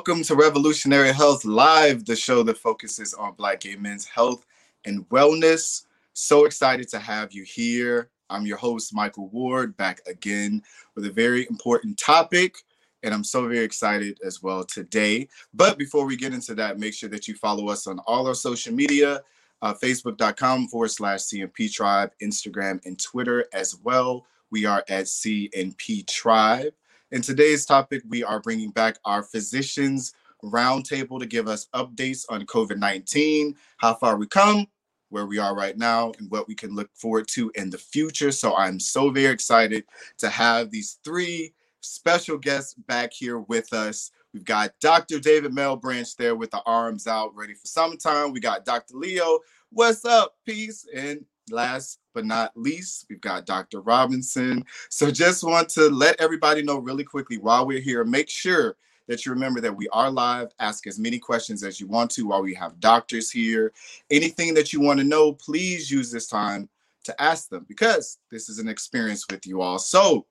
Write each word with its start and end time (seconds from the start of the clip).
Welcome 0.00 0.24
to 0.24 0.34
Revolutionary 0.34 1.12
Health 1.12 1.44
Live, 1.44 2.06
the 2.06 2.16
show 2.16 2.42
that 2.44 2.56
focuses 2.56 3.12
on 3.12 3.34
Black 3.34 3.60
gay 3.60 3.76
men's 3.76 4.06
health 4.06 4.46
and 4.86 5.06
wellness. 5.10 5.84
So 6.14 6.46
excited 6.46 6.88
to 6.88 6.98
have 6.98 7.34
you 7.34 7.42
here. 7.42 8.08
I'm 8.30 8.46
your 8.46 8.56
host, 8.56 8.94
Michael 8.94 9.28
Ward, 9.28 9.76
back 9.76 10.00
again 10.06 10.62
with 10.94 11.04
a 11.04 11.10
very 11.10 11.46
important 11.50 11.98
topic. 11.98 12.56
And 13.02 13.12
I'm 13.12 13.22
so 13.22 13.42
very 13.42 13.58
excited 13.58 14.18
as 14.24 14.42
well 14.42 14.64
today. 14.64 15.28
But 15.52 15.76
before 15.76 16.06
we 16.06 16.16
get 16.16 16.32
into 16.32 16.54
that, 16.54 16.78
make 16.78 16.94
sure 16.94 17.10
that 17.10 17.28
you 17.28 17.34
follow 17.34 17.68
us 17.68 17.86
on 17.86 17.98
all 18.06 18.26
our 18.26 18.34
social 18.34 18.72
media 18.72 19.20
uh, 19.60 19.74
facebook.com 19.74 20.68
forward 20.68 20.92
slash 20.92 21.20
CNP 21.20 21.70
Tribe, 21.74 22.10
Instagram, 22.22 22.80
and 22.86 22.98
Twitter 22.98 23.44
as 23.52 23.76
well. 23.82 24.24
We 24.50 24.64
are 24.64 24.82
at 24.88 25.04
CNP 25.04 26.06
Tribe. 26.06 26.72
In 27.12 27.22
today's 27.22 27.66
topic, 27.66 28.04
we 28.08 28.22
are 28.22 28.38
bringing 28.38 28.70
back 28.70 28.96
our 29.04 29.24
physicians 29.24 30.12
roundtable 30.44 31.18
to 31.18 31.26
give 31.26 31.48
us 31.48 31.66
updates 31.74 32.24
on 32.30 32.46
COVID 32.46 32.78
19, 32.78 33.56
how 33.78 33.94
far 33.94 34.16
we 34.16 34.28
come, 34.28 34.66
where 35.08 35.26
we 35.26 35.36
are 35.36 35.56
right 35.56 35.76
now, 35.76 36.12
and 36.18 36.30
what 36.30 36.46
we 36.46 36.54
can 36.54 36.72
look 36.76 36.88
forward 36.94 37.26
to 37.32 37.50
in 37.56 37.68
the 37.68 37.78
future. 37.78 38.30
So 38.30 38.54
I'm 38.54 38.78
so 38.78 39.10
very 39.10 39.32
excited 39.32 39.84
to 40.18 40.28
have 40.28 40.70
these 40.70 40.98
three 41.02 41.52
special 41.80 42.38
guests 42.38 42.74
back 42.74 43.12
here 43.12 43.40
with 43.40 43.72
us. 43.72 44.12
We've 44.32 44.44
got 44.44 44.70
Dr. 44.80 45.18
David 45.18 45.50
Malebranche 45.50 46.14
there 46.14 46.36
with 46.36 46.52
the 46.52 46.62
arms 46.64 47.08
out, 47.08 47.34
ready 47.34 47.54
for 47.54 47.66
summertime. 47.66 48.30
We 48.32 48.38
got 48.38 48.64
Dr. 48.64 48.94
Leo. 48.94 49.40
What's 49.70 50.04
up? 50.04 50.36
Peace. 50.46 50.86
And 50.94 51.24
last 51.50 51.98
but 52.14 52.24
not 52.24 52.52
least, 52.56 53.06
we've 53.08 53.20
got 53.20 53.46
Dr. 53.46 53.80
Robinson. 53.80 54.64
So 54.88 55.10
just 55.10 55.44
want 55.44 55.68
to 55.70 55.88
let 55.88 56.20
everybody 56.20 56.62
know 56.62 56.78
really 56.78 57.04
quickly 57.04 57.38
while 57.38 57.66
we're 57.66 57.80
here, 57.80 58.04
make 58.04 58.28
sure 58.28 58.76
that 59.06 59.26
you 59.26 59.32
remember 59.32 59.60
that 59.60 59.76
we 59.76 59.88
are 59.88 60.10
live. 60.10 60.48
Ask 60.60 60.86
as 60.86 60.98
many 60.98 61.18
questions 61.18 61.64
as 61.64 61.80
you 61.80 61.88
want 61.88 62.10
to 62.12 62.28
while 62.28 62.42
we 62.42 62.54
have 62.54 62.78
doctors 62.78 63.30
here. 63.30 63.72
Anything 64.10 64.54
that 64.54 64.72
you 64.72 64.80
want 64.80 64.98
to 65.00 65.04
know, 65.04 65.32
please 65.32 65.90
use 65.90 66.12
this 66.12 66.28
time 66.28 66.68
to 67.04 67.22
ask 67.22 67.48
them 67.48 67.64
because 67.68 68.18
this 68.30 68.48
is 68.48 68.58
an 68.58 68.68
experience 68.68 69.26
with 69.28 69.46
you 69.46 69.62
all. 69.62 69.78
So, 69.78 70.26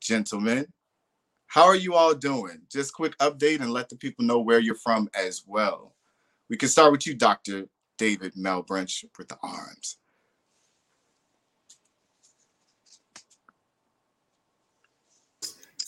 gentlemen, 0.00 0.66
how 1.46 1.64
are 1.64 1.76
you 1.76 1.94
all 1.94 2.14
doing? 2.14 2.62
Just 2.70 2.94
quick 2.94 3.16
update 3.18 3.60
and 3.60 3.72
let 3.72 3.88
the 3.88 3.96
people 3.96 4.24
know 4.24 4.38
where 4.38 4.60
you're 4.60 4.74
from 4.74 5.10
as 5.14 5.42
well. 5.46 5.94
We 6.48 6.56
can 6.56 6.68
start 6.68 6.92
with 6.92 7.06
you, 7.06 7.14
Dr. 7.14 7.66
David 7.98 8.34
Malebranche, 8.34 9.04
with 9.18 9.28
the 9.28 9.38
arms. 9.42 9.98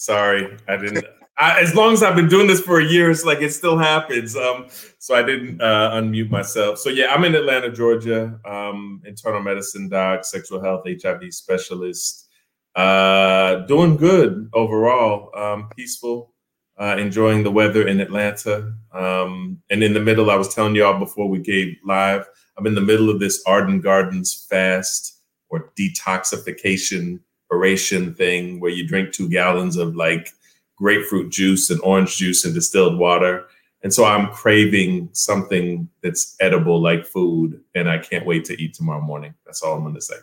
Sorry, 0.05 0.55
I 0.69 0.77
didn't. 0.77 1.03
I, 1.39 1.63
as 1.63 1.75
long 1.75 1.95
as 1.95 2.03
I've 2.03 2.15
been 2.15 2.29
doing 2.29 2.47
this 2.47 2.61
for 2.61 2.79
a 2.79 2.85
year, 2.85 3.11
it's 3.11 3.25
like 3.25 3.41
it 3.41 3.55
still 3.55 3.79
happens. 3.79 4.37
Um, 4.37 4.67
so 4.99 5.15
I 5.15 5.23
didn't 5.23 5.63
uh, 5.63 5.93
unmute 5.93 6.29
myself. 6.29 6.79
So 6.79 6.91
yeah, 6.91 7.07
I'm 7.07 7.25
in 7.25 7.35
Atlanta, 7.35 7.73
Georgia. 7.73 8.39
Um, 8.45 9.01
internal 9.07 9.41
medicine 9.41 9.89
doc, 9.89 10.27
sexual 10.27 10.61
health, 10.61 10.85
HIV 10.87 11.33
specialist. 11.33 12.29
Uh, 12.77 13.61
doing 13.65 13.97
good 13.97 14.51
overall. 14.53 15.31
Um, 15.35 15.71
peaceful. 15.75 16.35
Uh, 16.79 16.97
enjoying 16.99 17.43
the 17.43 17.51
weather 17.51 17.89
in 17.89 17.99
Atlanta. 17.99 18.75
Um, 18.93 19.63
and 19.71 19.83
in 19.83 19.95
the 19.95 20.01
middle, 20.01 20.31
I 20.31 20.37
was 20.37 20.55
telling 20.55 20.75
y'all 20.75 20.99
before 20.99 21.31
we 21.31 21.39
gave 21.39 21.77
live, 21.83 22.27
I'm 22.59 22.67
in 22.67 22.75
the 22.75 22.83
middle 22.83 23.09
of 23.09 23.21
this 23.21 23.43
Arden 23.47 23.81
Gardens 23.81 24.47
fast 24.51 25.23
or 25.49 25.73
detoxification 25.79 27.21
oration 27.55 28.15
thing 28.15 28.61
where 28.61 28.71
you 28.71 28.87
drink 28.87 29.13
two 29.13 29.29
gallons 29.29 29.77
of 29.77 29.97
like 29.97 30.31
grapefruit 30.77 31.31
juice 31.31 31.71
and 31.71 31.81
orange 31.83 32.17
juice 32.17 32.45
and 32.45 32.55
distilled 32.55 32.99
water. 32.99 33.47
And 33.83 33.93
so 33.93 34.05
I'm 34.05 34.33
craving 34.33 35.11
something 35.13 35.89
that's 36.03 36.37
edible 36.41 36.81
like 36.81 37.05
food, 37.05 37.61
and 37.75 37.89
I 37.89 37.99
can't 37.99 38.25
wait 38.25 38.47
to 38.47 38.61
eat 38.61 38.73
tomorrow 38.73 39.03
morning. 39.03 39.35
That's 39.45 39.63
all 39.63 39.75
I'm 39.75 39.83
going 39.83 39.95
to 39.95 40.01
say. 40.01 40.15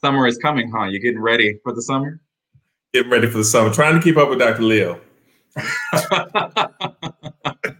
Summer 0.00 0.26
is 0.26 0.38
coming, 0.38 0.70
huh? 0.70 0.84
You're 0.84 1.00
getting 1.00 1.20
ready 1.20 1.58
for 1.62 1.74
the 1.74 1.82
summer? 1.82 2.20
Getting 2.94 3.10
ready 3.10 3.28
for 3.28 3.38
the 3.38 3.44
summer. 3.44 3.72
Trying 3.72 3.96
to 3.96 4.02
keep 4.02 4.16
up 4.16 4.30
with 4.30 4.38
Dr. 4.38 4.62
Leo. 4.62 5.00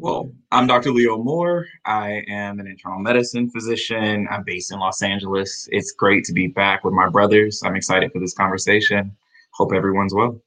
Well, 0.00 0.32
I'm 0.52 0.68
Dr. 0.68 0.92
Leo 0.92 1.18
Moore. 1.18 1.66
I 1.84 2.22
am 2.28 2.60
an 2.60 2.68
internal 2.68 3.00
medicine 3.00 3.50
physician. 3.50 4.28
I'm 4.30 4.44
based 4.44 4.70
in 4.70 4.78
Los 4.78 5.02
Angeles. 5.02 5.68
It's 5.72 5.90
great 5.90 6.22
to 6.26 6.32
be 6.32 6.46
back 6.46 6.84
with 6.84 6.94
my 6.94 7.08
brothers. 7.08 7.60
I'm 7.64 7.74
excited 7.74 8.12
for 8.12 8.20
this 8.20 8.32
conversation. 8.32 9.10
Hope 9.54 9.72
everyone's 9.74 10.14
well. 10.14 10.40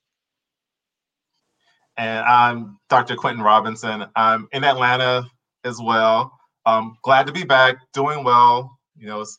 And 1.97 2.25
I'm 2.25 2.79
Dr. 2.87 3.17
Quentin 3.17 3.43
Robinson. 3.43 4.05
I'm 4.15 4.47
in 4.53 4.63
Atlanta 4.63 5.25
as 5.65 5.81
well. 5.81 6.31
Um, 6.65 6.97
glad 7.03 7.27
to 7.27 7.33
be 7.33 7.43
back, 7.43 7.75
doing 7.91 8.23
well. 8.23 8.79
You 8.95 9.07
know, 9.07 9.19
it's 9.19 9.37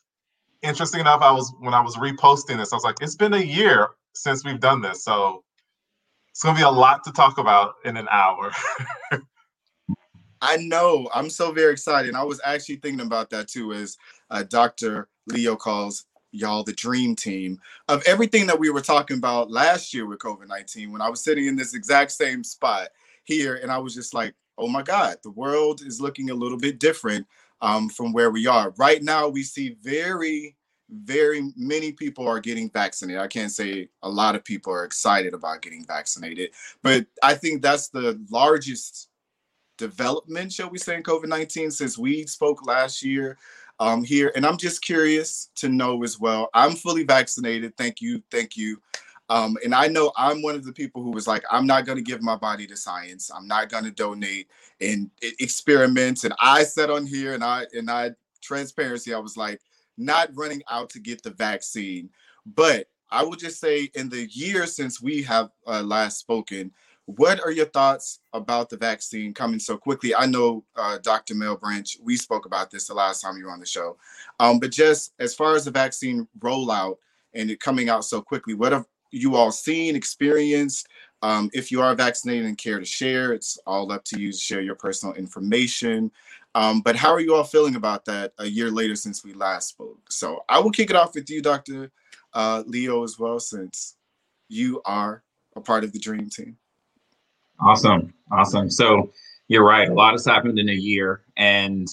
interesting 0.60 1.00
enough. 1.00 1.22
I 1.22 1.32
was 1.32 1.54
when 1.60 1.72
I 1.72 1.80
was 1.80 1.96
reposting 1.96 2.58
this, 2.58 2.74
I 2.74 2.76
was 2.76 2.84
like, 2.84 2.96
it's 3.00 3.16
been 3.16 3.32
a 3.32 3.38
year 3.38 3.88
since 4.12 4.44
we've 4.44 4.60
done 4.60 4.82
this, 4.82 5.04
so 5.04 5.42
it's 6.28 6.42
gonna 6.42 6.58
be 6.58 6.64
a 6.64 6.70
lot 6.70 7.02
to 7.04 7.12
talk 7.12 7.38
about 7.38 7.76
in 7.86 7.96
an 7.96 8.08
hour. 8.10 8.52
I 10.42 10.56
know. 10.56 11.08
I'm 11.14 11.30
so 11.30 11.52
very 11.52 11.72
excited. 11.72 12.08
And 12.08 12.16
I 12.16 12.24
was 12.24 12.40
actually 12.44 12.76
thinking 12.76 13.06
about 13.06 13.30
that 13.30 13.46
too, 13.48 13.72
as 13.72 13.96
uh, 14.28 14.42
Dr. 14.42 15.08
Leo 15.28 15.54
calls 15.54 16.04
y'all 16.32 16.64
the 16.64 16.72
dream 16.72 17.14
team 17.14 17.60
of 17.88 18.02
everything 18.06 18.46
that 18.46 18.58
we 18.58 18.70
were 18.70 18.80
talking 18.80 19.18
about 19.18 19.50
last 19.50 19.94
year 19.94 20.06
with 20.06 20.18
COVID 20.18 20.48
19 20.48 20.90
when 20.90 21.00
I 21.00 21.08
was 21.08 21.22
sitting 21.22 21.46
in 21.46 21.54
this 21.56 21.74
exact 21.74 22.10
same 22.10 22.42
spot 22.42 22.88
here. 23.22 23.60
And 23.62 23.70
I 23.70 23.78
was 23.78 23.94
just 23.94 24.14
like, 24.14 24.34
oh 24.58 24.66
my 24.66 24.82
God, 24.82 25.16
the 25.22 25.30
world 25.30 25.82
is 25.82 26.00
looking 26.00 26.30
a 26.30 26.34
little 26.34 26.58
bit 26.58 26.80
different 26.80 27.26
um, 27.60 27.88
from 27.88 28.12
where 28.12 28.32
we 28.32 28.48
are. 28.48 28.74
Right 28.76 29.02
now, 29.02 29.28
we 29.28 29.44
see 29.44 29.76
very, 29.80 30.56
very 30.90 31.52
many 31.56 31.92
people 31.92 32.26
are 32.26 32.40
getting 32.40 32.68
vaccinated. 32.68 33.22
I 33.22 33.28
can't 33.28 33.52
say 33.52 33.88
a 34.02 34.08
lot 34.08 34.34
of 34.34 34.44
people 34.44 34.72
are 34.72 34.84
excited 34.84 35.34
about 35.34 35.62
getting 35.62 35.86
vaccinated, 35.86 36.50
but 36.82 37.06
I 37.22 37.34
think 37.34 37.62
that's 37.62 37.88
the 37.88 38.20
largest 38.30 39.08
development, 39.78 40.52
shall 40.52 40.70
we 40.70 40.78
say, 40.78 40.96
in 40.96 41.02
COVID 41.02 41.28
19 41.28 41.70
since 41.70 41.98
we 41.98 42.26
spoke 42.26 42.66
last 42.66 43.02
year 43.02 43.38
um, 43.80 44.04
here. 44.04 44.32
And 44.36 44.46
I'm 44.46 44.56
just 44.56 44.82
curious 44.82 45.50
to 45.56 45.68
know 45.68 46.02
as 46.02 46.18
well. 46.20 46.50
I'm 46.54 46.72
fully 46.72 47.04
vaccinated. 47.04 47.76
Thank 47.76 48.00
you. 48.00 48.22
Thank 48.30 48.56
you. 48.56 48.80
Um, 49.28 49.56
and 49.64 49.74
I 49.74 49.86
know 49.86 50.12
I'm 50.16 50.42
one 50.42 50.54
of 50.54 50.64
the 50.64 50.72
people 50.72 51.02
who 51.02 51.10
was 51.10 51.26
like, 51.26 51.42
I'm 51.50 51.66
not 51.66 51.86
going 51.86 51.96
to 51.96 52.04
give 52.04 52.22
my 52.22 52.36
body 52.36 52.66
to 52.66 52.76
science. 52.76 53.30
I'm 53.34 53.46
not 53.46 53.70
going 53.70 53.84
to 53.84 53.90
donate 53.90 54.48
and 54.80 55.10
experiments. 55.22 56.24
And 56.24 56.34
I 56.40 56.64
said 56.64 56.90
on 56.90 57.06
here, 57.06 57.32
and 57.32 57.42
I 57.42 57.66
and 57.72 57.90
I 57.90 58.10
transparency, 58.42 59.14
I 59.14 59.18
was 59.18 59.36
like, 59.36 59.60
not 59.96 60.28
running 60.34 60.62
out 60.70 60.90
to 60.90 61.00
get 61.00 61.22
the 61.22 61.30
vaccine. 61.30 62.10
But 62.44 62.88
I 63.10 63.22
will 63.22 63.36
just 63.36 63.60
say, 63.60 63.90
in 63.94 64.08
the 64.08 64.28
year 64.30 64.66
since 64.66 65.00
we 65.00 65.22
have 65.22 65.50
uh, 65.66 65.82
last 65.82 66.18
spoken, 66.18 66.72
what 67.06 67.40
are 67.40 67.50
your 67.50 67.66
thoughts 67.66 68.20
about 68.32 68.70
the 68.70 68.76
vaccine 68.76 69.34
coming 69.34 69.58
so 69.58 69.76
quickly? 69.76 70.14
I 70.14 70.26
know 70.26 70.64
uh, 70.76 70.98
Dr. 70.98 71.34
Malebranche, 71.34 71.98
we 72.02 72.16
spoke 72.16 72.46
about 72.46 72.70
this 72.70 72.86
the 72.86 72.94
last 72.94 73.20
time 73.20 73.36
you 73.36 73.46
were 73.46 73.50
on 73.50 73.60
the 73.60 73.66
show, 73.66 73.96
um, 74.38 74.58
but 74.58 74.70
just 74.70 75.12
as 75.18 75.34
far 75.34 75.54
as 75.56 75.64
the 75.64 75.70
vaccine 75.70 76.28
rollout 76.38 76.96
and 77.34 77.50
it 77.50 77.60
coming 77.60 77.88
out 77.88 78.04
so 78.04 78.20
quickly, 78.20 78.54
what 78.54 78.72
have 78.72 78.86
you 79.10 79.36
all 79.36 79.52
seen, 79.52 79.96
experienced? 79.96 80.88
Um, 81.22 81.50
if 81.52 81.70
you 81.70 81.80
are 81.80 81.94
vaccinated 81.94 82.46
and 82.46 82.58
care 82.58 82.78
to 82.78 82.84
share, 82.84 83.32
it's 83.32 83.58
all 83.66 83.92
up 83.92 84.04
to 84.04 84.20
you 84.20 84.32
to 84.32 84.38
share 84.38 84.60
your 84.60 84.74
personal 84.74 85.14
information. 85.14 86.10
Um, 86.54 86.80
but 86.80 86.96
how 86.96 87.12
are 87.12 87.20
you 87.20 87.34
all 87.34 87.44
feeling 87.44 87.76
about 87.76 88.04
that 88.06 88.32
a 88.38 88.46
year 88.46 88.70
later 88.70 88.96
since 88.96 89.24
we 89.24 89.32
last 89.32 89.68
spoke? 89.68 90.00
So 90.10 90.44
I 90.48 90.58
will 90.58 90.70
kick 90.70 90.90
it 90.90 90.96
off 90.96 91.14
with 91.14 91.30
you, 91.30 91.40
Dr. 91.40 91.90
Uh, 92.32 92.62
Leo, 92.66 93.04
as 93.04 93.18
well, 93.18 93.38
since 93.38 93.96
you 94.48 94.82
are 94.84 95.22
a 95.56 95.60
part 95.60 95.84
of 95.84 95.92
the 95.92 95.98
dream 95.98 96.28
team. 96.28 96.56
Awesome. 97.62 98.12
Awesome. 98.30 98.70
So 98.70 99.10
you're 99.48 99.64
right. 99.64 99.88
A 99.88 99.94
lot 99.94 100.12
has 100.12 100.26
happened 100.26 100.58
in 100.58 100.68
a 100.68 100.74
year. 100.74 101.22
And 101.36 101.86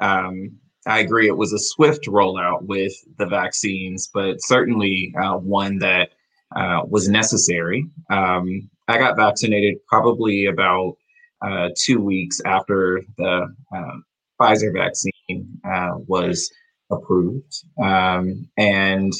um, 0.00 0.56
I 0.86 1.00
agree, 1.00 1.26
it 1.26 1.36
was 1.36 1.52
a 1.52 1.58
swift 1.58 2.06
rollout 2.06 2.62
with 2.62 2.92
the 3.18 3.26
vaccines, 3.26 4.10
but 4.12 4.36
certainly 4.40 5.14
uh, 5.20 5.36
one 5.36 5.78
that 5.78 6.10
uh, 6.56 6.82
was 6.88 7.08
necessary. 7.08 7.86
Um, 8.10 8.70
I 8.88 8.98
got 8.98 9.16
vaccinated 9.16 9.76
probably 9.86 10.46
about 10.46 10.96
uh, 11.42 11.68
two 11.76 12.00
weeks 12.00 12.40
after 12.46 13.02
the 13.16 13.54
uh, 13.74 13.96
Pfizer 14.40 14.72
vaccine 14.72 15.60
uh, 15.64 15.96
was 16.06 16.50
approved. 16.90 17.64
Um, 17.82 18.48
and 18.56 19.12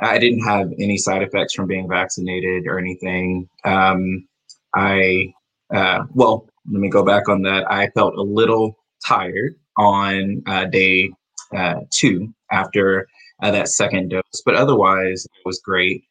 I 0.00 0.18
didn't 0.18 0.44
have 0.44 0.72
any 0.80 0.96
side 0.96 1.22
effects 1.22 1.54
from 1.54 1.66
being 1.66 1.88
vaccinated 1.88 2.66
or 2.66 2.78
anything. 2.78 3.48
Um, 3.64 4.26
I, 4.74 5.32
uh, 5.72 6.04
well, 6.10 6.48
let 6.70 6.80
me 6.80 6.88
go 6.88 7.04
back 7.04 7.28
on 7.28 7.42
that. 7.42 7.70
I 7.70 7.88
felt 7.90 8.14
a 8.14 8.22
little 8.22 8.76
tired 9.06 9.54
on 9.76 10.42
uh, 10.46 10.64
day 10.66 11.10
uh, 11.54 11.80
two 11.90 12.32
after 12.50 13.06
uh, 13.42 13.50
that 13.50 13.68
second 13.68 14.08
dose, 14.08 14.42
but 14.44 14.54
otherwise 14.54 15.24
it 15.24 15.46
was 15.46 15.60
great. 15.60 16.04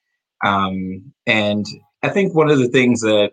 Um, 0.46 1.14
and 1.26 1.66
I 2.04 2.10
think 2.10 2.36
one 2.36 2.52
of 2.52 2.60
the 2.60 2.68
things 2.68 3.02
that 3.02 3.32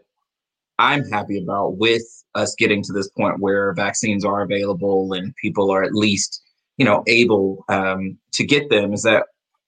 I'm 0.78 1.04
happy 1.10 1.42
about 1.42 1.76
with 1.76 2.02
us 2.34 2.54
getting 2.56 2.82
to 2.84 2.92
this 2.92 3.08
point 3.10 3.40
where 3.40 3.74
vaccines 3.74 4.24
are 4.24 4.42
available 4.42 5.12
and 5.12 5.34
people 5.36 5.70
are 5.70 5.82
at 5.82 5.94
least, 5.94 6.40
you 6.78 6.84
know, 6.84 7.02
able 7.06 7.64
um, 7.68 8.16
to 8.32 8.44
get 8.44 8.70
them 8.70 8.92
is 8.92 9.02
that 9.02 9.24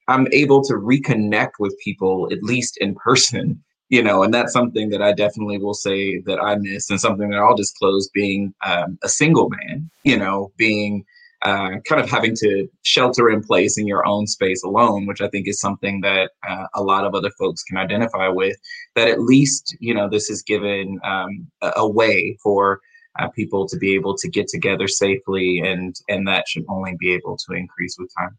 I'm 0.09 0.27
able 0.33 0.63
to 0.65 0.75
reconnect 0.75 1.53
with 1.59 1.79
people 1.83 2.29
at 2.33 2.43
least 2.43 2.79
in 2.79 2.95
person, 2.95 3.63
you 3.93 4.03
know, 4.03 4.23
and 4.23 4.33
that's 4.33 4.55
something 4.55 4.89
that 4.89 5.03
I 5.03 5.13
definitely 5.13 5.59
will 5.59 5.75
say 5.75 6.21
that 6.21 6.41
I 6.41 6.57
miss 6.57 6.89
and 6.89 6.99
something 6.99 7.29
that 7.29 7.39
I'll 7.39 7.55
disclose 7.55 8.09
being 8.09 8.55
um, 8.65 8.99
a 9.05 9.09
single 9.09 9.51
man, 9.51 9.91
you 10.03 10.17
know, 10.17 10.51
being 10.57 11.05
uh, 11.43 11.73
kind 11.87 12.01
of 12.01 12.09
having 12.09 12.35
to 12.37 12.67
shelter 12.85 13.29
in 13.29 13.43
place 13.43 13.77
in 13.77 13.87
your 13.87 14.07
own 14.07 14.27
space 14.27 14.65
alone, 14.65 15.05
which 15.05 15.21
I 15.21 15.29
think 15.29 15.47
is 15.47 15.61
something 15.61 16.01
that 16.01 16.31
uh, 16.49 16.69
a 16.73 16.83
lot 16.83 17.05
of 17.05 17.15
other 17.15 17.31
folks 17.39 17.65
can 17.65 17.77
identify 17.77 18.29
with. 18.29 18.57
That 18.95 19.09
at 19.09 19.21
least, 19.21 19.77
you 19.79 19.93
know, 19.93 20.09
this 20.09 20.31
is 20.31 20.41
given 20.41 20.99
um, 21.05 21.47
a, 21.61 21.73
a, 21.77 21.87
way 21.87 22.39
for 22.43 22.81
uh, 23.19 23.29
people 23.29 23.69
to 23.69 23.77
be 23.77 23.95
able 23.95 24.17
to 24.17 24.31
get 24.31 24.49
together 24.49 24.89
safely, 24.89 25.59
and 25.59 25.95
and 26.09 26.27
that 26.29 26.49
should 26.49 26.65
only 26.71 26.97
be 26.99 27.13
able 27.13 27.37
to 27.37 27.55
increase 27.55 27.97
with 27.99 28.11
time. 28.19 28.39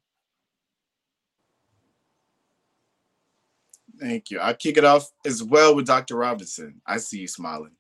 Thank 4.00 4.32
you. 4.32 4.40
I'll 4.40 4.56
kick 4.56 4.78
it 4.78 4.86
off 4.86 5.10
as 5.26 5.44
well 5.44 5.76
with 5.76 5.86
Dr. 5.86 6.16
Robinson. 6.16 6.82
I 6.86 6.98
see 6.98 7.20
you 7.20 7.28
smiling. 7.28 7.76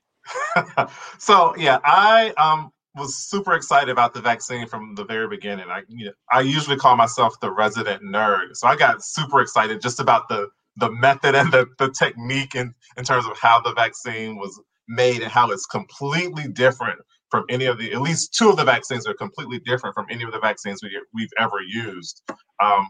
so 1.17 1.55
yeah, 1.57 1.79
I 1.83 2.29
um 2.37 2.71
was 2.95 3.17
super 3.17 3.53
excited 3.55 3.89
about 3.89 4.13
the 4.13 4.21
vaccine 4.21 4.67
from 4.67 4.93
the 4.95 5.03
very 5.03 5.27
beginning. 5.27 5.65
I 5.69 5.81
you 5.87 6.05
know, 6.05 6.11
I 6.31 6.41
usually 6.41 6.77
call 6.77 6.95
myself 6.95 7.39
the 7.41 7.51
resident 7.51 8.03
nerd, 8.03 8.55
so 8.55 8.67
I 8.67 8.75
got 8.75 9.03
super 9.03 9.41
excited 9.41 9.81
just 9.81 9.99
about 9.99 10.29
the 10.29 10.49
the 10.77 10.91
method 10.91 11.35
and 11.35 11.51
the, 11.51 11.67
the 11.77 11.89
technique 11.91 12.55
in, 12.55 12.73
in 12.97 13.03
terms 13.03 13.25
of 13.27 13.37
how 13.39 13.61
the 13.61 13.73
vaccine 13.73 14.37
was 14.37 14.59
made 14.87 15.21
and 15.21 15.31
how 15.31 15.51
it's 15.51 15.65
completely 15.65 16.47
different 16.47 16.99
from 17.29 17.45
any 17.49 17.65
of 17.65 17.77
the 17.77 17.93
at 17.93 18.01
least 18.01 18.33
two 18.33 18.49
of 18.49 18.57
the 18.57 18.63
vaccines 18.63 19.07
are 19.07 19.13
completely 19.13 19.59
different 19.59 19.95
from 19.95 20.05
any 20.09 20.23
of 20.23 20.31
the 20.31 20.39
vaccines 20.39 20.81
we, 20.83 20.89
we've 21.13 21.29
ever 21.39 21.57
used. 21.67 22.21
Um, 22.63 22.89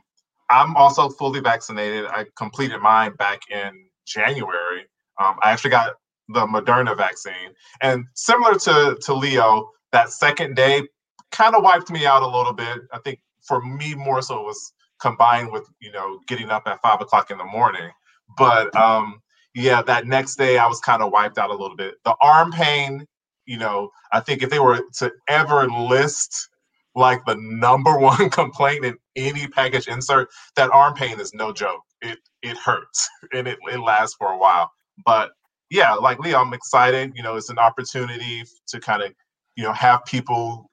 I'm 0.53 0.75
also 0.75 1.09
fully 1.09 1.39
vaccinated. 1.39 2.05
I 2.05 2.25
completed 2.37 2.79
mine 2.79 3.15
back 3.15 3.41
in 3.49 3.71
January. 4.05 4.81
Um, 5.19 5.37
I 5.41 5.51
actually 5.51 5.71
got 5.71 5.95
the 6.29 6.45
Moderna 6.45 6.95
vaccine, 6.95 7.53
and 7.81 8.05
similar 8.15 8.57
to 8.59 8.97
to 9.01 9.13
Leo, 9.13 9.69
that 9.91 10.11
second 10.11 10.55
day 10.55 10.83
kind 11.31 11.55
of 11.55 11.63
wiped 11.63 11.89
me 11.91 12.05
out 12.05 12.21
a 12.21 12.27
little 12.27 12.53
bit. 12.53 12.81
I 12.93 12.99
think 12.99 13.19
for 13.41 13.61
me 13.61 13.95
more 13.95 14.21
so 14.21 14.39
it 14.41 14.45
was 14.45 14.73
combined 15.01 15.51
with 15.51 15.67
you 15.81 15.91
know 15.91 16.19
getting 16.27 16.49
up 16.49 16.63
at 16.67 16.81
five 16.81 17.01
o'clock 17.01 17.31
in 17.31 17.37
the 17.37 17.45
morning. 17.45 17.89
But 18.37 18.75
um, 18.75 19.21
yeah, 19.55 19.81
that 19.83 20.07
next 20.07 20.35
day 20.35 20.57
I 20.57 20.67
was 20.67 20.79
kind 20.79 21.01
of 21.01 21.11
wiped 21.11 21.37
out 21.37 21.49
a 21.49 21.55
little 21.55 21.75
bit. 21.75 21.95
The 22.05 22.15
arm 22.21 22.51
pain, 22.51 23.05
you 23.45 23.57
know, 23.57 23.89
I 24.11 24.19
think 24.19 24.43
if 24.43 24.49
they 24.49 24.59
were 24.59 24.81
to 24.99 25.11
ever 25.27 25.67
list 25.67 26.49
like 26.95 27.25
the 27.25 27.35
number 27.39 27.97
one 27.99 28.29
complaint 28.29 28.85
in 28.85 28.97
any 29.15 29.47
package 29.47 29.87
insert, 29.87 30.29
that 30.55 30.71
arm 30.71 30.93
pain 30.93 31.19
is 31.19 31.33
no 31.33 31.51
joke. 31.51 31.81
It 32.01 32.19
it 32.41 32.57
hurts 32.57 33.09
and 33.33 33.47
it, 33.47 33.57
it 33.71 33.79
lasts 33.79 34.15
for 34.17 34.27
a 34.31 34.37
while. 34.37 34.71
But 35.05 35.31
yeah, 35.69 35.93
like 35.93 36.19
Leo, 36.19 36.39
I'm 36.39 36.53
excited. 36.53 37.13
You 37.15 37.23
know, 37.23 37.35
it's 37.35 37.49
an 37.49 37.59
opportunity 37.59 38.43
to 38.67 38.79
kind 38.79 39.01
of 39.01 39.13
you 39.55 39.63
know 39.63 39.73
have 39.73 40.05
people 40.05 40.69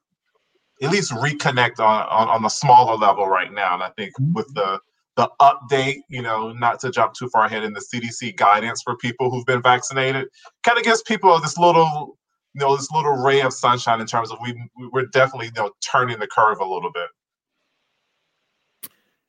at 0.83 0.91
least 0.91 1.13
reconnect 1.13 1.79
on, 1.79 2.07
on 2.09 2.29
on 2.29 2.45
a 2.45 2.51
smaller 2.51 2.97
level 2.97 3.27
right 3.27 3.53
now. 3.53 3.75
And 3.75 3.83
I 3.83 3.91
think 3.97 4.13
mm-hmm. 4.19 4.33
with 4.33 4.53
the 4.55 4.81
the 5.17 5.29
update, 5.41 5.99
you 6.09 6.23
know, 6.23 6.53
not 6.53 6.81
to 6.81 6.91
jump 6.91 7.15
too 7.15 7.29
far 7.29 7.45
ahead 7.45 7.65
in 7.65 7.73
the 7.73 7.81
CDC 7.81 8.37
guidance 8.37 8.83
for 8.83 8.97
people 8.97 9.31
who've 9.31 9.45
been 9.45 9.61
vaccinated, 9.61 10.29
kind 10.63 10.79
of 10.79 10.85
gives 10.85 11.03
people 11.03 11.39
this 11.41 11.59
little, 11.59 12.17
you 12.55 12.61
know, 12.61 12.77
this 12.77 12.91
little 12.91 13.13
ray 13.13 13.41
of 13.43 13.53
sunshine 13.53 14.01
in 14.01 14.07
terms 14.07 14.31
of 14.31 14.39
we 14.43 14.55
we're 14.93 15.07
definitely 15.07 15.47
you 15.47 15.63
know 15.63 15.71
turning 15.91 16.19
the 16.19 16.27
curve 16.27 16.59
a 16.61 16.65
little 16.65 16.91
bit. 16.93 17.09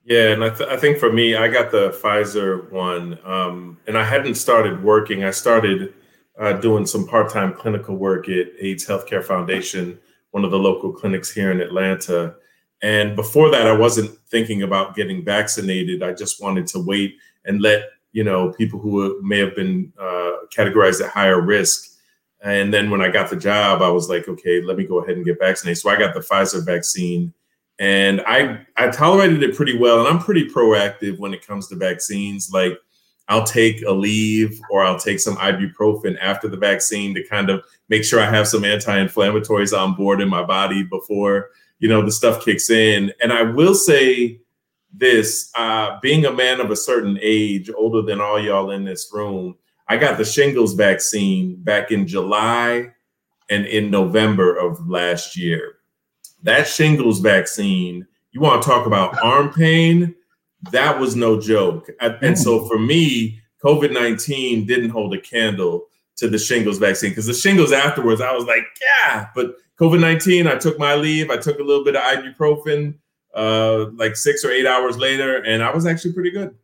Yeah, 0.03 0.29
and 0.29 0.43
I, 0.43 0.49
th- 0.49 0.69
I 0.69 0.77
think 0.77 0.97
for 0.97 1.11
me, 1.13 1.35
I 1.35 1.47
got 1.47 1.71
the 1.71 1.91
Pfizer 1.91 2.71
one, 2.71 3.19
um, 3.23 3.77
and 3.87 3.97
I 3.97 4.03
hadn't 4.03 4.35
started 4.35 4.83
working. 4.83 5.23
I 5.23 5.31
started 5.31 5.93
uh, 6.39 6.53
doing 6.53 6.87
some 6.87 7.07
part-time 7.07 7.53
clinical 7.53 7.95
work 7.95 8.27
at 8.27 8.47
AIDS 8.59 8.85
Healthcare 8.85 9.23
Foundation, 9.23 9.99
one 10.31 10.43
of 10.43 10.49
the 10.49 10.57
local 10.57 10.91
clinics 10.91 11.31
here 11.31 11.51
in 11.51 11.61
Atlanta. 11.61 12.35
And 12.81 13.15
before 13.15 13.51
that, 13.51 13.67
I 13.67 13.73
wasn't 13.73 14.17
thinking 14.29 14.63
about 14.63 14.95
getting 14.95 15.23
vaccinated. 15.23 16.01
I 16.01 16.13
just 16.13 16.41
wanted 16.41 16.65
to 16.67 16.79
wait 16.79 17.17
and 17.45 17.61
let 17.61 17.83
you 18.11 18.23
know 18.23 18.51
people 18.53 18.79
who 18.79 19.21
may 19.21 19.37
have 19.37 19.55
been 19.55 19.93
uh, 19.99 20.31
categorized 20.55 21.01
at 21.01 21.11
higher 21.11 21.41
risk. 21.41 21.91
And 22.43 22.73
then 22.73 22.89
when 22.89 23.01
I 23.01 23.09
got 23.09 23.29
the 23.29 23.35
job, 23.35 23.83
I 23.83 23.89
was 23.89 24.09
like, 24.09 24.27
okay, 24.27 24.63
let 24.63 24.77
me 24.77 24.87
go 24.87 24.97
ahead 24.99 25.15
and 25.15 25.25
get 25.25 25.37
vaccinated. 25.39 25.77
So 25.77 25.91
I 25.91 25.95
got 25.95 26.15
the 26.15 26.21
Pfizer 26.21 26.65
vaccine, 26.65 27.33
and 27.79 28.21
I 28.27 28.65
I 28.77 28.89
tolerated 28.89 29.43
it 29.43 29.55
pretty 29.55 29.77
well. 29.77 29.99
And 29.99 30.07
I'm 30.07 30.23
pretty 30.23 30.47
proactive 30.47 31.19
when 31.19 31.33
it 31.33 31.45
comes 31.45 31.67
to 31.67 31.75
vaccines. 31.75 32.51
Like 32.53 32.77
I'll 33.27 33.45
take 33.45 33.81
Aleve 33.83 34.59
or 34.69 34.83
I'll 34.83 34.99
take 34.99 35.19
some 35.19 35.35
ibuprofen 35.37 36.17
after 36.21 36.47
the 36.47 36.57
vaccine 36.57 37.13
to 37.15 37.27
kind 37.27 37.49
of 37.49 37.63
make 37.89 38.03
sure 38.03 38.19
I 38.19 38.29
have 38.29 38.47
some 38.47 38.65
anti-inflammatories 38.65 39.77
on 39.77 39.95
board 39.95 40.21
in 40.21 40.29
my 40.29 40.43
body 40.43 40.83
before 40.83 41.49
you 41.79 41.89
know 41.89 42.03
the 42.03 42.11
stuff 42.11 42.43
kicks 42.45 42.69
in. 42.69 43.11
And 43.21 43.33
I 43.33 43.41
will 43.41 43.73
say 43.73 44.39
this: 44.93 45.51
uh, 45.55 45.99
being 46.01 46.25
a 46.25 46.31
man 46.31 46.61
of 46.61 46.71
a 46.71 46.75
certain 46.75 47.17
age, 47.21 47.69
older 47.75 48.01
than 48.01 48.21
all 48.21 48.39
y'all 48.39 48.71
in 48.71 48.85
this 48.85 49.09
room, 49.13 49.55
I 49.87 49.97
got 49.97 50.17
the 50.17 50.25
shingles 50.25 50.73
vaccine 50.73 51.55
back 51.55 51.91
in 51.91 52.07
July 52.07 52.93
and 53.49 53.65
in 53.65 53.91
November 53.91 54.55
of 54.55 54.87
last 54.87 55.35
year. 55.35 55.77
That 56.43 56.67
shingles 56.67 57.19
vaccine, 57.19 58.07
you 58.31 58.41
want 58.41 58.61
to 58.61 58.67
talk 58.67 58.85
about 58.85 59.21
arm 59.23 59.51
pain? 59.53 60.15
that 60.69 60.99
was 60.99 61.15
no 61.15 61.39
joke. 61.39 61.89
And 61.99 62.37
so 62.37 62.67
for 62.67 62.77
me, 62.77 63.41
COVID 63.63 63.93
19 63.93 64.65
didn't 64.65 64.89
hold 64.89 65.13
a 65.13 65.21
candle 65.21 65.87
to 66.17 66.27
the 66.27 66.37
shingles 66.37 66.77
vaccine 66.77 67.11
because 67.11 67.25
the 67.25 67.33
shingles 67.33 67.71
afterwards, 67.71 68.21
I 68.21 68.33
was 68.33 68.45
like, 68.45 68.63
yeah, 68.81 69.27
but 69.33 69.55
COVID 69.79 69.99
19, 69.99 70.47
I 70.47 70.55
took 70.55 70.77
my 70.77 70.93
Aleve. 70.93 71.31
I 71.31 71.37
took 71.37 71.59
a 71.59 71.63
little 71.63 71.83
bit 71.83 71.95
of 71.95 72.01
ibuprofen 72.01 72.95
uh, 73.33 73.89
like 73.95 74.15
six 74.15 74.43
or 74.43 74.51
eight 74.51 74.67
hours 74.67 74.97
later, 74.97 75.37
and 75.43 75.63
I 75.63 75.73
was 75.73 75.85
actually 75.85 76.13
pretty 76.13 76.31
good. 76.31 76.55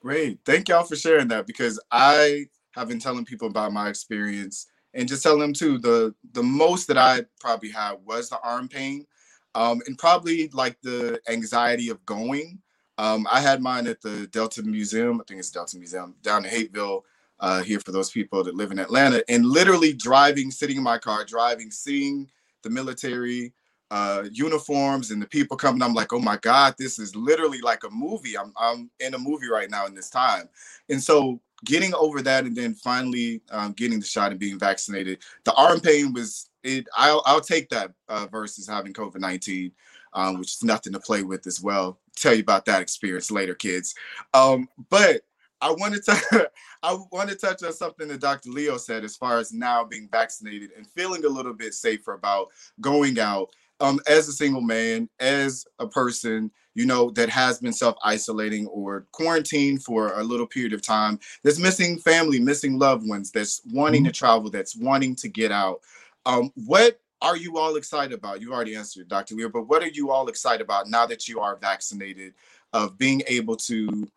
Great. 0.00 0.40
Thank 0.44 0.68
y'all 0.68 0.84
for 0.84 0.96
sharing 0.96 1.28
that 1.28 1.46
because 1.46 1.80
I 1.90 2.46
have 2.74 2.88
been 2.88 2.98
telling 2.98 3.24
people 3.24 3.48
about 3.48 3.72
my 3.72 3.88
experience 3.88 4.66
and 4.94 5.08
just 5.08 5.22
tell 5.22 5.38
them 5.38 5.52
too 5.52 5.78
the 5.78 6.14
the 6.32 6.42
most 6.42 6.88
that 6.88 6.98
I 6.98 7.24
probably 7.40 7.70
had 7.70 7.94
was 8.04 8.28
the 8.28 8.40
arm 8.42 8.68
pain 8.68 9.06
um, 9.54 9.80
and 9.86 9.98
probably 9.98 10.48
like 10.48 10.80
the 10.82 11.20
anxiety 11.28 11.88
of 11.88 12.04
going. 12.06 12.58
Um, 12.98 13.26
I 13.30 13.40
had 13.40 13.62
mine 13.62 13.86
at 13.86 14.02
the 14.02 14.26
Delta 14.28 14.62
Museum. 14.62 15.20
I 15.20 15.24
think 15.26 15.40
it's 15.40 15.50
Delta 15.50 15.78
Museum 15.78 16.14
down 16.22 16.44
in 16.44 16.50
Hapeville. 16.50 17.04
Uh, 17.42 17.62
here 17.62 17.80
for 17.80 17.90
those 17.90 18.10
people 18.10 18.44
that 18.44 18.54
live 18.54 18.70
in 18.70 18.78
Atlanta, 18.78 19.24
and 19.26 19.46
literally 19.46 19.94
driving, 19.94 20.50
sitting 20.50 20.76
in 20.76 20.82
my 20.82 20.98
car, 20.98 21.24
driving, 21.24 21.70
seeing 21.70 22.28
the 22.62 22.68
military 22.68 23.54
uh, 23.90 24.24
uniforms 24.30 25.10
and 25.10 25.20
the 25.20 25.26
people 25.26 25.56
coming. 25.56 25.82
I'm 25.82 25.94
like, 25.94 26.12
oh 26.12 26.20
my 26.20 26.36
God, 26.36 26.74
this 26.78 26.98
is 26.98 27.16
literally 27.16 27.60
like 27.60 27.82
a 27.84 27.90
movie. 27.90 28.36
I'm 28.38 28.52
I'm 28.56 28.90
in 29.00 29.14
a 29.14 29.18
movie 29.18 29.48
right 29.48 29.70
now 29.70 29.86
in 29.86 29.94
this 29.94 30.10
time, 30.10 30.48
and 30.88 31.02
so 31.02 31.40
getting 31.64 31.94
over 31.94 32.22
that, 32.22 32.44
and 32.44 32.56
then 32.56 32.74
finally 32.74 33.42
um, 33.50 33.72
getting 33.72 34.00
the 34.00 34.06
shot 34.06 34.30
and 34.30 34.40
being 34.40 34.58
vaccinated. 34.58 35.18
The 35.44 35.54
arm 35.54 35.80
pain 35.80 36.12
was 36.12 36.50
it 36.62 36.86
I'll 36.96 37.22
I'll 37.26 37.40
take 37.40 37.68
that 37.70 37.92
uh, 38.08 38.26
versus 38.30 38.68
having 38.68 38.92
COVID 38.92 39.20
nineteen, 39.20 39.72
um, 40.12 40.38
which 40.38 40.54
is 40.54 40.64
nothing 40.64 40.92
to 40.92 41.00
play 41.00 41.22
with 41.22 41.46
as 41.46 41.60
well. 41.60 41.98
Tell 42.16 42.34
you 42.34 42.42
about 42.42 42.66
that 42.66 42.82
experience 42.82 43.30
later, 43.30 43.54
kids. 43.54 43.94
Um, 44.34 44.68
but 44.90 45.22
I 45.60 45.70
wanted 45.70 46.04
to 46.04 46.50
I 46.82 46.98
want 47.12 47.30
to 47.30 47.36
touch 47.36 47.62
on 47.62 47.72
something 47.72 48.08
that 48.08 48.20
Dr. 48.20 48.50
Leo 48.50 48.76
said 48.76 49.04
as 49.04 49.16
far 49.16 49.38
as 49.38 49.52
now 49.52 49.84
being 49.84 50.08
vaccinated 50.10 50.70
and 50.76 50.86
feeling 50.86 51.24
a 51.24 51.28
little 51.28 51.54
bit 51.54 51.74
safer 51.74 52.14
about 52.14 52.48
going 52.80 53.18
out. 53.18 53.50
Um, 53.80 54.00
as 54.06 54.28
a 54.28 54.32
single 54.32 54.60
man, 54.60 55.08
as 55.18 55.66
a 55.78 55.86
person, 55.86 56.50
you 56.74 56.86
know, 56.86 57.10
that 57.10 57.28
has 57.28 57.58
been 57.58 57.72
self-isolating 57.72 58.66
or 58.68 59.06
quarantined 59.12 59.82
for 59.82 60.12
a 60.14 60.22
little 60.22 60.46
period 60.46 60.72
of 60.72 60.82
time, 60.82 61.18
that's 61.42 61.58
missing 61.58 61.98
family, 61.98 62.38
missing 62.38 62.78
loved 62.78 63.08
ones, 63.08 63.30
that's 63.30 63.62
wanting 63.72 64.02
mm-hmm. 64.02 64.08
to 64.08 64.18
travel, 64.18 64.50
that's 64.50 64.76
wanting 64.76 65.14
to 65.16 65.28
get 65.28 65.50
out. 65.50 65.80
Um, 66.26 66.52
what 66.66 67.00
are 67.22 67.36
you 67.36 67.58
all 67.58 67.76
excited 67.76 68.12
about? 68.12 68.40
You 68.40 68.52
already 68.52 68.76
answered, 68.76 69.08
Dr. 69.08 69.36
Weir, 69.36 69.48
but 69.48 69.68
what 69.68 69.82
are 69.82 69.88
you 69.88 70.10
all 70.10 70.28
excited 70.28 70.62
about 70.62 70.88
now 70.88 71.06
that 71.06 71.28
you 71.28 71.40
are 71.40 71.56
vaccinated 71.56 72.34
of 72.72 72.96
being 72.98 73.22
able 73.26 73.56
to 73.56 74.08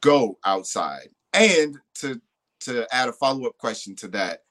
go 0.00 0.38
outside? 0.44 1.08
And 1.32 1.78
to 1.96 2.20
to 2.60 2.86
add 2.94 3.08
a 3.08 3.12
follow-up 3.12 3.56
question 3.56 3.96
to 3.96 4.08
that 4.08 4.42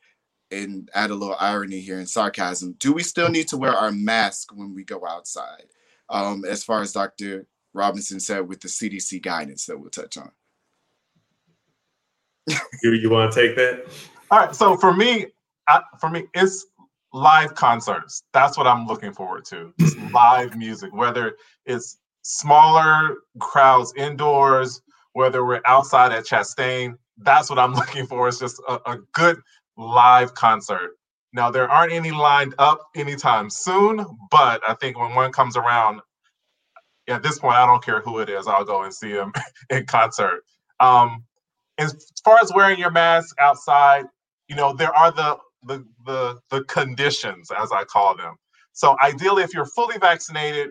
and 0.51 0.89
add 0.93 1.11
a 1.11 1.15
little 1.15 1.35
irony 1.39 1.79
here 1.79 1.99
and 1.99 2.09
sarcasm, 2.09 2.75
do 2.79 2.93
we 2.93 3.03
still 3.03 3.29
need 3.29 3.47
to 3.49 3.57
wear 3.57 3.73
our 3.73 3.91
mask 3.91 4.49
when 4.53 4.73
we 4.73 4.83
go 4.83 5.05
outside? 5.05 5.65
Um, 6.09 6.43
as 6.45 6.63
far 6.63 6.81
as 6.81 6.91
Dr. 6.91 7.45
Robinson 7.73 8.19
said 8.19 8.47
with 8.47 8.61
the 8.61 8.67
CDC 8.67 9.21
guidance 9.21 9.65
that 9.65 9.79
we'll 9.79 9.91
touch 9.91 10.17
on. 10.17 10.31
you 12.83 12.93
you 12.93 13.09
want 13.09 13.31
to 13.31 13.47
take 13.47 13.55
that? 13.55 13.85
All 14.31 14.39
right. 14.39 14.55
So 14.55 14.75
for 14.77 14.93
me, 14.93 15.27
I, 15.67 15.81
for 15.99 16.09
me, 16.09 16.25
it's 16.33 16.65
live 17.13 17.55
concerts. 17.55 18.23
That's 18.33 18.57
what 18.57 18.67
I'm 18.67 18.87
looking 18.87 19.13
forward 19.13 19.45
to. 19.45 19.73
Live 20.13 20.57
music, 20.57 20.93
whether 20.93 21.35
it's 21.65 21.97
smaller 22.23 23.17
crowds 23.39 23.93
indoors, 23.95 24.81
whether 25.13 25.45
we're 25.45 25.61
outside 25.65 26.11
at 26.11 26.25
Chastain. 26.25 26.95
That's 27.17 27.49
what 27.49 27.59
I'm 27.59 27.73
looking 27.75 28.05
for. 28.05 28.27
It's 28.27 28.39
just 28.39 28.61
a, 28.67 28.79
a 28.85 28.97
good 29.13 29.41
live 29.79 30.35
concert. 30.35 30.91
Now 31.33 31.51
there 31.51 31.69
aren't 31.69 31.93
any 31.93 32.11
lined 32.11 32.55
up 32.59 32.81
anytime 32.95 33.49
soon, 33.49 34.05
but 34.31 34.61
I 34.67 34.75
think 34.75 34.99
when 34.99 35.15
one 35.15 35.31
comes 35.31 35.57
around, 35.57 36.01
at 37.07 37.23
this 37.23 37.39
point, 37.39 37.55
I 37.55 37.65
don't 37.65 37.83
care 37.83 38.01
who 38.01 38.19
it 38.19 38.29
is. 38.29 38.47
I'll 38.47 38.65
go 38.65 38.83
and 38.83 38.93
see 38.93 39.13
them 39.13 39.33
in 39.71 39.85
concert. 39.87 40.43
Um, 40.79 41.25
as 41.79 41.95
far 42.23 42.39
as 42.41 42.51
wearing 42.53 42.79
your 42.79 42.91
mask 42.91 43.35
outside, 43.39 44.05
you 44.47 44.55
know, 44.55 44.73
there 44.73 44.95
are 44.95 45.11
the 45.11 45.37
the 45.63 45.85
the 46.05 46.39
the 46.51 46.63
conditions, 46.65 47.51
as 47.57 47.71
I 47.71 47.83
call 47.85 48.15
them. 48.15 48.35
So 48.73 48.97
ideally, 49.03 49.43
if 49.43 49.53
you're 49.53 49.65
fully 49.65 49.97
vaccinated, 49.97 50.69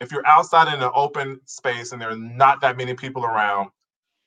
if 0.00 0.12
you're 0.12 0.26
outside 0.26 0.72
in 0.72 0.82
an 0.82 0.90
open 0.94 1.40
space 1.46 1.92
and 1.92 2.02
there 2.02 2.10
are 2.10 2.16
not 2.16 2.60
that 2.62 2.76
many 2.76 2.94
people 2.94 3.24
around, 3.24 3.70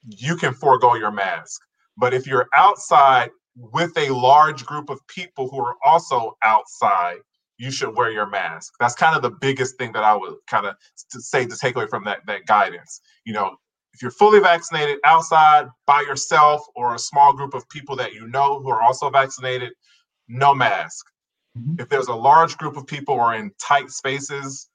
you 0.07 0.35
can 0.38 0.53
forego 0.53 0.95
your 0.95 1.12
mask. 1.12 1.62
But 1.97 2.13
if 2.13 2.27
you're 2.27 2.47
outside 2.55 3.31
with 3.55 3.97
a 3.97 4.09
large 4.13 4.65
group 4.65 4.89
of 4.89 5.05
people 5.07 5.50
who 5.50 5.59
are 5.59 5.75
also 5.83 6.38
outside, 6.43 7.17
you 7.57 7.71
should 7.71 7.95
wear 7.95 8.12
your 8.12 8.27
mask. 8.27 8.74
That's 8.79 8.95
kind 8.95 9.15
of 9.15 9.21
the 9.21 9.29
biggest 9.29 9.77
thing 9.77 9.93
that 9.93 10.03
I 10.03 10.15
would 10.15 10.35
kind 10.47 10.65
of 10.65 10.75
say 10.95 11.45
to 11.45 11.57
take 11.57 11.75
away 11.75 11.88
from 11.88 12.03
that 12.05 12.25
that 12.27 12.45
guidance. 12.45 13.01
You 13.25 13.33
know, 13.33 13.55
if 13.93 14.01
you're 14.01 14.12
fully 14.12 14.39
vaccinated 14.39 14.97
outside 15.05 15.67
by 15.88 16.01
yourself 16.01 16.65
or 16.75 16.95
a 16.95 17.00
small 17.00 17.33
group 17.33 17.53
of 17.53 17.67
people 17.69 17.95
that 17.95 18.13
you 18.13 18.27
know 18.27 18.59
who 18.59 18.69
are 18.69 18.81
also 18.81 19.09
vaccinated, 19.09 19.71
no 20.27 20.53
mask. 20.53 21.05
Mm-hmm. 21.57 21.75
If 21.79 21.88
there's 21.88 22.07
a 22.07 22.15
large 22.15 22.57
group 22.57 22.75
of 22.75 22.85
people 22.85 23.15
or 23.15 23.33
in 23.35 23.51
tight 23.57 23.89
spaces, 23.89 24.69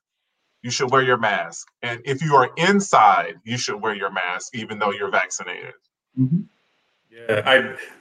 you 0.62 0.70
should 0.70 0.90
wear 0.90 1.02
your 1.02 1.18
mask. 1.18 1.68
And 1.82 2.00
if 2.04 2.22
you 2.22 2.34
are 2.34 2.50
inside, 2.56 3.34
you 3.44 3.58
should 3.58 3.80
wear 3.80 3.94
your 3.94 4.10
mask 4.10 4.54
even 4.54 4.78
though 4.78 4.92
you're 4.92 5.10
vaccinated. 5.10 5.74
Mm-hmm. 6.18 6.40
Yeah, 7.10 7.42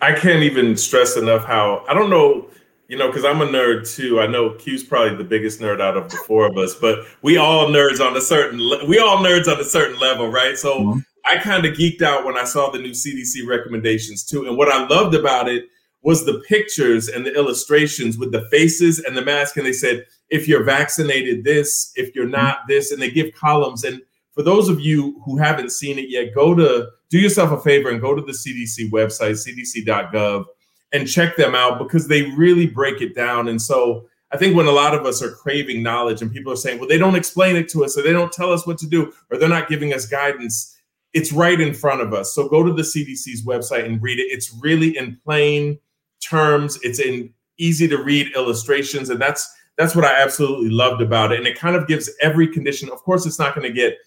I 0.02 0.10
I 0.10 0.14
can't 0.14 0.44
even 0.44 0.78
stress 0.78 1.18
enough 1.18 1.46
how 1.46 1.84
I 1.88 1.94
don't 1.94 2.10
know 2.10 2.50
you 2.90 2.98
know, 2.98 3.08
because 3.08 3.24
I'm 3.24 3.42
a 3.42 3.46
nerd 3.46 3.88
too. 3.96 4.20
I 4.20 4.26
know 4.26 4.56
Q's 4.56 4.84
probably 4.84 5.16
the 5.16 5.24
biggest 5.24 5.62
nerd 5.62 5.80
out 5.80 5.96
of 5.96 6.10
the 6.10 6.18
four 6.18 6.48
of 6.48 6.58
us, 6.58 6.74
but 6.74 7.06
we 7.22 7.38
all 7.38 7.68
nerds 7.68 8.02
on 8.02 8.18
a 8.18 8.22
certain 8.22 8.60
le- 8.60 8.86
we 8.88 8.98
all 8.98 9.20
nerds 9.20 9.48
on 9.48 9.60
a 9.62 9.64
certain 9.64 10.00
level, 10.00 10.28
right? 10.28 10.58
So 10.58 10.80
mm-hmm. 10.80 11.00
I 11.24 11.38
kind 11.38 11.66
of 11.66 11.78
geeked 11.78 12.02
out 12.02 12.26
when 12.26 12.36
I 12.36 12.46
saw 12.46 12.72
the 12.72 12.80
new 12.80 12.92
CDC 12.92 13.48
recommendations 13.48 14.24
too. 14.24 14.48
And 14.48 14.58
what 14.58 14.70
I 14.70 14.88
loved 14.88 15.14
about 15.14 15.48
it 15.48 15.66
was 16.02 16.26
the 16.26 16.40
pictures 16.48 17.10
and 17.10 17.24
the 17.24 17.34
illustrations 17.36 18.18
with 18.18 18.32
the 18.32 18.48
faces 18.50 19.00
and 19.00 19.16
the 19.16 19.24
mask. 19.24 19.58
And 19.58 19.66
they 19.66 19.74
said, 19.74 20.08
if 20.30 20.48
you're 20.48 20.64
vaccinated, 20.64 21.44
this, 21.44 21.92
if 21.96 22.16
you're 22.16 22.28
not, 22.28 22.62
this, 22.68 22.92
and 22.92 23.00
they 23.00 23.12
give 23.12 23.34
columns. 23.34 23.84
And 23.84 24.02
for 24.34 24.44
those 24.44 24.70
of 24.70 24.80
you 24.80 25.22
who 25.26 25.38
haven't 25.38 25.72
seen 25.72 26.00
it 26.00 26.10
yet, 26.10 26.34
go 26.34 26.54
to 26.56 26.88
do 27.10 27.20
yourself 27.20 27.52
a 27.52 27.62
favor 27.62 27.90
and 27.90 28.02
go 28.02 28.16
to 28.16 28.22
the 28.22 28.32
CDC 28.32 28.92
website, 28.92 29.32
cdc.gov 29.32 30.46
and 30.92 31.08
check 31.08 31.36
them 31.36 31.56
out 31.56 31.80
because 31.80 32.08
they 32.08 32.32
really 32.32 32.66
break 32.66 33.02
it 33.02 33.16
down. 33.16 33.48
And 33.48 33.62
so 33.62 34.08
I 34.32 34.38
think 34.38 34.56
when 34.56 34.68
a 34.68 34.72
lot 34.72 34.94
of 34.94 35.06
us 35.06 35.22
are 35.22 35.32
craving 35.32 35.84
knowledge 35.84 36.22
and 36.22 36.32
people 36.32 36.54
are 36.54 36.58
saying, 36.58 36.80
well, 36.80 36.88
they 36.88 36.98
don't 36.98 37.16
explain 37.16 37.56
it 37.56 37.70
to 37.70 37.84
us 37.84 37.98
or 37.98 38.04
they 38.04 38.14
don't 38.14 38.32
tell 38.32 38.52
us 38.52 38.66
what 38.66 38.78
to 38.80 38.88
do 38.88 39.12
or 39.30 39.38
they're 39.38 39.50
not 39.50 39.70
giving 39.70 39.94
us 39.94 40.06
guidance, 40.06 40.76
it's 41.14 41.32
right 41.32 41.60
in 41.60 41.74
front 41.74 42.02
of 42.02 42.14
us. 42.14 42.34
So 42.34 42.48
go 42.48 42.64
to 42.64 42.74
the 42.74 42.84
CDC's 42.84 43.46
website 43.46 43.86
and 43.86 44.02
read 44.02 44.20
it. 44.20 44.28
It's 44.32 44.56
really 44.62 44.98
in 44.98 45.20
plain 45.24 45.80
terms, 46.22 46.78
it's 46.84 47.00
in 47.00 47.34
easy 47.58 47.88
to 47.88 48.02
read 48.02 48.36
illustrations. 48.36 49.10
And 49.10 49.20
that's 49.20 49.52
that's 49.78 49.96
what 49.96 50.06
I 50.06 50.22
absolutely 50.22 50.70
loved 50.70 51.02
about 51.02 51.32
it. 51.32 51.38
And 51.38 51.48
it 51.48 51.58
kind 51.58 51.76
of 51.76 51.88
gives 51.88 52.10
every 52.22 52.48
condition. 52.48 52.90
Of 52.90 53.02
course, 53.04 53.26
it's 53.26 53.40
not 53.40 53.56
going 53.56 53.66
to 53.66 53.74
get 53.74 53.98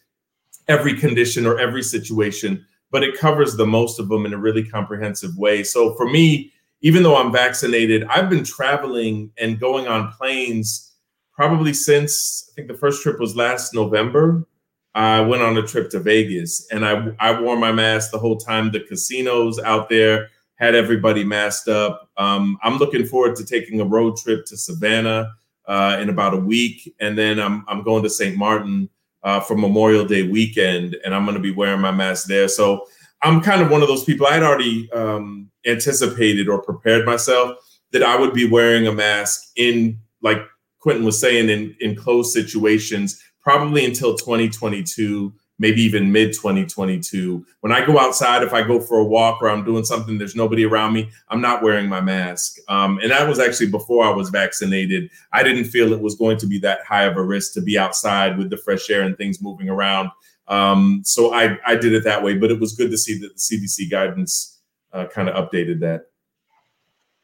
every 0.69 0.99
condition 0.99 1.47
or 1.47 1.59
every 1.59 1.83
situation, 1.83 2.65
but 2.91 3.03
it 3.03 3.19
covers 3.19 3.57
the 3.57 3.67
most 3.67 3.99
of 3.99 4.09
them 4.09 4.27
in 4.27 4.35
a 4.35 4.39
really 4.39 4.65
comprehensive 4.65 5.37
way. 5.37 5.63
So 5.63 5.95
for 5.95 6.09
me, 6.09 6.53
even 6.83 7.03
though 7.03 7.17
I'm 7.17 7.33
vaccinated, 7.33 8.05
I've 8.05 8.29
been 8.29 8.45
traveling 8.45 9.31
and 9.39 9.59
going 9.59 9.87
on 9.87 10.13
planes 10.13 10.93
probably 11.33 11.73
since 11.73 12.51
I 12.51 12.55
think 12.55 12.69
the 12.69 12.77
first 12.77 13.03
trip 13.03 13.19
was 13.19 13.37
last 13.37 13.75
November. 13.75 14.47
I 14.95 15.21
went 15.21 15.43
on 15.43 15.57
a 15.57 15.67
trip 15.67 15.91
to 15.91 16.01
Vegas 16.01 16.69
and 16.71 16.85
I, 16.85 17.13
I 17.19 17.41
wore 17.41 17.57
my 17.57 17.73
mask 17.73 18.11
the 18.11 18.19
whole 18.19 18.37
time. 18.37 18.71
The 18.71 18.81
casinos 18.81 19.59
out 19.59 19.89
there 19.89 20.29
had 20.57 20.75
everybody 20.75 21.25
masked 21.25 21.69
up. 21.69 22.11
Um, 22.19 22.59
I'm 22.63 22.77
looking 22.77 23.07
forward 23.07 23.37
to 23.37 23.45
taking 23.45 23.81
a 23.81 23.85
road 23.85 24.17
trip 24.17 24.45
to 24.47 24.57
Savannah 24.57 25.33
uh, 25.67 25.99
in 26.01 26.09
about 26.09 26.35
a 26.35 26.39
week. 26.39 26.95
And 27.01 27.17
then 27.17 27.41
I'm, 27.41 27.65
I'm 27.69 27.83
going 27.83 28.03
to 28.03 28.11
St. 28.11 28.37
Martin 28.37 28.91
uh, 29.25 29.41
for 29.41 29.57
Memorial 29.57 30.05
Day 30.05 30.29
weekend 30.29 30.97
and 31.05 31.15
I'm 31.15 31.25
going 31.25 31.37
to 31.37 31.43
be 31.43 31.53
wearing 31.53 31.81
my 31.81 31.93
mask 31.93 32.27
there. 32.27 32.49
So 32.49 32.87
I'm 33.23 33.41
kind 33.41 33.63
of 33.63 33.71
one 33.71 33.83
of 33.83 33.89
those 33.89 34.05
people. 34.05 34.27
I 34.27 34.35
had 34.35 34.43
already 34.43 34.91
um, 34.93 35.51
anticipated 35.67 36.49
or 36.49 36.61
prepared 36.61 37.07
myself 37.07 37.57
that 37.93 38.03
I 38.03 38.17
would 38.17 38.35
be 38.35 38.49
wearing 38.49 38.87
a 38.87 38.93
mask 38.93 39.51
in, 39.57 39.99
like 40.23 40.39
Quentin 40.81 41.05
was 41.05 41.21
saying, 41.21 41.49
in 41.49 41.77
in 41.81 41.95
closed 41.95 42.33
situations, 42.33 43.23
probably 43.41 43.85
until 43.85 44.17
2022, 44.17 45.33
maybe 45.59 45.81
even 45.83 46.11
mid 46.11 46.33
2022. 46.33 47.47
When 47.61 47.73
I 47.73 47.85
go 47.85 47.99
outside, 47.99 48.43
if 48.43 48.53
I 48.53 48.63
go 48.63 48.81
for 48.81 48.99
a 48.99 49.05
walk 49.05 49.41
or 49.43 49.49
I'm 49.49 49.65
doing 49.65 49.85
something, 49.85 50.19
there's 50.19 50.35
nobody 50.35 50.65
around 50.65 50.93
me, 50.93 51.11
I'm 51.29 51.41
not 51.41 51.63
wearing 51.63 51.89
my 51.89 52.01
mask. 52.01 52.57
Um, 52.69 52.99
and 53.01 53.11
that 53.11 53.29
was 53.29 53.39
actually 53.39 53.71
before 53.71 54.05
I 54.05 54.11
was 54.11 54.31
vaccinated. 54.31 55.11
I 55.33 55.43
didn't 55.43 55.65
feel 55.65 55.93
it 55.93 56.01
was 56.01 56.17
going 56.17 56.39
to 56.39 56.47
be 56.47 56.59
that 56.61 56.81
high 56.87 57.05
of 57.05 57.17
a 57.17 57.23
risk 57.23 57.55
to 57.55 57.63
be 57.63 57.79
outside 57.79 58.39
with 58.39 58.51
the 58.51 58.57
fresh 58.57 58.91
air 58.91 59.03
and 59.03 59.17
things 59.17 59.43
moving 59.43 59.69
around. 59.69 60.11
Um, 60.49 61.03
so 61.05 61.33
I, 61.33 61.59
I 61.67 61.77
did 61.77 61.93
it 61.93 62.05
that 62.05 62.23
way, 62.23 62.35
but 62.35 62.51
it 62.51 62.59
was 62.59 62.75
good 62.75 62.91
to 62.91 62.99
see 62.99 63.19
that 63.19 63.31
the 63.35 63.39
CDC 63.41 63.91
guidance 63.91 64.61
uh, 64.93 65.07
kind 65.07 65.29
of 65.29 65.37
updated 65.37 65.81
that. 65.81 66.07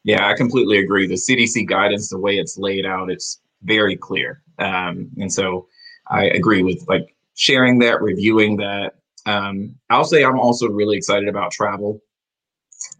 Yeah, 0.03 0.27
I 0.27 0.33
completely 0.33 0.79
agree. 0.79 1.07
The 1.07 1.15
CDC 1.15 1.67
guidance, 1.67 2.09
the 2.09 2.17
way 2.17 2.37
it's 2.37 2.57
laid 2.57 2.85
out, 2.85 3.11
it's 3.11 3.41
very 3.63 3.97
clear. 3.97 4.41
Um, 4.57 5.09
and 5.17 5.31
so 5.31 5.67
I 6.07 6.25
agree 6.25 6.63
with 6.63 6.83
like 6.87 7.15
sharing 7.39 7.79
that, 7.79 8.01
reviewing 8.01 8.57
that. 8.57 8.95
Um, 9.25 9.75
I'll 9.89 10.03
say 10.03 10.25
I'm 10.25 10.39
also 10.39 10.67
really 10.67 10.97
excited 10.97 11.29
about 11.29 11.51
travel. 11.51 12.01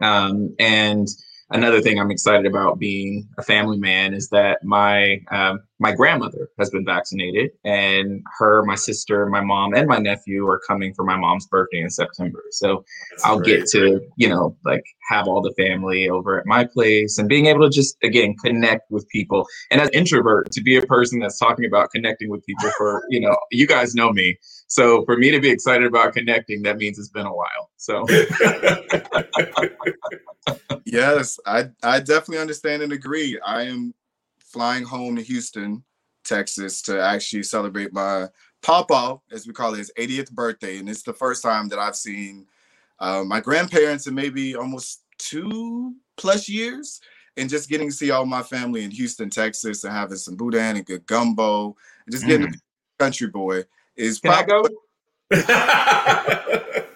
Um, 0.00 0.54
and 0.58 1.06
another 1.50 1.80
thing 1.80 1.98
I'm 1.98 2.10
excited 2.10 2.46
about 2.46 2.78
being 2.78 3.28
a 3.38 3.42
family 3.42 3.78
man 3.78 4.14
is 4.14 4.28
that 4.30 4.64
my 4.64 5.20
um, 5.30 5.60
my 5.78 5.92
grandmother 5.92 6.48
has 6.58 6.70
been 6.70 6.84
vaccinated, 6.84 7.50
and 7.64 8.22
her, 8.38 8.62
my 8.64 8.74
sister, 8.74 9.26
my 9.26 9.40
mom, 9.40 9.74
and 9.74 9.88
my 9.88 9.98
nephew 9.98 10.46
are 10.46 10.60
coming 10.66 10.92
for 10.94 11.04
my 11.04 11.16
mom's 11.16 11.46
birthday 11.46 11.80
in 11.80 11.90
September. 11.90 12.42
So 12.50 12.84
That's 13.10 13.24
I'll 13.24 13.38
great. 13.40 13.60
get 13.60 13.66
to 13.70 14.00
you 14.16 14.28
know 14.28 14.56
like 14.64 14.84
have 15.08 15.26
all 15.26 15.42
the 15.42 15.54
family 15.56 16.08
over 16.08 16.38
at 16.38 16.46
my 16.46 16.64
place 16.64 17.18
and 17.18 17.28
being 17.28 17.46
able 17.46 17.62
to 17.62 17.70
just 17.70 17.96
again 18.02 18.34
connect 18.44 18.90
with 18.90 19.08
people. 19.08 19.46
And 19.70 19.80
as 19.80 19.90
introvert, 19.90 20.50
to 20.52 20.62
be 20.62 20.76
a 20.76 20.82
person 20.82 21.18
that's 21.18 21.38
talking 21.38 21.64
about 21.64 21.90
connecting 21.90 22.30
with 22.30 22.44
people 22.46 22.70
for 22.76 23.02
you 23.08 23.20
know 23.20 23.36
you 23.50 23.66
guys 23.66 23.94
know 23.94 24.12
me. 24.12 24.36
So 24.70 25.04
for 25.04 25.16
me 25.16 25.32
to 25.32 25.40
be 25.40 25.50
excited 25.50 25.84
about 25.84 26.14
connecting, 26.14 26.62
that 26.62 26.78
means 26.78 26.96
it's 26.96 27.08
been 27.08 27.26
a 27.26 27.34
while. 27.34 27.70
So 27.76 28.06
yes, 30.84 31.40
I 31.44 31.70
I 31.82 31.98
definitely 31.98 32.38
understand 32.38 32.82
and 32.82 32.92
agree. 32.92 33.36
I 33.44 33.62
am 33.62 33.92
flying 34.38 34.84
home 34.84 35.16
to 35.16 35.22
Houston, 35.22 35.82
Texas, 36.24 36.82
to 36.82 37.02
actually 37.02 37.42
celebrate 37.42 37.92
my 37.92 38.28
papa, 38.62 39.18
as 39.32 39.44
we 39.44 39.52
call 39.52 39.74
it, 39.74 39.78
his 39.78 39.90
80th 39.98 40.30
birthday, 40.30 40.78
and 40.78 40.88
it's 40.88 41.02
the 41.02 41.14
first 41.14 41.42
time 41.42 41.68
that 41.70 41.80
I've 41.80 41.96
seen 41.96 42.46
uh, 43.00 43.24
my 43.24 43.40
grandparents 43.40 44.06
in 44.06 44.14
maybe 44.14 44.54
almost 44.54 45.02
two 45.18 45.96
plus 46.16 46.48
years, 46.48 47.00
and 47.36 47.50
just 47.50 47.68
getting 47.68 47.88
to 47.88 47.94
see 47.94 48.12
all 48.12 48.24
my 48.24 48.44
family 48.44 48.84
in 48.84 48.92
Houston, 48.92 49.30
Texas, 49.30 49.82
and 49.82 49.92
having 49.92 50.16
some 50.16 50.36
boudin 50.36 50.76
and 50.76 50.86
good 50.86 51.04
gumbo, 51.06 51.74
and 52.06 52.12
just 52.12 52.24
getting 52.24 52.46
mm. 52.46 52.60
country 53.00 53.26
boy 53.26 53.64
is 53.96 54.20
Can 54.20 54.44
probably. 54.44 54.70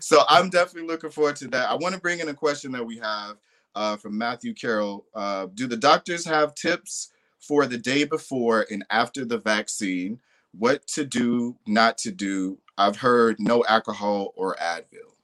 so 0.00 0.22
I'm 0.28 0.50
definitely 0.50 0.88
looking 0.88 1.10
forward 1.10 1.36
to 1.36 1.48
that. 1.48 1.68
I 1.68 1.74
want 1.74 1.94
to 1.94 2.00
bring 2.00 2.20
in 2.20 2.28
a 2.28 2.34
question 2.34 2.72
that 2.72 2.84
we 2.84 2.98
have 2.98 3.36
uh, 3.74 3.96
from 3.96 4.16
Matthew 4.16 4.54
Carroll. 4.54 5.06
Uh, 5.14 5.46
do 5.54 5.66
the 5.66 5.76
doctors 5.76 6.24
have 6.24 6.54
tips 6.54 7.10
for 7.40 7.66
the 7.66 7.78
day 7.78 8.04
before 8.04 8.66
and 8.70 8.84
after 8.90 9.24
the 9.24 9.38
vaccine? 9.38 10.20
What 10.52 10.86
to 10.88 11.04
do, 11.04 11.56
not 11.66 11.98
to 11.98 12.12
do? 12.12 12.58
I've 12.78 12.96
heard 12.96 13.36
no 13.38 13.64
alcohol 13.68 14.32
or 14.36 14.56
Advil. 14.56 15.14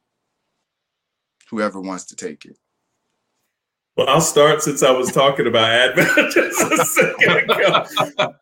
Whoever 1.51 1.81
wants 1.81 2.05
to 2.07 2.17
take 2.17 2.45
it. 2.45 2.57
Well, 4.01 4.09
I'll 4.09 4.23
start 4.23 4.63
since 4.63 4.83
I 4.83 4.91
was 4.93 5.13
talking 5.13 5.47
about 5.47 5.95
Advil 5.95 6.31
just 6.33 6.73
a 6.73 6.85
second 6.87 7.51
ago. 7.51 7.85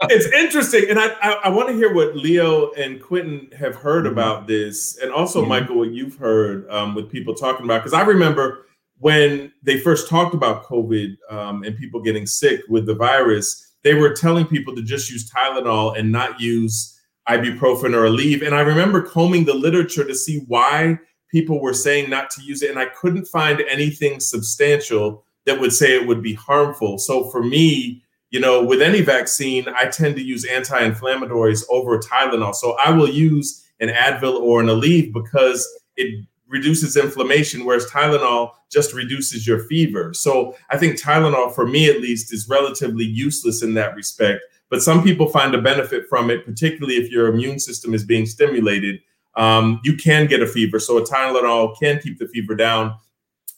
it's 0.03 0.27
interesting, 0.27 0.85
and 0.89 1.01
I, 1.01 1.09
I, 1.21 1.33
I 1.33 1.49
want 1.49 1.69
to 1.69 1.75
hear 1.75 1.93
what 1.93 2.15
Leo 2.15 2.71
and 2.75 3.03
Quentin 3.03 3.51
have 3.59 3.75
heard 3.75 4.05
mm-hmm. 4.05 4.13
about 4.13 4.47
this, 4.47 4.99
and 4.99 5.11
also 5.11 5.41
mm-hmm. 5.41 5.49
Michael, 5.49 5.79
what 5.79 5.91
you've 5.91 6.15
heard 6.15 6.71
um, 6.71 6.95
with 6.95 7.11
people 7.11 7.35
talking 7.35 7.65
about. 7.65 7.79
Because 7.79 7.93
I 7.93 8.03
remember 8.03 8.67
when 8.99 9.53
they 9.65 9.81
first 9.81 10.09
talked 10.09 10.33
about 10.33 10.63
COVID 10.63 11.17
um, 11.29 11.65
and 11.65 11.77
people 11.77 12.01
getting 12.01 12.25
sick 12.25 12.61
with 12.69 12.87
the 12.87 12.95
virus, 12.95 13.75
they 13.83 13.95
were 13.95 14.15
telling 14.15 14.47
people 14.47 14.77
to 14.77 14.83
just 14.85 15.11
use 15.11 15.29
Tylenol 15.29 15.99
and 15.99 16.13
not 16.13 16.41
use 16.41 17.01
ibuprofen 17.29 17.97
or 17.97 18.09
Aleve. 18.09 18.47
And 18.47 18.55
I 18.55 18.61
remember 18.61 19.03
combing 19.03 19.45
the 19.45 19.55
literature 19.55 20.05
to 20.05 20.15
see 20.15 20.45
why 20.47 21.01
people 21.33 21.61
were 21.61 21.75
saying 21.75 22.11
not 22.11 22.31
to 22.31 22.43
use 22.43 22.63
it, 22.63 22.71
and 22.71 22.79
I 22.79 22.87
couldn't 22.87 23.25
find 23.25 23.61
anything 23.69 24.21
substantial 24.21 25.25
that 25.49 25.59
would 25.59 25.73
say 25.73 25.95
it 25.95 26.07
would 26.07 26.23
be 26.23 26.35
harmful. 26.35 26.99
So 26.99 27.31
for 27.31 27.43
me, 27.43 28.03
you 28.31 28.39
know, 28.39 28.63
with 28.63 28.83
any 28.83 29.01
vaccine, 29.01 29.65
I 29.75 29.87
tend 29.87 30.17
to 30.17 30.23
use 30.23 30.45
anti-inflammatories 30.45 31.65
over 31.71 31.99
Tylenol. 31.99 32.55
So 32.55 32.77
I 32.85 32.91
will 32.91 33.09
use 33.09 33.65
an 33.81 33.89
Advil 33.89 34.41
or 34.41 34.61
an 34.61 34.67
Aleve 34.67 35.13
because 35.13 35.67
it 35.97 36.27
reduces 36.47 36.97
inflammation, 36.97 37.65
whereas 37.65 37.87
Tylenol 37.87 38.53
just 38.71 38.93
reduces 38.93 39.47
your 39.47 39.61
fever. 39.61 40.13
So 40.13 40.55
I 40.69 40.77
think 40.77 41.01
Tylenol, 41.01 41.55
for 41.55 41.67
me 41.67 41.89
at 41.89 42.01
least, 42.01 42.33
is 42.33 42.49
relatively 42.49 43.05
useless 43.05 43.63
in 43.63 43.73
that 43.75 43.95
respect. 43.95 44.43
But 44.69 44.83
some 44.83 45.03
people 45.03 45.29
find 45.29 45.55
a 45.55 45.63
benefit 45.63 46.05
from 46.11 46.29
it, 46.31 46.45
particularly 46.45 46.97
if 46.97 47.11
your 47.11 47.29
immune 47.29 47.59
system 47.59 47.95
is 47.95 48.05
being 48.05 48.27
stimulated. 48.27 49.01
Um, 49.37 49.81
you 49.85 49.97
can 49.97 50.27
get 50.27 50.43
a 50.43 50.47
fever. 50.47 50.79
So 50.79 50.99
a 50.99 51.07
Tylenol 51.07 51.79
can 51.81 52.01
keep 52.01 52.19
the 52.19 52.29
fever 52.29 52.55
down 52.55 52.95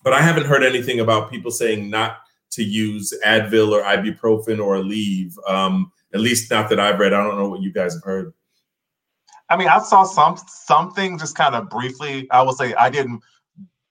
but 0.03 0.13
I 0.13 0.21
haven't 0.21 0.47
heard 0.47 0.63
anything 0.63 1.01
about 1.01 1.31
people 1.31 1.51
saying 1.51 1.91
not 1.91 2.19
to 2.53 2.65
use 2.65 3.13
Advil 3.25 3.73
or 3.73 3.83
ibuprofen 3.83 4.65
or 4.65 4.77
Aleve. 4.77 5.35
Um, 5.49 5.93
at 6.13 6.21
least 6.21 6.51
not 6.51 6.69
that 6.71 6.81
I've 6.81 6.99
read. 6.99 7.13
I 7.13 7.23
don't 7.23 7.39
know 7.39 7.49
what 7.49 7.63
you 7.63 7.73
guys 7.73 7.95
have 7.95 8.03
heard. 8.03 8.33
I 9.49 9.57
mean, 9.57 9.69
I 9.69 9.81
saw 9.81 10.05
some 10.05 10.39
something 10.47 11.19
just 11.19 11.37
kind 11.37 11.55
of 11.55 11.69
briefly. 11.69 12.29
I 12.31 12.43
will 12.43 12.53
say 12.53 12.75
I 12.75 12.89
didn't 12.89 13.23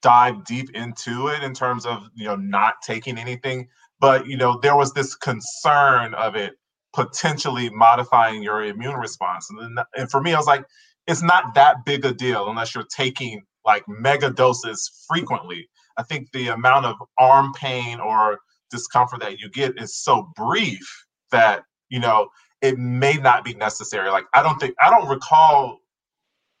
dive 0.02 0.44
deep 0.44 0.70
into 0.74 1.28
it 1.28 1.42
in 1.42 1.52
terms 1.52 1.84
of 1.84 2.08
you 2.14 2.24
know 2.24 2.36
not 2.36 2.76
taking 2.82 3.18
anything, 3.18 3.68
but 4.00 4.26
you 4.26 4.36
know 4.36 4.58
there 4.58 4.76
was 4.76 4.92
this 4.94 5.14
concern 5.14 6.14
of 6.14 6.34
it 6.34 6.54
potentially 6.94 7.70
modifying 7.70 8.42
your 8.42 8.64
immune 8.64 8.96
response, 8.96 9.48
and 9.50 9.76
then, 9.76 9.84
and 9.96 10.10
for 10.10 10.20
me, 10.20 10.32
I 10.32 10.38
was 10.38 10.46
like, 10.46 10.64
it's 11.06 11.22
not 11.22 11.54
that 11.54 11.84
big 11.84 12.04
a 12.04 12.12
deal 12.12 12.48
unless 12.48 12.74
you're 12.74 12.84
taking 12.84 13.42
like 13.64 13.84
mega 13.86 14.30
doses 14.30 15.04
frequently. 15.06 15.68
I 16.00 16.02
think 16.04 16.32
the 16.32 16.48
amount 16.48 16.86
of 16.86 16.96
arm 17.18 17.52
pain 17.52 18.00
or 18.00 18.38
discomfort 18.70 19.20
that 19.20 19.38
you 19.38 19.50
get 19.50 19.78
is 19.78 19.94
so 19.96 20.30
brief 20.34 21.04
that 21.30 21.62
you 21.90 22.00
know 22.00 22.28
it 22.62 22.78
may 22.78 23.14
not 23.14 23.44
be 23.44 23.52
necessary. 23.54 24.10
Like 24.10 24.24
I 24.34 24.42
don't 24.42 24.58
think 24.58 24.74
I 24.80 24.88
don't 24.88 25.08
recall 25.08 25.78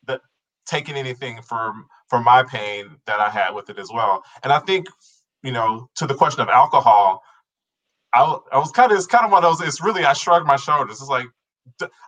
that 0.06 0.20
taking 0.66 0.96
anything 0.96 1.40
for 1.42 1.72
for 2.10 2.20
my 2.20 2.42
pain 2.42 2.96
that 3.06 3.18
I 3.18 3.30
had 3.30 3.52
with 3.52 3.70
it 3.70 3.78
as 3.78 3.88
well. 3.92 4.22
And 4.44 4.52
I 4.52 4.58
think 4.58 4.86
you 5.42 5.52
know 5.52 5.88
to 5.96 6.06
the 6.06 6.14
question 6.14 6.42
of 6.42 6.50
alcohol, 6.50 7.22
I 8.12 8.36
I 8.52 8.58
was 8.58 8.72
kind 8.72 8.92
of 8.92 8.98
it's 8.98 9.06
kind 9.06 9.24
of 9.24 9.32
one 9.32 9.42
of 9.42 9.58
those. 9.58 9.66
It's 9.66 9.82
really 9.82 10.04
I 10.04 10.12
shrugged 10.12 10.46
my 10.46 10.56
shoulders. 10.56 11.00
It's 11.00 11.08
like 11.08 11.26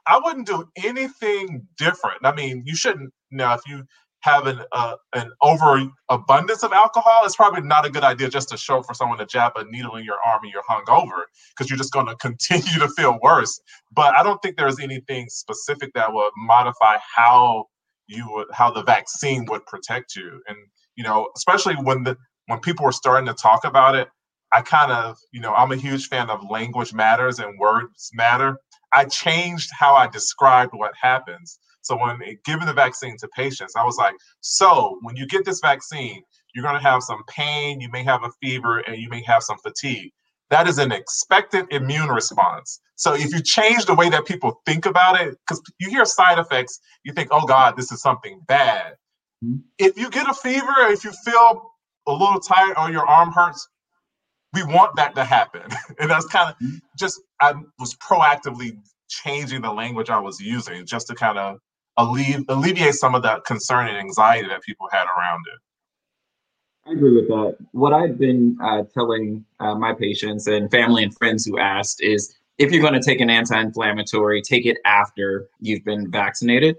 I 0.06 0.20
wouldn't 0.22 0.46
do 0.46 0.68
anything 0.84 1.66
different. 1.78 2.18
I 2.24 2.34
mean, 2.34 2.62
you 2.66 2.76
shouldn't. 2.76 3.10
You 3.30 3.38
know, 3.38 3.54
if 3.54 3.62
you 3.66 3.84
have 4.22 4.46
an 4.46 4.60
uh, 4.72 4.96
an 5.14 5.30
overabundance 5.42 6.62
of 6.62 6.72
alcohol, 6.72 7.22
it's 7.24 7.36
probably 7.36 7.60
not 7.60 7.84
a 7.84 7.90
good 7.90 8.04
idea 8.04 8.28
just 8.28 8.48
to 8.48 8.56
show 8.56 8.82
for 8.82 8.94
someone 8.94 9.18
to 9.18 9.26
jab 9.26 9.52
a 9.56 9.64
needle 9.64 9.96
in 9.96 10.04
your 10.04 10.18
arm 10.24 10.40
and 10.42 10.52
you're 10.52 10.62
hungover 10.62 11.22
because 11.50 11.68
you're 11.68 11.78
just 11.78 11.92
going 11.92 12.06
to 12.12 12.16
continue 12.16 12.78
to 12.78 12.88
feel 12.96 13.18
worse. 13.22 13.60
But 13.92 14.16
I 14.16 14.22
don't 14.22 14.40
think 14.42 14.56
there's 14.56 14.80
anything 14.80 15.28
specific 15.28 15.92
that 15.94 16.12
would 16.12 16.30
modify 16.36 16.98
how 17.16 17.66
you 18.06 18.24
would 18.30 18.46
how 18.52 18.70
the 18.70 18.82
vaccine 18.82 19.44
would 19.46 19.66
protect 19.66 20.14
you. 20.16 20.40
And 20.48 20.56
you 20.96 21.04
know, 21.04 21.28
especially 21.36 21.74
when 21.74 22.04
the 22.04 22.16
when 22.46 22.60
people 22.60 22.84
were 22.84 22.92
starting 22.92 23.26
to 23.26 23.34
talk 23.34 23.64
about 23.64 23.96
it, 23.96 24.08
I 24.52 24.62
kind 24.62 24.92
of 24.92 25.16
you 25.32 25.40
know 25.40 25.52
I'm 25.52 25.72
a 25.72 25.76
huge 25.76 26.08
fan 26.08 26.30
of 26.30 26.48
language 26.48 26.94
matters 26.94 27.40
and 27.40 27.58
words 27.58 28.10
matter. 28.14 28.56
I 28.92 29.06
changed 29.06 29.70
how 29.72 29.94
I 29.94 30.06
described 30.06 30.72
what 30.74 30.92
happens 31.00 31.58
so 31.82 31.96
when 31.96 32.20
giving 32.44 32.66
the 32.66 32.72
vaccine 32.72 33.16
to 33.18 33.28
patients, 33.28 33.74
I 33.76 33.84
was 33.84 33.96
like, 33.96 34.14
so 34.40 34.98
when 35.02 35.16
you 35.16 35.26
get 35.26 35.44
this 35.44 35.60
vaccine, 35.60 36.22
you're 36.54 36.62
going 36.62 36.80
to 36.80 36.88
have 36.88 37.02
some 37.02 37.22
pain, 37.28 37.80
you 37.80 37.90
may 37.90 38.04
have 38.04 38.22
a 38.24 38.30
fever, 38.40 38.78
and 38.80 38.96
you 38.96 39.08
may 39.08 39.22
have 39.22 39.42
some 39.42 39.58
fatigue. 39.58 40.12
That 40.50 40.68
is 40.68 40.78
an 40.78 40.92
expected 40.92 41.66
immune 41.70 42.08
response. 42.08 42.80
So 42.96 43.14
if 43.14 43.32
you 43.32 43.42
change 43.42 43.86
the 43.86 43.94
way 43.94 44.10
that 44.10 44.26
people 44.26 44.60
think 44.66 44.86
about 44.86 45.20
it, 45.20 45.36
because 45.40 45.62
you 45.80 45.88
hear 45.88 46.04
side 46.04 46.38
effects, 46.38 46.78
you 47.04 47.12
think, 47.12 47.28
oh 47.32 47.46
God, 47.46 47.76
this 47.76 47.90
is 47.90 48.02
something 48.02 48.40
bad. 48.46 48.94
Mm-hmm. 49.44 49.56
If 49.78 49.98
you 49.98 50.10
get 50.10 50.28
a 50.28 50.34
fever, 50.34 50.72
if 50.88 51.04
you 51.04 51.12
feel 51.24 51.72
a 52.06 52.12
little 52.12 52.38
tired 52.38 52.76
or 52.78 52.90
your 52.90 53.06
arm 53.06 53.32
hurts, 53.32 53.66
we 54.52 54.62
want 54.62 54.94
that 54.96 55.14
to 55.14 55.24
happen. 55.24 55.62
and 55.98 56.10
that's 56.10 56.26
kind 56.26 56.50
of 56.50 56.56
mm-hmm. 56.56 56.76
just, 56.98 57.20
I 57.40 57.54
was 57.78 57.94
proactively 57.94 58.76
changing 59.08 59.62
the 59.62 59.72
language 59.72 60.10
I 60.10 60.20
was 60.20 60.40
using 60.40 60.86
just 60.86 61.06
to 61.08 61.14
kind 61.14 61.38
of 61.38 61.58
alleviate, 61.96 62.44
alleviate 62.48 62.94
some 62.94 63.14
of 63.14 63.22
that 63.22 63.44
concern 63.44 63.88
and 63.88 63.96
anxiety 63.96 64.48
that 64.48 64.62
people 64.62 64.88
had 64.90 65.04
around 65.04 65.44
it. 65.52 65.60
I 66.88 66.92
agree 66.92 67.14
with 67.14 67.28
that. 67.28 67.56
What 67.72 67.92
I've 67.92 68.18
been 68.18 68.56
uh, 68.62 68.82
telling 68.92 69.44
uh, 69.60 69.74
my 69.76 69.92
patients 69.92 70.48
and 70.48 70.70
family 70.70 71.04
and 71.04 71.16
friends 71.16 71.44
who 71.44 71.58
asked 71.58 72.02
is 72.02 72.34
if 72.58 72.72
you're 72.72 72.82
going 72.82 73.00
to 73.00 73.02
take 73.02 73.20
an 73.20 73.30
anti 73.30 73.58
inflammatory, 73.60 74.42
take 74.42 74.66
it 74.66 74.78
after 74.84 75.48
you've 75.60 75.84
been 75.84 76.10
vaccinated. 76.10 76.76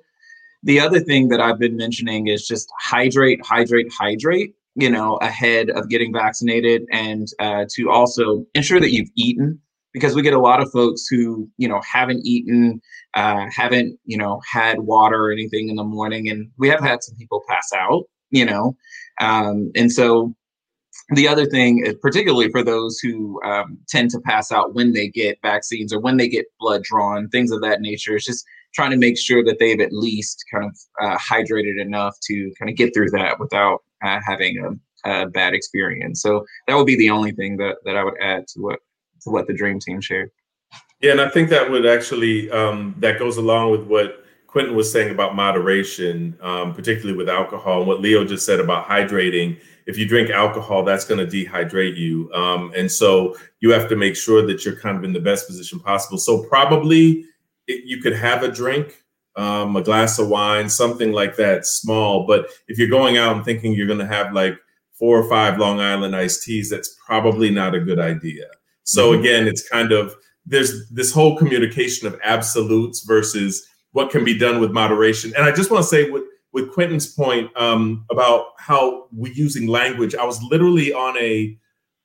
The 0.64 0.80
other 0.80 1.00
thing 1.00 1.30
that 1.30 1.42
I've 1.42 1.60
been 1.60 1.76
mentioning 1.76 2.28
is 2.28 2.48
just 2.48 2.72
hydrate, 2.80 3.46
hydrate, 3.46 3.92
hydrate, 3.92 4.56
you 4.76 4.90
know, 4.90 5.18
ahead 5.18 5.70
of 5.70 5.90
getting 5.90 6.14
vaccinated 6.14 6.84
and 6.92 7.28
uh, 7.40 7.66
to 7.76 7.90
also 7.90 8.46
ensure 8.56 8.80
that 8.80 8.92
you've 8.92 9.10
eaten 9.16 9.60
because 9.94 10.16
we 10.16 10.22
get 10.22 10.34
a 10.34 10.40
lot 10.40 10.62
of 10.62 10.72
folks 10.72 11.08
who 11.08 11.50
you 11.58 11.68
know 11.68 11.82
haven't 11.82 12.26
eaten 12.26 12.82
uh, 13.14 13.46
haven't 13.56 13.98
you 14.06 14.18
know 14.18 14.42
had 14.52 14.80
water 14.80 15.26
or 15.26 15.32
anything 15.32 15.70
in 15.70 15.76
the 15.76 15.84
morning 15.84 16.30
and 16.30 16.50
we 16.58 16.68
have 16.68 16.82
had 16.82 17.04
some 17.04 17.16
people 17.16 17.42
pass 17.48 17.72
out 17.76 18.04
you 18.34 18.44
know? 18.44 18.76
Um, 19.22 19.72
and 19.76 19.92
so 19.92 20.36
the 21.16 21.28
other 21.28 21.46
thing 21.46 21.86
particularly 22.02 22.50
for 22.50 22.64
those 22.64 23.00
who 23.00 23.42
um, 23.44 23.78
tend 23.88 24.10
to 24.12 24.20
pass 24.22 24.52
out 24.52 24.74
when 24.74 24.94
they 24.94 25.08
get 25.08 25.38
vaccines 25.42 25.92
or 25.92 26.00
when 26.00 26.18
they 26.18 26.28
get 26.28 26.46
blood 26.60 26.84
drawn 26.84 27.28
things 27.30 27.52
of 27.52 27.62
that 27.62 27.82
nature 27.82 28.16
is 28.16 28.26
just 28.26 28.46
trying 28.74 28.92
to 28.92 28.98
make 28.98 29.18
sure 29.18 29.44
that 29.44 29.58
they've 29.60 29.82
at 29.82 29.92
least 29.92 30.44
kind 30.52 30.66
of 30.66 30.78
uh, 31.02 31.18
hydrated 31.18 31.80
enough 31.80 32.16
to 32.24 32.52
kind 32.58 32.70
of 32.70 32.78
get 32.78 32.94
through 32.94 33.10
that 33.10 33.40
without 33.40 33.80
uh, 34.04 34.20
having 34.26 34.80
a, 35.06 35.10
a 35.10 35.28
bad 35.30 35.54
experience. 35.54 36.22
So 36.22 36.46
that 36.68 36.76
would 36.76 36.88
be 36.88 36.96
the 36.96 37.10
only 37.10 37.32
thing 37.32 37.58
that, 37.58 37.78
that 37.86 37.98
i 37.98 38.04
would 38.04 38.20
add 38.22 38.48
to 38.50 38.62
what 38.62 38.80
to 39.24 39.30
what 39.30 39.48
the 39.48 39.54
dream 39.54 39.80
team 39.80 40.02
shared. 40.02 40.32
Yeah, 41.02 41.12
and 41.12 41.22
I 41.22 41.30
think 41.30 41.50
that 41.50 41.70
would 41.70 41.86
actually 41.86 42.50
um, 42.52 42.96
that 43.00 43.20
goes 43.20 43.38
along 43.38 43.72
with 43.72 43.84
what 43.84 44.24
Quentin 44.48 44.76
was 44.76 44.92
saying 44.92 45.12
about 45.12 45.36
moderation, 45.36 46.38
um, 46.42 46.74
particularly 46.74 47.18
with 47.18 47.28
alcohol, 47.28 47.80
and 47.80 47.88
what 47.88 48.00
Leo 48.00 48.24
just 48.24 48.46
said 48.46 48.60
about 48.60 48.88
hydrating. 48.88 49.60
If 49.86 49.98
you 49.98 50.08
drink 50.08 50.30
alcohol, 50.30 50.84
that's 50.84 51.04
going 51.04 51.20
to 51.20 51.46
dehydrate 51.46 51.98
you, 51.98 52.32
um, 52.34 52.72
and 52.76 52.90
so 52.90 53.36
you 53.60 53.72
have 53.72 53.90
to 53.90 53.98
make 53.98 54.16
sure 54.16 54.46
that 54.48 54.64
you're 54.64 54.78
kind 54.78 54.98
of 54.98 55.04
in 55.04 55.12
the 55.12 55.20
best 55.20 55.46
position 55.48 55.80
possible. 55.80 56.18
So 56.18 56.44
probably 56.44 57.26
it, 57.68 57.84
you 57.86 58.02
could 58.02 58.16
have 58.16 58.44
a 58.44 58.48
drink, 58.52 59.04
um, 59.36 59.76
a 59.76 59.82
glass 59.82 60.20
of 60.20 60.30
wine, 60.30 60.70
something 60.70 61.12
like 61.12 61.36
that, 61.36 61.66
small. 61.66 62.26
But 62.26 62.48
if 62.68 62.78
you're 62.78 62.88
going 62.88 63.18
out 63.18 63.36
and 63.36 63.44
thinking 63.44 63.74
you're 63.74 63.88
going 63.88 64.00
to 64.00 64.08
have 64.08 64.32
like 64.32 64.58
four 64.94 65.20
or 65.20 65.28
five 65.28 65.58
Long 65.58 65.82
Island 65.82 66.16
iced 66.16 66.44
teas, 66.44 66.70
that's 66.70 66.96
probably 67.06 67.50
not 67.50 67.76
a 67.76 67.80
good 67.80 68.00
idea. 68.00 68.46
So 68.84 69.12
mm-hmm. 69.12 69.20
again, 69.22 69.48
it's 69.48 69.68
kind 69.68 69.92
of 69.92 70.16
there's 70.46 70.90
this 70.90 71.12
whole 71.12 71.38
communication 71.38 72.08
of 72.08 72.20
absolutes 72.24 73.06
versus 73.06 73.66
what 73.94 74.12
can 74.12 74.24
be 74.26 74.38
done 74.38 74.60
with 74.60 74.72
moderation. 74.72 75.34
And 75.38 75.46
I 75.46 75.52
just 75.52 75.72
want 75.72 75.84
to 75.84 75.90
say 75.90 76.10
with 76.10 76.24
with 76.52 76.72
Quentin's 76.72 77.12
point 77.12 77.50
um, 77.56 78.06
about 78.12 78.48
how 78.60 79.08
we're 79.12 79.34
using 79.34 79.68
language, 79.68 80.14
I 80.14 80.26
was 80.26 80.42
literally 80.44 80.94
on 80.94 81.18
a 81.18 81.58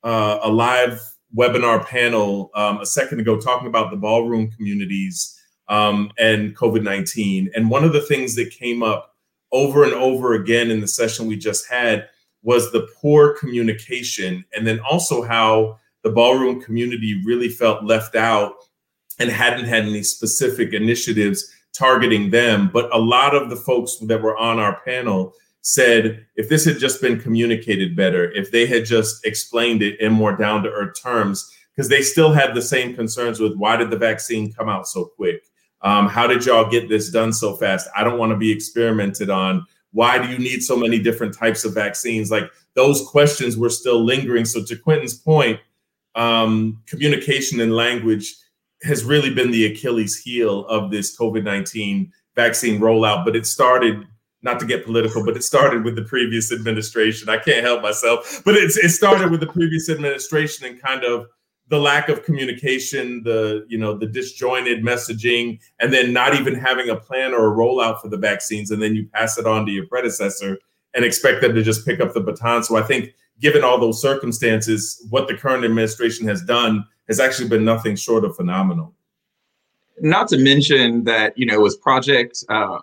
uh, 0.05 0.39
a 0.43 0.51
live 0.51 1.01
webinar 1.37 1.85
panel 1.85 2.51
um, 2.55 2.81
a 2.81 2.87
second 2.87 3.21
ago 3.21 3.39
talking 3.39 3.69
about 3.69 3.91
the 3.91 3.97
ballroom 3.97 4.51
communities 4.51 5.39
um, 5.69 6.11
and 6.19 6.57
COVID 6.57 6.83
nineteen. 6.83 7.51
And 7.55 7.71
one 7.71 7.85
of 7.85 7.93
the 7.93 8.01
things 8.03 8.35
that 8.37 8.51
came 8.51 8.83
up 8.83 9.17
over 9.51 9.83
and 9.83 9.95
over 9.95 10.35
again 10.35 10.71
in 10.71 10.81
the 10.81 10.89
session 10.89 11.27
we 11.27 11.37
just 11.37 11.69
had 11.69 12.09
was 12.43 12.71
the 12.71 12.87
poor 13.01 13.35
communication, 13.37 14.45
and 14.55 14.67
then 14.67 14.79
also 14.89 15.23
how 15.23 15.79
the 16.03 16.11
ballroom 16.11 16.61
community 16.61 17.23
really 17.25 17.49
felt 17.49 17.85
left 17.85 18.15
out 18.15 18.55
and 19.19 19.31
hadn't 19.31 19.65
had 19.65 19.85
any 19.85 20.03
specific 20.03 20.73
initiatives 20.73 21.53
targeting 21.73 22.31
them. 22.31 22.71
But 22.73 22.95
a 22.95 22.99
lot 22.99 23.35
of 23.35 23.51
the 23.51 23.57
folks 23.57 23.97
that 24.03 24.23
were 24.23 24.37
on 24.37 24.59
our 24.59 24.81
panel 24.83 25.35
said 25.63 26.25
if 26.37 26.49
this 26.49 26.65
had 26.65 26.79
just 26.79 27.03
been 27.03 27.21
communicated 27.21 27.97
better, 27.97 28.31
if 28.33 28.51
they 28.51 28.67
had 28.67 28.85
just 28.85 29.25
explained 29.27 29.83
it 29.83 30.01
in 30.01 30.13
more 30.13 30.37
down 30.37 30.63
to 30.63 30.71
earth 30.71 31.01
terms, 31.01 31.51
because 31.75 31.89
they 31.89 32.03
still 32.03 32.33
had 32.33 32.55
the 32.55 32.63
same 32.63 32.95
concerns 32.95 33.39
with 33.39 33.55
why 33.57 33.77
did 33.77 33.91
the 33.91 33.97
vaccine 33.97 34.53
come 34.53 34.69
out 34.69 34.89
so 34.89 35.05
quick? 35.05 35.43
Um, 35.83 36.09
how 36.09 36.27
did 36.27 36.45
y'all 36.45 36.69
get 36.69 36.89
this 36.89 37.11
done 37.11 37.33
so 37.33 37.55
fast? 37.55 37.89
I 37.97 38.03
don't 38.03 38.19
want 38.19 38.31
to 38.31 38.37
be 38.37 38.51
experimented 38.51 39.31
on. 39.31 39.65
Why 39.93 40.19
do 40.19 40.29
you 40.29 40.39
need 40.39 40.61
so 40.63 40.77
many 40.77 40.99
different 40.99 41.37
types 41.37 41.65
of 41.65 41.75
vaccines? 41.75 42.31
Like 42.31 42.51
those 42.75 43.07
questions 43.09 43.57
were 43.57 43.71
still 43.71 44.03
lingering. 44.05 44.45
So, 44.45 44.65
to 44.65 44.77
Quentin's 44.77 45.15
point, 45.15 45.61
um, 46.19 46.83
communication 46.87 47.61
and 47.61 47.75
language 47.75 48.35
has 48.83 49.05
really 49.05 49.33
been 49.33 49.51
the 49.51 49.67
Achilles 49.67 50.19
heel 50.19 50.67
of 50.67 50.91
this 50.91 51.17
COVID 51.17 51.45
19 51.45 52.13
vaccine 52.35 52.81
rollout. 52.81 53.25
But 53.25 53.37
it 53.37 53.47
started, 53.47 54.07
not 54.43 54.61
to 54.61 54.67
get 54.67 54.85
political, 54.85 55.25
but 55.25 55.37
it 55.37 55.43
started 55.43 55.85
with 55.85 55.97
the 55.97 56.03
previous 56.03 56.53
administration. 56.53 57.29
I 57.29 57.39
can't 57.39 57.65
help 57.65 57.83
myself, 57.83 58.43
but 58.45 58.55
it's, 58.55 58.77
it 58.77 58.91
started 58.91 59.31
with 59.31 59.41
the 59.41 59.47
previous 59.47 59.89
administration 59.89 60.67
and 60.67 60.81
kind 60.81 61.05
of 61.05 61.27
the 61.69 61.79
lack 61.79 62.09
of 62.09 62.25
communication, 62.25 63.23
the 63.25 63.65
you 63.69 63.79
know 63.79 63.97
the 63.97 64.07
disjointed 64.07 64.83
messaging, 64.83 65.61
and 65.81 65.93
then 65.93 66.13
not 66.13 66.35
even 66.35 66.55
having 66.55 66.89
a 66.89 66.97
plan 66.97 67.33
or 67.33 67.53
a 67.53 67.57
rollout 67.57 68.01
for 68.01 68.09
the 68.09 68.17
vaccines, 68.17 68.71
and 68.71 68.83
then 68.83 68.95
you 68.95 69.07
pass 69.13 69.39
it 69.39 69.47
on 69.47 69.67
to 69.67 69.73
your 69.73 69.87
predecessor 69.87 70.59
and 70.95 71.05
expect 71.05 71.43
them 71.43 71.55
to 71.55 71.63
just 71.63 71.85
pick 71.85 72.01
up 72.01 72.15
the 72.15 72.21
baton. 72.21 72.65
So 72.65 72.77
I 72.77 72.83
think, 72.83 73.15
given 73.41 73.65
all 73.65 73.79
those 73.79 74.01
circumstances, 74.01 75.07
what 75.11 75.29
the 75.29 75.35
current 75.35 75.65
administration 75.65 76.27
has 76.29 76.43
done 76.43 76.85
has 77.09 77.21
actually 77.21 77.49
been 77.49 77.65
nothing 77.65 77.97
short 77.97 78.25
of 78.25 78.37
phenomenal. 78.37 78.95
Not 80.01 80.29
to 80.29 80.39
mention 80.39 81.05
that 81.05 81.37
you 81.37 81.47
know 81.47 81.55
it 81.55 81.63
was 81.63 81.77
Project 81.77 82.45
uh, 82.49 82.79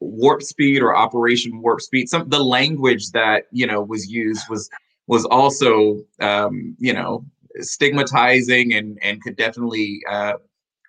Warp 0.00 0.42
Speed 0.42 0.82
or 0.82 0.96
Operation 0.96 1.60
Warp 1.62 1.80
Speed. 1.80 2.08
Some 2.08 2.28
the 2.28 2.42
language 2.42 3.10
that 3.10 3.44
you 3.50 3.66
know 3.66 3.82
was 3.82 4.10
used 4.10 4.42
was 4.48 4.70
was 5.06 5.24
also 5.26 6.02
um, 6.20 6.76
you 6.78 6.92
know 6.92 7.24
stigmatizing 7.58 8.72
and 8.72 8.98
and 9.02 9.22
could 9.22 9.36
definitely 9.36 10.00
uh, 10.08 10.34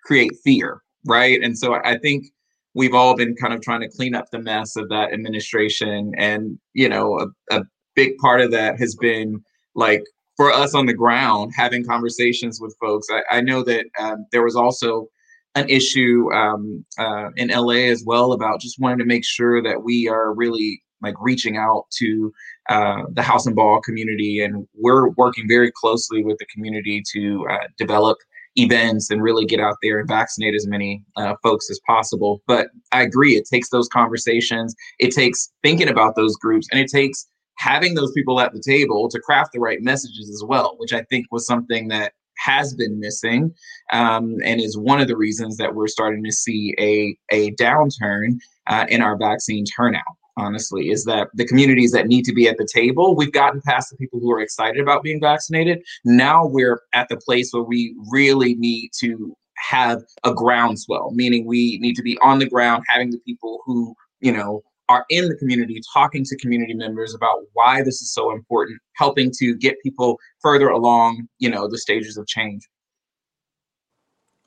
create 0.04 0.32
fear, 0.44 0.82
right? 1.04 1.42
And 1.42 1.58
so 1.58 1.74
I 1.74 1.98
think 1.98 2.26
we've 2.74 2.94
all 2.94 3.16
been 3.16 3.34
kind 3.34 3.52
of 3.52 3.60
trying 3.60 3.80
to 3.80 3.88
clean 3.88 4.14
up 4.14 4.30
the 4.30 4.38
mess 4.38 4.76
of 4.76 4.88
that 4.90 5.12
administration, 5.12 6.12
and 6.16 6.58
you 6.74 6.88
know, 6.88 7.18
a, 7.18 7.56
a 7.56 7.62
big 7.94 8.16
part 8.18 8.40
of 8.40 8.50
that 8.50 8.78
has 8.78 8.94
been 8.96 9.42
like 9.74 10.02
for 10.36 10.50
us 10.50 10.74
on 10.74 10.86
the 10.86 10.94
ground 10.94 11.52
having 11.56 11.84
conversations 11.84 12.60
with 12.60 12.76
folks. 12.80 13.06
I, 13.10 13.38
I 13.38 13.40
know 13.40 13.62
that 13.64 13.86
um, 13.98 14.26
there 14.32 14.42
was 14.42 14.56
also 14.56 15.08
an 15.54 15.68
issue 15.68 16.32
um, 16.32 16.84
uh, 16.98 17.28
in 17.36 17.48
LA 17.48 17.90
as 17.90 18.02
well 18.06 18.32
about 18.32 18.60
just 18.60 18.78
wanting 18.78 18.98
to 18.98 19.04
make 19.04 19.24
sure 19.24 19.62
that 19.62 19.82
we 19.82 20.08
are 20.08 20.32
really 20.32 20.82
like 21.02 21.14
reaching 21.20 21.56
out 21.56 21.84
to 21.90 22.32
uh, 22.68 23.02
the 23.12 23.22
house 23.22 23.46
and 23.46 23.56
ball 23.56 23.80
community, 23.80 24.42
and 24.42 24.66
we're 24.74 25.10
working 25.10 25.48
very 25.48 25.70
closely 25.72 26.22
with 26.22 26.38
the 26.38 26.46
community 26.46 27.02
to 27.12 27.46
uh, 27.50 27.66
develop 27.76 28.16
events 28.56 29.10
and 29.10 29.22
really 29.22 29.44
get 29.44 29.60
out 29.60 29.76
there 29.82 29.98
and 29.98 30.08
vaccinate 30.08 30.54
as 30.54 30.66
many 30.66 31.02
uh, 31.16 31.34
folks 31.42 31.70
as 31.70 31.80
possible. 31.86 32.42
But 32.46 32.68
I 32.92 33.02
agree, 33.02 33.36
it 33.36 33.46
takes 33.50 33.70
those 33.70 33.88
conversations, 33.88 34.74
it 34.98 35.12
takes 35.12 35.50
thinking 35.62 35.88
about 35.88 36.16
those 36.16 36.36
groups, 36.36 36.68
and 36.70 36.80
it 36.80 36.88
takes 36.88 37.26
having 37.56 37.94
those 37.94 38.12
people 38.12 38.40
at 38.40 38.52
the 38.52 38.60
table 38.60 39.08
to 39.08 39.20
craft 39.20 39.52
the 39.52 39.60
right 39.60 39.82
messages 39.82 40.30
as 40.30 40.42
well, 40.46 40.74
which 40.78 40.92
I 40.92 41.02
think 41.02 41.26
was 41.30 41.46
something 41.46 41.88
that 41.88 42.12
has 42.38 42.74
been 42.74 42.98
missing 42.98 43.54
um, 43.92 44.36
and 44.44 44.60
is 44.60 44.76
one 44.76 45.00
of 45.00 45.08
the 45.08 45.16
reasons 45.16 45.56
that 45.58 45.74
we're 45.74 45.86
starting 45.86 46.24
to 46.24 46.32
see 46.32 46.74
a, 46.78 47.16
a 47.30 47.52
downturn 47.52 48.38
uh, 48.66 48.86
in 48.88 49.00
our 49.00 49.16
vaccine 49.16 49.64
turnout 49.64 50.02
honestly, 50.36 50.90
is 50.90 51.04
that 51.04 51.28
the 51.34 51.46
communities 51.46 51.92
that 51.92 52.06
need 52.06 52.24
to 52.24 52.32
be 52.32 52.48
at 52.48 52.56
the 52.56 52.66
table, 52.72 53.14
we've 53.14 53.32
gotten 53.32 53.60
past 53.66 53.90
the 53.90 53.96
people 53.96 54.20
who 54.20 54.32
are 54.32 54.40
excited 54.40 54.80
about 54.80 55.02
being 55.02 55.20
vaccinated. 55.20 55.82
Now 56.04 56.46
we're 56.46 56.80
at 56.94 57.08
the 57.08 57.16
place 57.18 57.52
where 57.52 57.62
we 57.62 57.94
really 58.10 58.54
need 58.54 58.90
to 59.00 59.36
have 59.56 60.02
a 60.24 60.32
groundswell, 60.32 61.10
meaning 61.12 61.46
we 61.46 61.78
need 61.78 61.94
to 61.96 62.02
be 62.02 62.18
on 62.22 62.38
the 62.38 62.48
ground 62.48 62.84
having 62.88 63.10
the 63.10 63.18
people 63.18 63.60
who, 63.64 63.94
you 64.20 64.32
know, 64.32 64.62
are 64.88 65.06
in 65.10 65.28
the 65.28 65.36
community 65.36 65.80
talking 65.92 66.24
to 66.24 66.36
community 66.36 66.74
members 66.74 67.14
about 67.14 67.40
why 67.52 67.82
this 67.82 68.02
is 68.02 68.12
so 68.12 68.32
important, 68.32 68.80
helping 68.96 69.32
to 69.38 69.56
get 69.56 69.80
people 69.82 70.18
further 70.40 70.68
along, 70.68 71.28
you 71.38 71.48
know, 71.48 71.68
the 71.68 71.78
stages 71.78 72.16
of 72.16 72.26
change. 72.26 72.68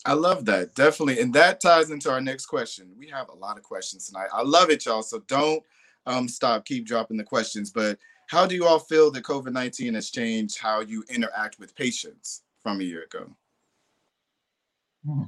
I 0.06 0.13
love 0.13 0.45
that. 0.45 0.76
Definitely. 0.76 1.19
And 1.19 1.34
that 1.34 1.60
ties 1.60 1.89
into 1.89 2.12
our 2.12 2.21
next 2.21 2.45
question. 2.45 2.91
We 2.98 3.10
have 3.10 3.30
a 3.30 3.34
lot 3.34 3.58
of 3.58 3.63
questions 3.63 4.06
tonight. 4.06 4.28
I 4.32 4.43
love 4.43 4.69
it, 4.69 4.86
y'all. 4.86 5.02
So 5.02 5.21
don't 5.28 5.63
um, 6.06 6.28
stop, 6.28 6.65
keep 6.65 6.86
dropping 6.86 7.17
the 7.17 7.24
questions. 7.24 7.71
But 7.71 7.98
how 8.28 8.45
do 8.45 8.54
you 8.56 8.65
all 8.65 8.80
feel 8.80 9.10
that 9.12 9.24
COVID 9.24 9.52
19 9.52 9.95
has 9.95 10.12
changed 10.12 10.60
how 10.60 10.82
you 10.82 11.04
interact 11.10 11.60
with 11.60 11.76
patients 11.76 12.43
from 12.62 12.82
a 12.82 12.84
year 12.84 13.04
ago? 13.04 13.36
Hmm. 15.06 15.24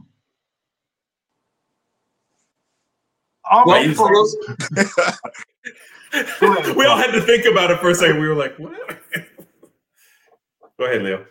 Well, 6.41 6.75
we 6.75 6.85
all 6.85 6.97
had 6.97 7.11
to 7.11 7.21
think 7.21 7.45
about 7.45 7.71
it 7.71 7.79
for 7.79 7.89
a 7.89 7.95
second. 7.95 8.19
We 8.19 8.27
were 8.27 8.35
like, 8.35 8.57
what? 8.57 8.73
Go 10.79 10.85
ahead, 10.85 11.03
Leo. 11.03 11.25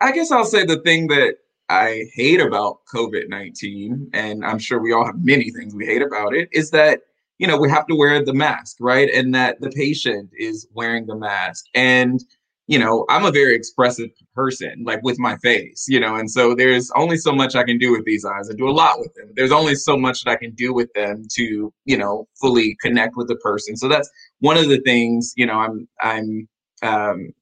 I 0.00 0.12
guess 0.12 0.30
I'll 0.30 0.44
say 0.44 0.64
the 0.64 0.80
thing 0.80 1.06
that 1.08 1.36
I 1.68 2.04
hate 2.14 2.40
about 2.40 2.78
COVID 2.92 3.28
19, 3.28 4.10
and 4.12 4.44
I'm 4.44 4.58
sure 4.58 4.80
we 4.80 4.92
all 4.92 5.04
have 5.04 5.22
many 5.22 5.50
things 5.50 5.74
we 5.74 5.86
hate 5.86 6.02
about 6.02 6.34
it, 6.34 6.48
is 6.52 6.70
that 6.70 7.00
you 7.38 7.46
know, 7.46 7.58
we 7.58 7.68
have 7.70 7.86
to 7.86 7.94
wear 7.94 8.24
the 8.24 8.32
mask, 8.32 8.76
right? 8.80 9.10
And 9.12 9.34
that 9.34 9.60
the 9.60 9.70
patient 9.70 10.30
is 10.38 10.66
wearing 10.72 11.06
the 11.06 11.16
mask. 11.16 11.66
And, 11.74 12.24
you 12.66 12.78
know, 12.78 13.04
I'm 13.08 13.24
a 13.24 13.30
very 13.30 13.54
expressive 13.54 14.10
person, 14.34 14.82
like 14.84 15.00
with 15.02 15.18
my 15.18 15.36
face, 15.36 15.86
you 15.88 16.00
know, 16.00 16.16
and 16.16 16.28
so 16.28 16.54
there's 16.54 16.90
only 16.96 17.16
so 17.16 17.32
much 17.32 17.54
I 17.54 17.62
can 17.62 17.78
do 17.78 17.92
with 17.92 18.04
these 18.04 18.24
eyes. 18.24 18.50
I 18.50 18.54
do 18.54 18.68
a 18.68 18.72
lot 18.72 18.98
with 18.98 19.14
them. 19.14 19.30
There's 19.36 19.52
only 19.52 19.76
so 19.76 19.96
much 19.96 20.24
that 20.24 20.30
I 20.32 20.36
can 20.36 20.52
do 20.52 20.74
with 20.74 20.92
them 20.92 21.22
to, 21.34 21.72
you 21.84 21.96
know, 21.96 22.26
fully 22.40 22.76
connect 22.80 23.16
with 23.16 23.28
the 23.28 23.36
person. 23.36 23.76
So 23.76 23.88
that's 23.88 24.10
one 24.40 24.56
of 24.56 24.68
the 24.68 24.80
things, 24.80 25.32
you 25.36 25.46
know, 25.46 25.60
I'm 25.60 25.88
I'm 26.00 26.48
um 26.82 27.32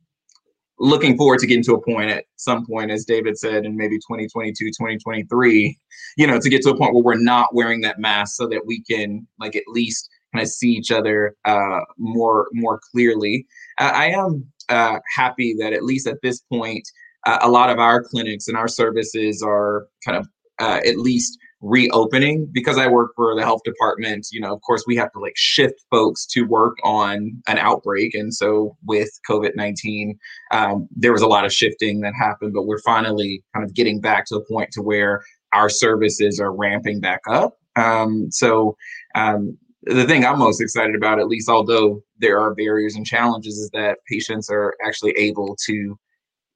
looking 0.79 1.17
forward 1.17 1.39
to 1.39 1.47
getting 1.47 1.65
to 1.65 1.75
a 1.75 1.81
point 1.81 2.11
at 2.11 2.25
some 2.37 2.67
point, 2.67 2.91
as 2.91 3.05
David 3.05 3.39
said, 3.39 3.65
in 3.65 3.77
maybe 3.77 3.97
2022, 3.97 4.67
2023, 4.67 5.79
you 6.17 6.27
know, 6.27 6.39
to 6.39 6.51
get 6.51 6.63
to 6.63 6.71
a 6.71 6.77
point 6.77 6.95
where 6.95 7.03
we're 7.03 7.15
not 7.15 7.55
wearing 7.55 7.81
that 7.83 7.99
mask 7.99 8.37
so 8.37 8.47
that 8.49 8.67
we 8.67 8.83
can 8.83 9.27
like 9.39 9.57
at 9.57 9.63
least 9.69 10.11
kind 10.35 10.43
of 10.43 10.49
see 10.49 10.71
each 10.71 10.91
other 10.91 11.35
uh, 11.45 11.81
more 11.97 12.49
more 12.53 12.81
clearly. 12.91 13.47
Uh, 13.79 13.93
I 13.95 14.07
am 14.07 14.53
uh, 14.68 14.98
happy 15.14 15.55
that 15.59 15.72
at 15.72 15.85
least 15.85 16.07
at 16.07 16.18
this 16.22 16.40
point, 16.53 16.87
uh, 17.27 17.38
a 17.42 17.50
lot 17.50 17.70
of 17.70 17.79
our 17.79 18.03
clinics 18.03 18.48
and 18.48 18.57
our 18.57 18.68
services 18.68 19.42
are 19.42 19.87
kind 20.05 20.18
of 20.18 20.29
uh, 20.61 20.81
at 20.87 20.98
least 20.98 21.38
reopening 21.64 22.46
because 22.53 22.77
I 22.77 22.87
work 22.88 23.12
for 23.16 23.35
the 23.35 23.42
health 23.42 23.62
department, 23.64 24.29
you 24.31 24.40
know, 24.40 24.53
of 24.53 24.61
course 24.61 24.85
we 24.87 24.96
have 24.96 25.11
to 25.12 25.18
like 25.18 25.33
shift 25.35 25.83
folks 25.90 26.27
to 26.27 26.42
work 26.42 26.77
on 26.85 27.42
an 27.46 27.57
outbreak. 27.57 28.14
And 28.14 28.35
so 28.35 28.77
with 28.85 29.09
COVID-19, 29.29 30.16
um, 30.50 30.87
there 30.94 31.12
was 31.12 31.22
a 31.22 31.27
lot 31.27 31.46
of 31.46 31.53
shifting 31.53 32.00
that 32.00 32.12
happened, 32.14 32.53
but 32.53 32.66
we're 32.66 32.83
finally 32.83 33.42
kind 33.55 33.64
of 33.64 33.74
getting 33.74 33.98
back 34.00 34.27
to 34.27 34.37
a 34.37 34.44
point 34.44 34.72
to 34.72 34.83
where 34.83 35.22
our 35.55 35.70
services 35.70 36.38
are 36.38 36.55
ramping 36.55 37.00
back 37.00 37.20
up. 37.31 37.57
Um, 37.77 38.31
so 38.31 38.77
um, 39.14 39.57
the 39.85 40.05
thing 40.05 40.27
I'm 40.27 40.38
most 40.38 40.61
excited 40.61 40.94
about, 40.94 41.18
at 41.18 41.29
least 41.29 41.48
although 41.48 42.03
there 42.25 42.41
are 42.41 42.55
barriers 42.55 42.97
and 42.97 43.05
challenges, 43.05 43.59
is 43.59 43.69
that 43.71 43.99
patients 44.09 44.49
are 44.49 44.75
actually 44.83 45.13
able 45.13 45.57
to 45.67 45.99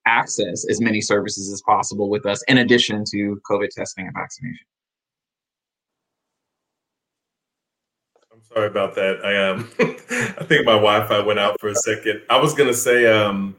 access 0.07 0.65
as 0.71 0.81
many 0.81 1.03
services 1.03 1.53
as 1.53 1.61
possible 1.61 2.09
with 2.09 2.25
us 2.25 2.43
in 2.49 2.59
addition 2.59 3.05
to 3.11 3.39
COVID 3.49 3.69
testing 3.69 4.07
and 4.07 4.15
vaccination. 4.15 4.67
I'm 8.33 8.43
sorry 8.43 8.67
about 8.69 8.95
that. 8.95 9.23
I 9.23 9.51
um 9.51 9.71
I 10.41 10.45
think 10.45 10.65
my 10.65 10.73
Wi-Fi 10.73 11.21
went 11.21 11.39
out 11.39 11.61
for 11.61 11.69
a 11.69 11.75
second. 11.75 12.23
I 12.31 12.39
was 12.39 12.55
gonna 12.55 12.73
say 12.73 13.07
um 13.07 13.55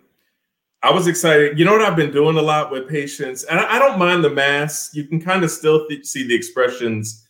I 0.81 0.91
was 0.91 1.05
excited. 1.05 1.59
You 1.59 1.65
know 1.65 1.73
what 1.73 1.83
I've 1.83 1.95
been 1.95 2.11
doing 2.11 2.37
a 2.37 2.41
lot 2.41 2.71
with 2.71 2.89
patients, 2.89 3.43
and 3.43 3.59
I, 3.59 3.75
I 3.75 3.79
don't 3.79 3.99
mind 3.99 4.23
the 4.23 4.31
mask. 4.31 4.95
You 4.95 5.03
can 5.03 5.21
kind 5.21 5.43
of 5.43 5.51
still 5.51 5.87
th- 5.87 6.05
see 6.05 6.25
the 6.25 6.33
expressions 6.33 7.27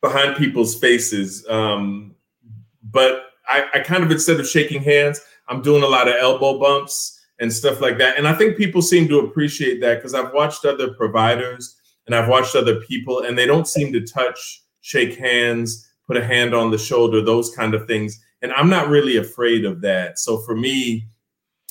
behind 0.00 0.36
people's 0.36 0.78
faces. 0.78 1.46
Um, 1.48 2.14
but 2.82 3.29
I, 3.50 3.66
I 3.74 3.80
kind 3.80 4.04
of 4.04 4.10
instead 4.10 4.40
of 4.40 4.46
shaking 4.46 4.82
hands, 4.82 5.20
I'm 5.48 5.62
doing 5.62 5.82
a 5.82 5.88
lot 5.88 6.08
of 6.08 6.14
elbow 6.14 6.58
bumps 6.58 7.18
and 7.40 7.52
stuff 7.52 7.80
like 7.80 7.98
that. 7.98 8.16
And 8.16 8.28
I 8.28 8.34
think 8.34 8.56
people 8.56 8.82
seem 8.82 9.08
to 9.08 9.20
appreciate 9.20 9.80
that 9.80 9.96
because 9.96 10.14
I've 10.14 10.32
watched 10.32 10.64
other 10.64 10.94
providers 10.94 11.76
and 12.06 12.14
I've 12.14 12.28
watched 12.28 12.56
other 12.56 12.80
people, 12.80 13.20
and 13.20 13.38
they 13.38 13.46
don't 13.46 13.68
seem 13.68 13.92
to 13.92 14.00
touch, 14.00 14.62
shake 14.80 15.16
hands 15.16 15.90
put 16.10 16.16
a 16.16 16.26
hand 16.26 16.52
on 16.52 16.72
the 16.72 16.78
shoulder, 16.78 17.22
those 17.22 17.54
kind 17.54 17.72
of 17.72 17.86
things. 17.86 18.20
And 18.42 18.52
I'm 18.54 18.68
not 18.68 18.88
really 18.88 19.18
afraid 19.18 19.64
of 19.64 19.80
that. 19.82 20.18
So 20.18 20.38
for 20.38 20.56
me, 20.56 21.06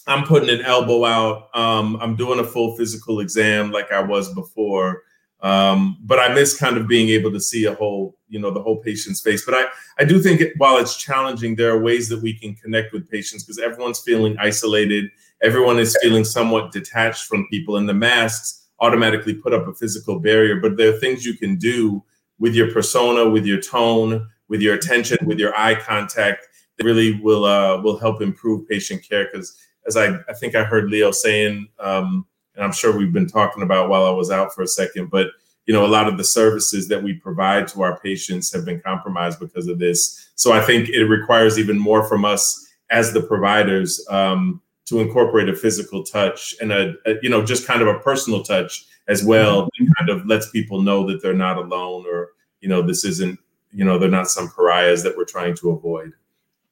I'm 0.07 0.23
putting 0.23 0.49
an 0.49 0.61
elbow 0.61 1.03
out. 1.03 1.49
Um, 1.53 1.97
I'm 1.99 2.15
doing 2.15 2.39
a 2.39 2.45
full 2.45 2.77
physical 2.77 3.19
exam 3.19 3.69
like 3.69 3.91
I 3.91 4.01
was 4.01 4.33
before. 4.33 5.03
Um, 5.41 5.97
but 6.01 6.19
I 6.19 6.33
miss 6.33 6.57
kind 6.57 6.77
of 6.77 6.87
being 6.87 7.09
able 7.09 7.31
to 7.31 7.39
see 7.39 7.65
a 7.65 7.73
whole, 7.73 8.17
you 8.27 8.39
know, 8.39 8.51
the 8.51 8.61
whole 8.61 8.77
patient's 8.77 9.21
face. 9.21 9.45
But 9.45 9.53
I, 9.53 9.65
I 9.97 10.03
do 10.03 10.19
think 10.19 10.41
it, 10.41 10.53
while 10.57 10.77
it's 10.77 10.97
challenging, 10.97 11.55
there 11.55 11.71
are 11.71 11.79
ways 11.79 12.09
that 12.09 12.21
we 12.21 12.33
can 12.33 12.55
connect 12.55 12.91
with 12.91 13.09
patients 13.09 13.43
because 13.43 13.59
everyone's 13.59 13.99
feeling 13.99 14.37
isolated. 14.37 15.09
Everyone 15.41 15.79
is 15.79 15.97
feeling 16.01 16.25
somewhat 16.25 16.73
detached 16.73 17.25
from 17.25 17.47
people, 17.49 17.77
and 17.77 17.87
the 17.87 17.93
masks 17.93 18.67
automatically 18.81 19.33
put 19.33 19.53
up 19.53 19.67
a 19.67 19.73
physical 19.73 20.19
barrier. 20.19 20.57
But 20.57 20.75
there 20.75 20.93
are 20.93 20.97
things 20.97 21.25
you 21.25 21.35
can 21.35 21.55
do 21.57 22.03
with 22.37 22.53
your 22.53 22.71
persona, 22.71 23.29
with 23.29 23.45
your 23.45 23.61
tone, 23.61 24.27
with 24.49 24.61
your 24.61 24.75
attention, 24.75 25.17
with 25.25 25.39
your 25.39 25.57
eye 25.57 25.75
contact 25.75 26.47
that 26.77 26.83
really 26.83 27.19
will 27.21 27.45
uh, 27.45 27.81
will 27.81 27.97
help 27.97 28.21
improve 28.21 28.67
patient 28.67 29.07
care. 29.07 29.29
Because 29.31 29.57
as 29.87 29.95
I, 29.95 30.17
I 30.27 30.33
think 30.33 30.55
I 30.55 30.65
heard 30.65 30.89
Leo 30.89 31.11
saying. 31.11 31.69
Um, 31.79 32.25
and 32.59 32.65
I'm 32.65 32.73
sure 32.73 32.95
we've 32.95 33.13
been 33.13 33.25
talking 33.25 33.63
about 33.63 33.87
while 33.87 34.05
I 34.05 34.09
was 34.09 34.29
out 34.29 34.53
for 34.53 34.63
a 34.63 34.67
second, 34.67 35.09
but 35.09 35.27
you 35.65 35.73
know, 35.73 35.85
a 35.85 35.87
lot 35.87 36.09
of 36.09 36.17
the 36.17 36.25
services 36.25 36.89
that 36.89 37.01
we 37.01 37.13
provide 37.13 37.69
to 37.69 37.83
our 37.83 37.97
patients 37.99 38.51
have 38.51 38.65
been 38.65 38.81
compromised 38.81 39.39
because 39.39 39.67
of 39.67 39.79
this. 39.79 40.29
So 40.35 40.51
I 40.51 40.59
think 40.61 40.89
it 40.89 41.05
requires 41.05 41.57
even 41.57 41.79
more 41.79 42.03
from 42.03 42.25
us 42.25 42.67
as 42.89 43.13
the 43.13 43.21
providers 43.21 44.05
um, 44.09 44.61
to 44.87 44.99
incorporate 44.99 45.47
a 45.47 45.55
physical 45.55 46.03
touch 46.03 46.53
and 46.59 46.73
a, 46.73 46.95
a, 47.05 47.13
you 47.21 47.29
know 47.29 47.45
just 47.45 47.65
kind 47.65 47.81
of 47.81 47.87
a 47.87 47.99
personal 47.99 48.43
touch 48.43 48.85
as 49.07 49.23
well 49.23 49.63
mm-hmm. 49.63 49.85
kind 49.97 50.09
of 50.09 50.25
lets 50.25 50.49
people 50.49 50.81
know 50.81 51.07
that 51.07 51.21
they're 51.21 51.33
not 51.33 51.57
alone 51.57 52.05
or 52.07 52.29
you 52.59 52.67
know 52.67 52.81
this 52.81 53.05
isn't 53.05 53.39
you 53.71 53.85
know 53.85 53.97
they're 53.97 54.09
not 54.09 54.27
some 54.27 54.49
pariahs 54.49 55.03
that 55.03 55.15
we're 55.15 55.23
trying 55.23 55.55
to 55.55 55.69
avoid 55.69 56.11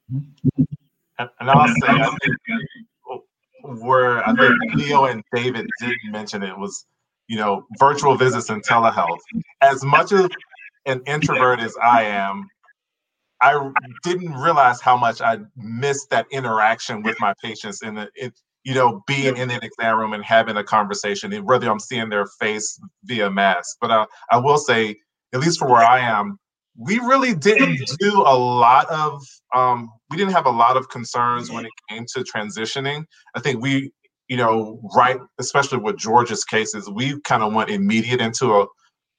and 0.09 1.29
i'll 1.39 1.67
say 1.67 2.86
where 3.67 4.27
I 4.27 4.33
think 4.35 4.55
Leo 4.75 5.05
and 5.05 5.23
David 5.33 5.67
did 5.79 5.97
mention 6.09 6.43
it 6.43 6.57
was, 6.57 6.85
you 7.27 7.37
know, 7.37 7.65
virtual 7.79 8.15
visits 8.15 8.49
and 8.49 8.63
telehealth. 8.65 9.19
As 9.61 9.83
much 9.83 10.11
of 10.11 10.31
an 10.85 11.01
introvert 11.05 11.59
as 11.59 11.75
I 11.81 12.03
am, 12.03 12.47
I 13.41 13.71
didn't 14.03 14.33
realize 14.33 14.81
how 14.81 14.97
much 14.97 15.21
I 15.21 15.39
missed 15.55 16.09
that 16.09 16.25
interaction 16.31 17.03
with 17.03 17.17
my 17.19 17.33
patients 17.43 17.83
in 17.83 17.95
the, 17.95 18.09
it, 18.15 18.33
you 18.63 18.73
know, 18.73 19.03
being 19.05 19.37
in 19.37 19.51
an 19.51 19.59
exam 19.61 19.97
room 19.97 20.13
and 20.13 20.23
having 20.23 20.57
a 20.57 20.63
conversation, 20.63 21.31
whether 21.45 21.69
I'm 21.69 21.79
seeing 21.79 22.09
their 22.09 22.25
face 22.39 22.79
via 23.03 23.29
mask. 23.29 23.77
But 23.79 23.91
I, 23.91 24.05
I 24.31 24.37
will 24.37 24.57
say, 24.57 24.95
at 25.33 25.39
least 25.39 25.59
for 25.59 25.67
where 25.67 25.85
I 25.85 25.99
am, 25.99 26.39
we 26.77 26.99
really 26.99 27.33
didn't 27.33 27.79
do 27.99 28.21
a 28.21 28.37
lot 28.37 28.89
of 28.89 29.21
um, 29.55 29.89
we 30.09 30.17
didn't 30.17 30.33
have 30.33 30.45
a 30.45 30.51
lot 30.51 30.77
of 30.77 30.89
concerns 30.89 31.51
when 31.51 31.65
it 31.65 31.71
came 31.89 32.05
to 32.15 32.21
transitioning. 32.21 33.05
I 33.35 33.39
think 33.39 33.61
we 33.61 33.91
you 34.27 34.37
know 34.37 34.81
right 34.93 35.19
especially 35.39 35.77
with 35.77 35.95
georgia's 35.95 36.43
cases 36.43 36.89
we 36.89 37.17
kind 37.21 37.41
of 37.41 37.53
went 37.53 37.69
immediate 37.69 38.19
into 38.19 38.51
a, 38.51 38.65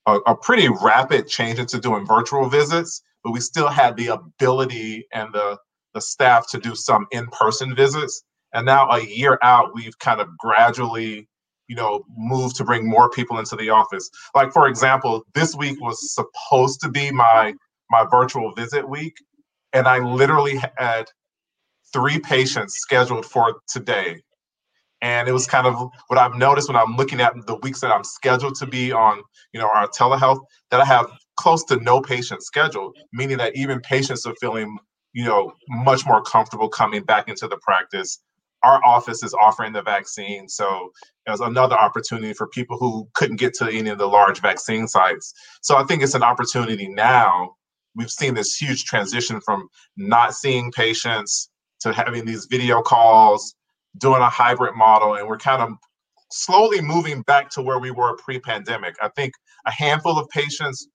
a, 0.04 0.16
a 0.26 0.36
pretty 0.36 0.68
rapid 0.82 1.26
change 1.26 1.58
into 1.58 1.80
doing 1.80 2.04
virtual 2.04 2.46
visits 2.46 3.00
but 3.24 3.32
we 3.32 3.40
still 3.40 3.68
had 3.68 3.96
the 3.96 4.08
ability 4.08 5.06
and 5.12 5.32
the 5.32 5.58
the 5.94 6.00
staff 6.00 6.48
to 6.50 6.58
do 6.58 6.74
some 6.74 7.06
in-person 7.10 7.74
visits. 7.74 8.22
And 8.52 8.66
now 8.66 8.88
a 8.90 9.04
year 9.04 9.38
out 9.42 9.74
we've 9.74 9.98
kind 9.98 10.20
of 10.20 10.28
gradually 10.38 11.28
you 11.68 11.76
know 11.76 12.04
move 12.16 12.54
to 12.54 12.64
bring 12.64 12.88
more 12.88 13.10
people 13.10 13.38
into 13.38 13.56
the 13.56 13.70
office. 13.70 14.08
Like 14.34 14.52
for 14.52 14.66
example 14.68 15.24
this 15.34 15.54
week 15.54 15.80
was 15.80 16.14
supposed 16.14 16.80
to 16.80 16.88
be 16.88 17.10
my 17.10 17.54
my 17.90 18.04
virtual 18.10 18.52
visit 18.52 18.88
week 18.88 19.14
and 19.72 19.86
i 19.86 19.98
literally 19.98 20.60
had 20.76 21.06
three 21.92 22.18
patients 22.18 22.74
scheduled 22.76 23.24
for 23.24 23.60
today. 23.68 24.20
And 25.00 25.28
it 25.28 25.32
was 25.32 25.46
kind 25.46 25.66
of 25.66 25.90
what 26.08 26.18
i've 26.18 26.34
noticed 26.34 26.68
when 26.68 26.76
i'm 26.76 26.96
looking 26.96 27.20
at 27.20 27.32
the 27.46 27.54
weeks 27.56 27.80
that 27.80 27.92
i'm 27.92 28.02
scheduled 28.02 28.56
to 28.56 28.66
be 28.66 28.90
on 28.90 29.22
you 29.52 29.60
know 29.60 29.68
our 29.68 29.86
telehealth 29.88 30.40
that 30.70 30.80
i 30.80 30.84
have 30.84 31.08
close 31.36 31.62
to 31.66 31.76
no 31.76 32.00
patients 32.00 32.46
scheduled 32.46 32.96
meaning 33.12 33.38
that 33.38 33.54
even 33.54 33.80
patients 33.80 34.26
are 34.26 34.34
feeling 34.40 34.76
you 35.12 35.24
know 35.24 35.52
much 35.68 36.04
more 36.04 36.20
comfortable 36.20 36.68
coming 36.68 37.04
back 37.04 37.28
into 37.28 37.46
the 37.46 37.56
practice 37.58 38.18
our 38.62 38.84
office 38.84 39.22
is 39.22 39.34
offering 39.34 39.72
the 39.72 39.82
vaccine. 39.82 40.48
So 40.48 40.90
it 41.26 41.30
was 41.30 41.40
another 41.40 41.76
opportunity 41.76 42.32
for 42.32 42.48
people 42.48 42.78
who 42.78 43.08
couldn't 43.14 43.36
get 43.36 43.54
to 43.54 43.66
any 43.70 43.90
of 43.90 43.98
the 43.98 44.06
large 44.06 44.40
vaccine 44.40 44.88
sites. 44.88 45.32
So 45.62 45.76
I 45.76 45.84
think 45.84 46.02
it's 46.02 46.14
an 46.14 46.22
opportunity 46.22 46.88
now. 46.88 47.54
We've 47.94 48.10
seen 48.10 48.34
this 48.34 48.56
huge 48.56 48.84
transition 48.84 49.40
from 49.40 49.68
not 49.96 50.34
seeing 50.34 50.72
patients 50.72 51.50
to 51.80 51.92
having 51.92 52.24
these 52.24 52.46
video 52.46 52.82
calls, 52.82 53.54
doing 53.98 54.22
a 54.22 54.28
hybrid 54.28 54.74
model, 54.74 55.14
and 55.14 55.26
we're 55.26 55.38
kind 55.38 55.62
of 55.62 55.70
slowly 56.30 56.80
moving 56.80 57.22
back 57.22 57.50
to 57.50 57.62
where 57.62 57.78
we 57.78 57.90
were 57.90 58.16
pre-pandemic. 58.16 58.96
I 59.02 59.08
think 59.16 59.32
a 59.66 59.70
handful 59.70 60.18
of 60.18 60.28
patients 60.28 60.86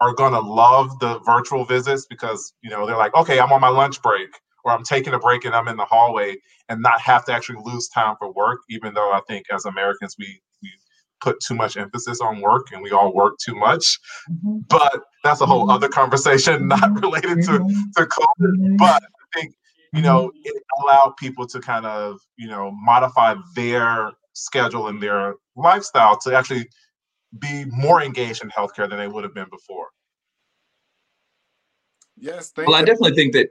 are 0.00 0.14
going 0.14 0.32
to 0.32 0.40
love 0.40 0.98
the 0.98 1.20
virtual 1.20 1.64
visits 1.64 2.06
because 2.06 2.52
you 2.62 2.70
know 2.70 2.86
they're 2.86 2.96
like, 2.96 3.14
okay, 3.14 3.38
I'm 3.38 3.52
on 3.52 3.60
my 3.60 3.68
lunch 3.68 4.02
break 4.02 4.30
or 4.64 4.72
I'm 4.72 4.84
taking 4.84 5.14
a 5.14 5.18
break 5.18 5.44
and 5.44 5.54
I'm 5.54 5.68
in 5.68 5.76
the 5.76 5.84
hallway 5.84 6.36
and 6.68 6.80
not 6.80 7.00
have 7.00 7.24
to 7.26 7.32
actually 7.32 7.58
lose 7.64 7.88
time 7.88 8.16
for 8.18 8.32
work, 8.32 8.60
even 8.70 8.94
though 8.94 9.12
I 9.12 9.20
think 9.28 9.46
as 9.52 9.64
Americans 9.64 10.16
we 10.18 10.40
we 10.62 10.70
put 11.22 11.40
too 11.40 11.54
much 11.54 11.76
emphasis 11.76 12.20
on 12.20 12.40
work 12.40 12.66
and 12.72 12.82
we 12.82 12.90
all 12.90 13.14
work 13.14 13.38
too 13.38 13.54
much. 13.54 13.98
Mm-hmm. 14.30 14.58
But 14.68 15.02
that's 15.24 15.40
a 15.40 15.46
whole 15.46 15.62
mm-hmm. 15.62 15.70
other 15.70 15.88
conversation, 15.88 16.68
not 16.68 17.00
related 17.00 17.42
to, 17.44 17.52
mm-hmm. 17.52 17.80
to 17.96 18.06
COVID. 18.06 18.56
Mm-hmm. 18.58 18.76
But 18.76 19.02
I 19.02 19.40
think, 19.40 19.54
you 19.92 20.02
know, 20.02 20.28
mm-hmm. 20.28 20.40
it 20.44 20.62
allowed 20.80 21.14
people 21.18 21.46
to 21.46 21.60
kind 21.60 21.86
of, 21.86 22.18
you 22.36 22.48
know, 22.48 22.72
modify 22.72 23.36
their 23.54 24.12
schedule 24.32 24.88
and 24.88 25.02
their 25.02 25.34
lifestyle 25.56 26.18
to 26.18 26.36
actually 26.36 26.66
be 27.38 27.64
more 27.66 28.02
engaged 28.02 28.42
in 28.42 28.50
healthcare 28.50 28.88
than 28.88 28.98
they 28.98 29.08
would 29.08 29.24
have 29.24 29.34
been 29.34 29.48
before. 29.50 29.88
Yes, 32.16 32.52
well, 32.56 32.68
you. 32.68 32.74
I 32.74 32.80
definitely 32.80 33.14
think 33.14 33.32
that 33.32 33.48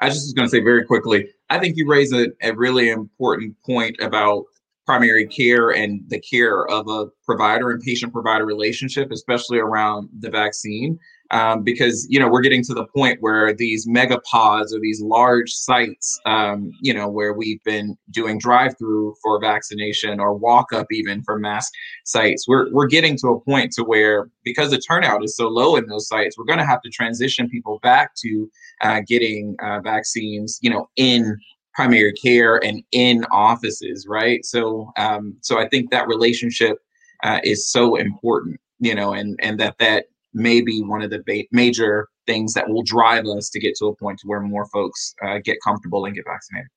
I 0.00 0.08
just 0.08 0.26
was 0.26 0.32
going 0.32 0.46
to 0.46 0.50
say 0.50 0.60
very 0.60 0.84
quickly. 0.84 1.28
I 1.48 1.58
think 1.58 1.76
you 1.76 1.88
raise 1.88 2.12
a, 2.12 2.28
a 2.42 2.52
really 2.52 2.90
important 2.90 3.56
point 3.64 3.96
about 4.00 4.44
primary 4.86 5.26
care 5.26 5.70
and 5.70 6.02
the 6.08 6.20
care 6.20 6.66
of 6.68 6.88
a 6.88 7.06
provider 7.24 7.70
and 7.70 7.82
patient 7.82 8.12
provider 8.12 8.46
relationship, 8.46 9.10
especially 9.10 9.58
around 9.58 10.08
the 10.20 10.30
vaccine 10.30 10.98
um, 11.30 11.62
because 11.62 12.06
you 12.08 12.18
know 12.18 12.28
we're 12.28 12.40
getting 12.40 12.62
to 12.64 12.74
the 12.74 12.86
point 12.86 13.20
where 13.20 13.52
these 13.52 13.86
mega 13.86 14.20
pods 14.20 14.74
or 14.74 14.80
these 14.80 15.00
large 15.00 15.50
sites, 15.50 16.20
um, 16.26 16.70
you 16.80 16.94
know, 16.94 17.08
where 17.08 17.32
we've 17.32 17.62
been 17.64 17.96
doing 18.10 18.38
drive-through 18.38 19.14
for 19.22 19.40
vaccination 19.40 20.20
or 20.20 20.34
walk-up 20.34 20.86
even 20.90 21.22
for 21.22 21.38
mass 21.38 21.70
sites, 22.04 22.46
we're 22.46 22.70
we're 22.72 22.86
getting 22.86 23.16
to 23.18 23.28
a 23.28 23.40
point 23.40 23.72
to 23.72 23.82
where 23.82 24.28
because 24.44 24.70
the 24.70 24.78
turnout 24.78 25.24
is 25.24 25.36
so 25.36 25.48
low 25.48 25.76
in 25.76 25.86
those 25.86 26.08
sites, 26.08 26.38
we're 26.38 26.44
going 26.44 26.58
to 26.58 26.66
have 26.66 26.82
to 26.82 26.90
transition 26.90 27.48
people 27.48 27.78
back 27.82 28.14
to 28.16 28.50
uh, 28.82 29.00
getting 29.06 29.56
uh, 29.62 29.80
vaccines, 29.80 30.58
you 30.62 30.70
know, 30.70 30.88
in 30.96 31.36
primary 31.76 32.14
care 32.14 32.56
and 32.64 32.82
in 32.92 33.24
offices, 33.30 34.06
right? 34.08 34.44
So, 34.44 34.90
um, 34.96 35.36
so 35.42 35.60
I 35.60 35.68
think 35.68 35.90
that 35.90 36.08
relationship 36.08 36.78
uh, 37.22 37.40
is 37.44 37.70
so 37.70 37.96
important, 37.96 38.58
you 38.80 38.94
know, 38.94 39.12
and 39.12 39.38
and 39.42 39.60
that 39.60 39.76
that 39.78 40.06
may 40.32 40.62
be 40.62 40.82
one 40.82 41.02
of 41.02 41.10
the 41.10 41.22
ba- 41.26 41.44
major 41.52 42.08
things 42.26 42.54
that 42.54 42.68
will 42.68 42.82
drive 42.82 43.26
us 43.26 43.50
to 43.50 43.60
get 43.60 43.76
to 43.76 43.86
a 43.86 43.96
point 43.96 44.18
to 44.20 44.26
where 44.26 44.40
more 44.40 44.66
folks 44.66 45.14
uh, 45.22 45.38
get 45.44 45.58
comfortable 45.62 46.06
and 46.06 46.14
get 46.14 46.24
vaccinated. 46.26 46.68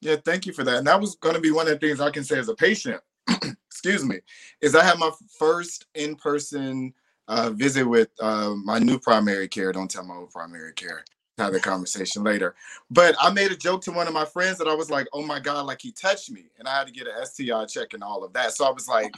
Yeah, 0.00 0.16
thank 0.22 0.44
you 0.44 0.52
for 0.52 0.64
that. 0.64 0.76
And 0.76 0.86
that 0.86 1.00
was 1.00 1.16
going 1.16 1.34
to 1.34 1.40
be 1.40 1.50
one 1.50 1.66
of 1.66 1.80
the 1.80 1.86
things 1.86 2.00
I 2.00 2.10
can 2.10 2.24
say 2.24 2.38
as 2.38 2.48
a 2.48 2.54
patient. 2.54 3.00
excuse 3.70 4.04
me, 4.04 4.20
is 4.60 4.74
I 4.74 4.84
had 4.84 4.98
my 4.98 5.10
first 5.38 5.86
in-person 5.94 6.92
uh, 7.26 7.50
visit 7.50 7.84
with 7.84 8.08
uh, 8.20 8.54
my 8.64 8.78
new 8.78 8.98
primary 8.98 9.48
care. 9.48 9.72
Don't 9.72 9.90
tell 9.90 10.04
my 10.04 10.14
old 10.14 10.30
primary 10.30 10.74
care. 10.74 11.04
Have 11.36 11.52
the 11.52 11.58
conversation 11.58 12.22
later. 12.22 12.54
But 12.90 13.16
I 13.20 13.32
made 13.32 13.50
a 13.50 13.56
joke 13.56 13.82
to 13.82 13.92
one 13.92 14.06
of 14.06 14.14
my 14.14 14.24
friends 14.24 14.56
that 14.58 14.68
I 14.68 14.74
was 14.74 14.88
like, 14.88 15.08
"Oh 15.12 15.22
my 15.22 15.40
god, 15.40 15.66
like 15.66 15.82
he 15.82 15.90
touched 15.90 16.30
me," 16.30 16.44
and 16.58 16.68
I 16.68 16.78
had 16.78 16.86
to 16.86 16.92
get 16.92 17.08
an 17.08 17.26
STI 17.26 17.64
check 17.66 17.92
and 17.92 18.04
all 18.04 18.22
of 18.22 18.32
that. 18.34 18.52
So 18.52 18.64
I 18.64 18.70
was 18.70 18.86
like, 18.86 19.12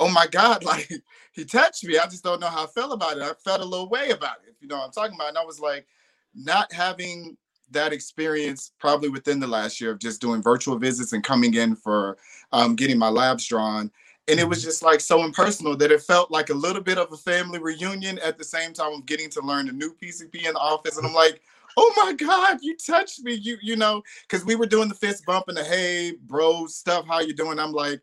oh 0.00 0.10
my 0.10 0.26
God, 0.26 0.64
like 0.64 0.90
he 1.32 1.44
touched 1.44 1.84
me. 1.84 1.98
I 1.98 2.06
just 2.06 2.24
don't 2.24 2.40
know 2.40 2.48
how 2.48 2.64
I 2.64 2.66
felt 2.66 2.92
about 2.92 3.16
it. 3.16 3.22
I 3.22 3.32
felt 3.44 3.60
a 3.60 3.64
little 3.64 3.88
way 3.88 4.10
about 4.10 4.38
it, 4.44 4.50
if 4.50 4.56
you 4.60 4.68
know 4.68 4.78
what 4.78 4.86
I'm 4.86 4.92
talking 4.92 5.14
about. 5.14 5.28
And 5.28 5.38
I 5.38 5.44
was 5.44 5.60
like, 5.60 5.86
not 6.34 6.72
having 6.72 7.36
that 7.70 7.92
experience 7.92 8.72
probably 8.78 9.08
within 9.08 9.40
the 9.40 9.46
last 9.46 9.80
year 9.80 9.92
of 9.92 9.98
just 9.98 10.20
doing 10.20 10.42
virtual 10.42 10.78
visits 10.78 11.12
and 11.12 11.24
coming 11.24 11.54
in 11.54 11.74
for 11.74 12.18
um, 12.52 12.76
getting 12.76 12.98
my 12.98 13.08
labs 13.08 13.46
drawn. 13.46 13.90
And 14.28 14.38
it 14.38 14.48
was 14.48 14.60
mm-hmm. 14.60 14.68
just 14.68 14.82
like 14.82 15.00
so 15.00 15.24
impersonal 15.24 15.76
that 15.76 15.90
it 15.90 16.02
felt 16.02 16.30
like 16.30 16.50
a 16.50 16.54
little 16.54 16.82
bit 16.82 16.98
of 16.98 17.12
a 17.12 17.16
family 17.16 17.58
reunion 17.58 18.18
at 18.20 18.38
the 18.38 18.44
same 18.44 18.72
time 18.72 18.92
of 18.92 19.06
getting 19.06 19.30
to 19.30 19.40
learn 19.40 19.68
a 19.68 19.72
new 19.72 19.94
PCP 19.94 20.46
in 20.46 20.54
the 20.54 20.60
office. 20.60 20.96
And 20.96 21.06
I'm 21.06 21.14
like, 21.14 21.40
oh 21.76 21.92
my 21.96 22.12
God, 22.12 22.58
you 22.62 22.76
touched 22.76 23.20
me. 23.22 23.34
You, 23.34 23.56
you 23.62 23.76
know, 23.76 24.02
because 24.22 24.44
we 24.44 24.54
were 24.54 24.66
doing 24.66 24.88
the 24.88 24.94
fist 24.94 25.24
bump 25.26 25.48
and 25.48 25.56
the 25.56 25.64
hey, 25.64 26.12
bro 26.22 26.66
stuff. 26.66 27.06
How 27.06 27.20
you 27.20 27.34
doing? 27.34 27.58
I'm 27.58 27.72
like, 27.72 28.00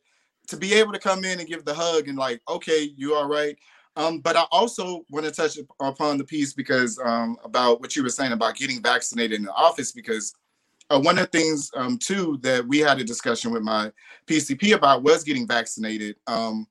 to 0.48 0.58
be 0.58 0.74
able 0.74 0.94
to 0.94 1.00
come 1.00 1.24
in 1.24 1.40
and 1.40 1.48
give 1.48 1.66
the 1.66 1.74
hug 1.74 2.08
and 2.08 2.18
like, 2.18 2.42
okay, 2.50 2.92
you 2.96 3.16
all 3.16 3.28
right. 3.28 3.58
Um, 3.96 4.20
but 4.20 4.38
I 4.38 4.46
also 4.52 5.04
want 5.10 5.26
to 5.26 5.32
touch 5.32 5.58
upon 5.80 6.18
the 6.18 6.24
piece 6.24 6.54
because 6.54 7.00
um, 7.04 7.38
about 7.44 7.82
what 7.82 7.96
you 7.96 8.04
were 8.04 8.10
saying 8.10 8.32
about 8.32 8.56
getting 8.56 8.82
vaccinated 8.82 9.40
in 9.40 9.46
the 9.46 9.54
office 9.54 9.92
because 9.92 10.34
uh, 10.90 11.00
one 11.00 11.18
of 11.18 11.30
the 11.30 11.38
things 11.38 11.70
um, 11.76 11.98
too 11.98 12.40
that 12.42 12.66
we 12.66 12.80
had 12.80 13.00
a 13.00 13.04
discussion 13.04 13.52
with 13.52 13.62
my 13.62 13.92
PCP 14.26 14.74
about 14.74 15.04
was 15.04 15.24
getting 15.24 15.48
vaccinated. 15.48 16.16
Um, 16.28 16.68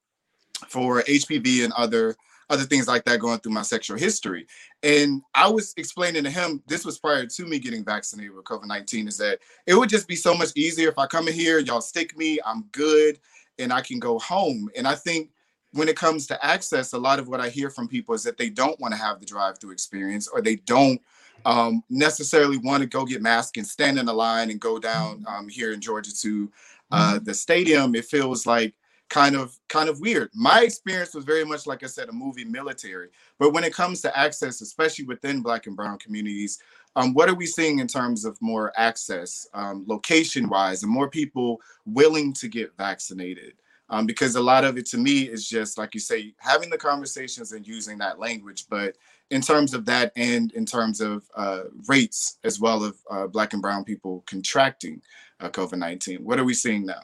for 0.67 1.03
HPV 1.03 1.65
and 1.65 1.73
other 1.75 2.17
other 2.51 2.65
things 2.65 2.89
like 2.89 3.05
that 3.05 3.21
going 3.21 3.39
through 3.39 3.53
my 3.53 3.63
sexual 3.63 3.99
history. 3.99 4.47
And 4.83 5.23
I 5.35 5.49
was 5.49 5.75
explaining 5.77 6.25
to 6.25 6.31
him, 6.31 6.63
this 6.67 6.85
was 6.85 6.99
prior 6.99 7.27
to 7.27 7.45
me 7.45 7.59
getting 7.59 7.85
vaccinated 7.85 8.35
with 8.35 8.45
COVID 8.45 8.67
19, 8.67 9.09
is 9.09 9.19
that 9.19 9.39
it 9.67 9.75
would 9.75 9.89
just 9.89 10.09
be 10.09 10.17
so 10.17 10.35
much 10.35 10.51
easier 10.57 10.89
if 10.89 10.99
I 10.99 11.07
come 11.07 11.29
in 11.29 11.35
here, 11.35 11.59
y'all 11.59 11.81
stick 11.81 12.17
me, 12.17 12.39
I'm 12.45 12.65
good, 12.73 13.19
and 13.59 13.73
I 13.73 13.81
can 13.81 13.99
go 13.99 14.19
home. 14.19 14.71
And 14.77 14.87
I 14.87 14.95
think 14.95 15.31
when 15.73 15.89
it 15.89 15.97
comes 15.97 16.27
to 16.29 16.45
access, 16.45 16.93
a 16.93 16.99
lot 16.99 17.19
of 17.19 17.29
what 17.29 17.41
I 17.41 17.49
hear 17.49 17.71
from 17.71 17.89
people 17.89 18.15
is 18.15 18.23
that 18.23 18.39
they 18.39 18.49
don't 18.49 18.81
want 18.81 18.95
to 18.95 19.01
have 19.01 19.21
the 19.21 19.27
drive 19.27 19.59
through 19.59 19.73
experience 19.73 20.27
or 20.27 20.41
they 20.41 20.57
don't 20.57 21.01
um, 21.45 21.83
necessarily 21.91 22.59
want 22.59 22.83
to 22.83 22.89
go 22.89 23.05
get 23.05 23.23
masked 23.23 23.57
and 23.57 23.67
stand 23.67 23.99
in 23.99 24.07
the 24.07 24.13
line 24.13 24.51
and 24.51 24.61
go 24.61 24.79
down 24.79 25.19
mm-hmm. 25.19 25.27
um, 25.27 25.49
here 25.49 25.73
in 25.73 25.81
Georgia 25.81 26.15
to 26.17 26.51
uh, 26.91 27.15
mm-hmm. 27.15 27.25
the 27.25 27.35
stadium. 27.35 27.95
It 27.95 28.07
feels 28.07 28.47
like 28.47 28.75
kind 29.09 29.37
of 29.37 29.59
kind 29.69 29.89
of 29.89 30.01
weird. 30.01 30.31
My 30.35 30.63
experience 30.63 31.15
was 31.15 31.25
very 31.25 31.45
much 31.45 31.67
like 31.67 31.83
I 31.83 31.87
said, 31.87 32.09
a 32.09 32.13
movie 32.13 32.45
military. 32.45 33.09
But 33.39 33.53
when 33.53 33.65
it 33.65 33.75
comes 33.75 34.01
to 34.03 34.19
access, 34.19 34.61
especially 34.61 35.07
within 35.07 35.41
Black 35.43 35.67
and 35.67 35.77
Brown 35.77 35.99
communities, 35.99 36.59
um, 36.97 37.15
what 37.15 37.29
are 37.29 37.35
we 37.35 37.47
seeing 37.47 37.79
in 37.79 37.87
terms 37.87 38.25
of 38.25 38.41
more 38.41 38.73
access, 38.77 39.47
um, 39.55 39.85
location 39.87 40.49
wise, 40.49 40.83
and 40.83 40.93
more 40.93 41.09
people 41.09 41.61
willing 41.87 42.33
to 42.35 42.49
get 42.49 42.77
vaccinated? 42.77 43.55
Um, 43.91 44.05
because 44.05 44.35
a 44.35 44.41
lot 44.41 44.65
of 44.65 44.77
it 44.77 44.85
to 44.87 44.99
me 44.99 45.23
is 45.23 45.49
just 45.49 45.79
like 45.79 45.95
you 45.95 46.01
say, 46.01 46.35
having 46.39 46.69
the 46.69 46.77
conversations 46.77 47.53
and 47.53 47.67
using 47.67 47.97
that 47.99 48.19
language. 48.19 48.67
But 48.69 48.97
in 49.31 49.41
terms 49.41 49.73
of 49.73 49.87
that, 49.87 50.13
and 50.17 50.53
in 50.53 50.67
terms 50.67 51.01
of 51.01 51.25
uh, 51.35 51.65
rates 51.87 52.39
as 52.45 52.61
well 52.61 52.85
of 52.85 52.99
uh, 53.11 53.27
Black 53.29 53.55
and 53.55 53.63
Brown 53.63 53.85
people 53.85 54.25
contracting 54.27 55.01
uh, 55.41 55.49
COVID 55.49 55.79
19, 55.79 56.23
what 56.23 56.39
are 56.39 56.45
we 56.45 56.53
seeing 56.53 56.85
now? 56.85 57.01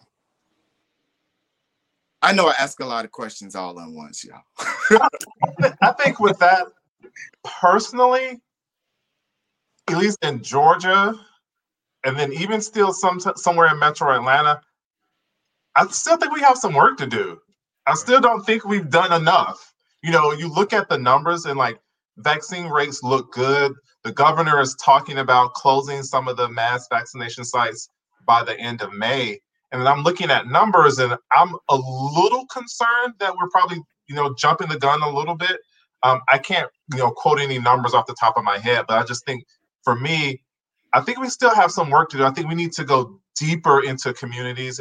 I 2.25 2.33
know 2.33 2.49
I 2.49 2.55
ask 2.59 2.81
a 2.81 2.87
lot 2.87 3.05
of 3.05 3.11
questions 3.11 3.55
all 3.55 3.79
at 3.79 3.91
once, 3.91 4.25
y'all. 4.25 4.41
I 5.83 5.93
think 5.93 6.21
with 6.21 6.39
that, 6.39 6.69
personally, 7.45 8.41
at 9.89 9.99
least 9.99 10.17
in 10.25 10.43
Georgia, 10.43 11.15
and 12.03 12.19
then 12.19 12.33
even 12.33 12.63
still 12.63 12.95
some 12.95 13.21
somewhere 13.21 13.71
in 13.71 13.79
Metro 13.79 14.11
Atlanta, 14.11 14.59
I 15.77 15.87
still 15.89 16.17
think 16.17 16.33
we 16.33 16.41
have 16.41 16.57
some 16.57 16.73
work 16.73 16.97
to 16.97 17.07
do. 17.07 17.39
I 17.87 17.95
still 17.95 18.23
don't 18.23 18.43
think 18.47 18.65
we've 18.65 18.89
done 18.89 19.13
enough. 19.13 19.75
You 20.03 20.11
know, 20.11 20.33
you 20.33 20.49
look 20.49 20.73
at 20.73 20.89
the 20.89 20.97
numbers 20.97 21.45
and 21.45 21.59
like 21.59 21.79
vaccine 22.17 22.69
rates 22.69 23.03
look 23.03 23.33
good. 23.33 23.75
The 24.03 24.13
governor 24.13 24.61
is 24.61 24.75
talking 24.77 25.19
about 25.19 25.53
closing 25.53 26.03
some 26.03 26.29
of 26.29 26.39
the 26.39 26.49
mass 26.49 26.87
vaccination 26.91 27.45
sites 27.45 27.87
by 28.27 28.43
the 28.43 28.59
end 28.59 28.81
of 28.81 28.95
May 28.95 29.41
and 29.75 29.89
I'm 29.89 30.03
looking 30.03 30.31
at 30.31 30.47
numbers 30.47 30.99
and 30.99 31.17
I'm 31.33 31.55
a 31.69 31.75
little 31.77 32.47
concerned 32.47 33.15
that 33.19 33.35
we're 33.37 33.51
probably, 33.51 33.79
you 34.07 34.15
know, 34.15 34.35
jumping 34.39 34.69
the 34.69 34.79
gun 34.79 35.03
a 35.03 35.11
little 35.11 35.35
bit. 35.35 35.59
Um, 36.03 36.21
I 36.31 36.39
can't, 36.39 36.71
you 36.93 36.99
know, 36.99 37.11
quote 37.11 37.41
any 37.41 37.59
numbers 37.59 37.93
off 37.93 38.07
the 38.07 38.15
top 38.19 38.37
of 38.37 38.45
my 38.45 38.59
head, 38.59 38.85
but 38.87 38.99
I 38.99 39.05
just 39.05 39.27
think 39.27 39.45
for 39.83 39.97
me, 39.97 40.43
I 40.93 41.01
think 41.01 41.19
we 41.19 41.29
still 41.29 41.55
have 41.55 41.73
some 41.73 41.91
work 41.91 42.11
to 42.11 42.17
do. 42.19 42.25
I 42.25 42.31
think 42.31 42.49
we 42.49 42.55
need 42.55 42.73
to 42.75 42.85
go 42.85 43.21
deeper 43.37 43.83
into 43.83 44.13
communities. 44.15 44.81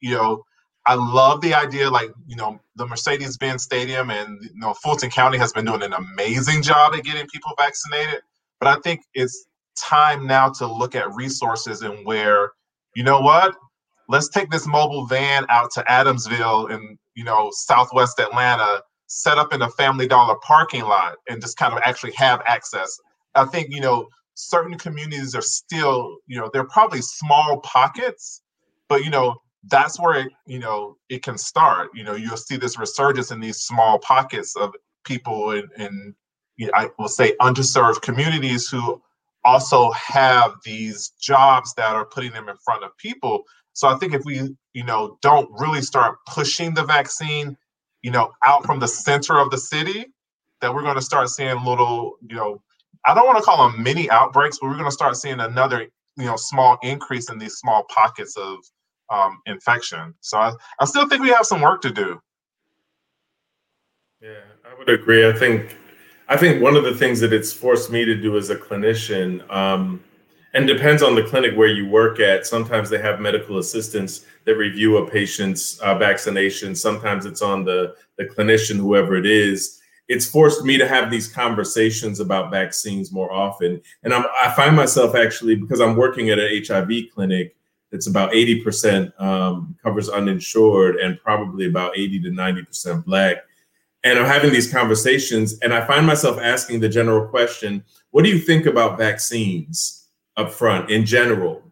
You 0.00 0.14
know, 0.16 0.44
I 0.86 0.94
love 0.94 1.40
the 1.40 1.54
idea, 1.54 1.88
like, 1.88 2.10
you 2.26 2.34
know, 2.34 2.58
the 2.74 2.86
Mercedes 2.86 3.38
Benz 3.38 3.62
Stadium 3.62 4.10
and, 4.10 4.42
you 4.42 4.50
know, 4.60 4.74
Fulton 4.74 5.10
County 5.10 5.38
has 5.38 5.52
been 5.52 5.66
doing 5.66 5.82
an 5.82 5.92
amazing 5.92 6.62
job 6.62 6.94
at 6.94 7.04
getting 7.04 7.28
people 7.28 7.52
vaccinated. 7.56 8.22
But 8.58 8.76
I 8.76 8.80
think 8.80 9.02
it's 9.14 9.46
time 9.78 10.26
now 10.26 10.48
to 10.50 10.66
look 10.66 10.96
at 10.96 11.14
resources 11.14 11.82
and 11.82 12.04
where, 12.04 12.50
you 12.96 13.04
know 13.04 13.20
what, 13.20 13.54
let's 14.12 14.28
take 14.28 14.50
this 14.50 14.66
mobile 14.66 15.06
van 15.06 15.46
out 15.48 15.70
to 15.72 15.82
Adamsville 15.88 16.70
in 16.70 16.98
you 17.14 17.24
know 17.24 17.50
Southwest 17.52 18.20
Atlanta, 18.20 18.82
set 19.06 19.38
up 19.38 19.52
in 19.52 19.62
a 19.62 19.70
Family 19.70 20.06
Dollar 20.06 20.36
parking 20.42 20.82
lot, 20.82 21.16
and 21.28 21.40
just 21.40 21.56
kind 21.56 21.72
of 21.72 21.80
actually 21.84 22.12
have 22.12 22.42
access. 22.46 22.96
I 23.34 23.46
think 23.46 23.68
you 23.70 23.80
know 23.80 24.06
certain 24.34 24.78
communities 24.78 25.34
are 25.34 25.42
still 25.42 26.18
you 26.28 26.38
know 26.38 26.50
they're 26.52 26.68
probably 26.68 27.00
small 27.00 27.60
pockets, 27.60 28.42
but 28.88 29.02
you 29.02 29.10
know 29.10 29.36
that's 29.70 29.98
where 29.98 30.20
it 30.20 30.32
you 30.46 30.58
know 30.58 30.96
it 31.08 31.22
can 31.22 31.38
start. 31.38 31.88
You 31.94 32.04
know 32.04 32.14
you'll 32.14 32.36
see 32.36 32.56
this 32.56 32.78
resurgence 32.78 33.30
in 33.30 33.40
these 33.40 33.62
small 33.62 33.98
pockets 33.98 34.54
of 34.56 34.74
people 35.04 35.52
in, 35.52 35.68
in 35.78 36.14
you 36.56 36.66
know, 36.66 36.72
I 36.74 36.90
will 36.98 37.08
say 37.08 37.34
underserved 37.40 38.02
communities 38.02 38.68
who 38.68 39.00
also 39.44 39.90
have 39.92 40.52
these 40.64 41.14
jobs 41.20 41.74
that 41.74 41.96
are 41.96 42.04
putting 42.04 42.30
them 42.32 42.48
in 42.48 42.56
front 42.64 42.84
of 42.84 42.96
people 42.98 43.44
so 43.72 43.88
I 43.88 43.96
think 43.96 44.14
if 44.14 44.24
we, 44.24 44.54
you 44.74 44.84
know, 44.84 45.18
don't 45.22 45.48
really 45.52 45.82
start 45.82 46.16
pushing 46.26 46.74
the 46.74 46.84
vaccine, 46.84 47.56
you 48.02 48.10
know, 48.10 48.32
out 48.44 48.64
from 48.64 48.80
the 48.80 48.88
center 48.88 49.38
of 49.38 49.50
the 49.50 49.58
city, 49.58 50.06
that 50.60 50.74
we're 50.74 50.82
going 50.82 50.96
to 50.96 51.02
start 51.02 51.28
seeing 51.28 51.64
little, 51.64 52.16
you 52.28 52.36
know, 52.36 52.62
I 53.04 53.14
don't 53.14 53.26
want 53.26 53.38
to 53.38 53.44
call 53.44 53.68
them 53.68 53.82
mini 53.82 54.08
outbreaks, 54.10 54.58
but 54.60 54.68
we're 54.68 54.76
going 54.76 54.86
to 54.86 54.92
start 54.92 55.16
seeing 55.16 55.40
another, 55.40 55.88
you 56.16 56.24
know, 56.24 56.36
small 56.36 56.78
increase 56.82 57.30
in 57.30 57.38
these 57.38 57.54
small 57.54 57.84
pockets 57.88 58.36
of 58.36 58.58
um, 59.10 59.40
infection. 59.46 60.14
So 60.20 60.38
I, 60.38 60.52
I 60.78 60.84
still 60.84 61.08
think 61.08 61.22
we 61.22 61.30
have 61.30 61.46
some 61.46 61.60
work 61.60 61.82
to 61.82 61.90
do. 61.90 62.20
Yeah, 64.20 64.40
I 64.64 64.78
would 64.78 64.88
agree. 64.88 65.28
I 65.28 65.32
think 65.32 65.76
I 66.28 66.36
think 66.36 66.62
one 66.62 66.76
of 66.76 66.84
the 66.84 66.94
things 66.94 67.18
that 67.20 67.32
it's 67.32 67.52
forced 67.52 67.90
me 67.90 68.04
to 68.04 68.14
do 68.14 68.36
as 68.36 68.50
a 68.50 68.56
clinician, 68.56 69.48
um, 69.52 70.02
and 70.54 70.66
depends 70.66 71.02
on 71.02 71.14
the 71.14 71.22
clinic 71.22 71.56
where 71.56 71.68
you 71.68 71.88
work 71.88 72.20
at. 72.20 72.46
Sometimes 72.46 72.90
they 72.90 72.98
have 72.98 73.20
medical 73.20 73.58
assistants 73.58 74.26
that 74.44 74.56
review 74.56 74.98
a 74.98 75.10
patient's 75.10 75.78
uh, 75.80 75.96
vaccination. 75.96 76.74
Sometimes 76.74 77.24
it's 77.24 77.42
on 77.42 77.64
the, 77.64 77.94
the 78.18 78.24
clinician, 78.24 78.76
whoever 78.76 79.16
it 79.16 79.26
is. 79.26 79.80
It's 80.08 80.26
forced 80.26 80.64
me 80.64 80.76
to 80.76 80.86
have 80.86 81.10
these 81.10 81.32
conversations 81.32 82.20
about 82.20 82.50
vaccines 82.50 83.12
more 83.12 83.32
often. 83.32 83.80
And 84.02 84.12
I'm, 84.12 84.26
i 84.42 84.50
find 84.50 84.76
myself 84.76 85.14
actually, 85.14 85.54
because 85.54 85.80
I'm 85.80 85.96
working 85.96 86.30
at 86.30 86.38
an 86.38 86.62
HIV 86.66 86.90
clinic 87.14 87.56
that's 87.90 88.06
about 88.06 88.32
80% 88.32 89.18
um, 89.20 89.76
covers 89.82 90.08
uninsured 90.08 90.96
and 90.96 91.18
probably 91.20 91.66
about 91.66 91.96
80 91.96 92.20
to 92.22 92.30
90% 92.30 93.04
Black. 93.04 93.36
And 94.04 94.18
I'm 94.18 94.26
having 94.26 94.50
these 94.50 94.70
conversations, 94.70 95.58
and 95.60 95.72
I 95.72 95.86
find 95.86 96.04
myself 96.04 96.38
asking 96.40 96.80
the 96.80 96.88
general 96.88 97.28
question 97.28 97.84
What 98.10 98.24
do 98.24 98.30
you 98.30 98.38
think 98.38 98.66
about 98.66 98.98
vaccines? 98.98 100.01
Up 100.36 100.50
front 100.50 100.90
in 100.90 101.04
general. 101.04 101.62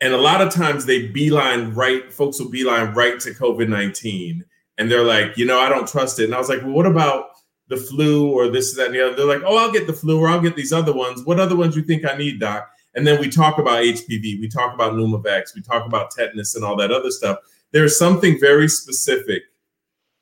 And 0.00 0.14
a 0.14 0.18
lot 0.18 0.40
of 0.40 0.52
times 0.52 0.86
they 0.86 1.08
beeline 1.08 1.74
right, 1.74 2.12
folks 2.12 2.38
will 2.38 2.50
beeline 2.50 2.94
right 2.94 3.18
to 3.20 3.30
COVID 3.30 3.68
19. 3.68 4.44
And 4.78 4.90
they're 4.90 5.04
like, 5.04 5.36
you 5.36 5.44
know, 5.44 5.58
I 5.58 5.68
don't 5.68 5.88
trust 5.88 6.20
it. 6.20 6.24
And 6.24 6.34
I 6.34 6.38
was 6.38 6.48
like, 6.48 6.62
well, 6.62 6.70
what 6.70 6.86
about 6.86 7.30
the 7.66 7.76
flu 7.76 8.30
or 8.30 8.48
this, 8.48 8.76
that, 8.76 8.86
and 8.86 8.94
the 8.94 9.06
other? 9.06 9.16
They're 9.16 9.26
like, 9.26 9.42
oh, 9.44 9.56
I'll 9.56 9.72
get 9.72 9.88
the 9.88 9.92
flu 9.92 10.20
or 10.20 10.28
I'll 10.28 10.40
get 10.40 10.54
these 10.54 10.72
other 10.72 10.92
ones. 10.92 11.24
What 11.24 11.40
other 11.40 11.56
ones 11.56 11.74
you 11.74 11.82
think 11.82 12.04
I 12.08 12.16
need, 12.16 12.38
doc? 12.38 12.70
And 12.94 13.06
then 13.06 13.20
we 13.20 13.28
talk 13.28 13.58
about 13.58 13.82
HPV, 13.82 14.40
we 14.40 14.48
talk 14.48 14.72
about 14.72 14.94
pneumovax, 14.94 15.54
we 15.54 15.62
talk 15.62 15.86
about 15.86 16.10
tetanus 16.10 16.54
and 16.54 16.64
all 16.64 16.76
that 16.76 16.90
other 16.90 17.10
stuff. 17.10 17.38
There's 17.72 17.98
something 17.98 18.40
very 18.40 18.68
specific 18.68 19.42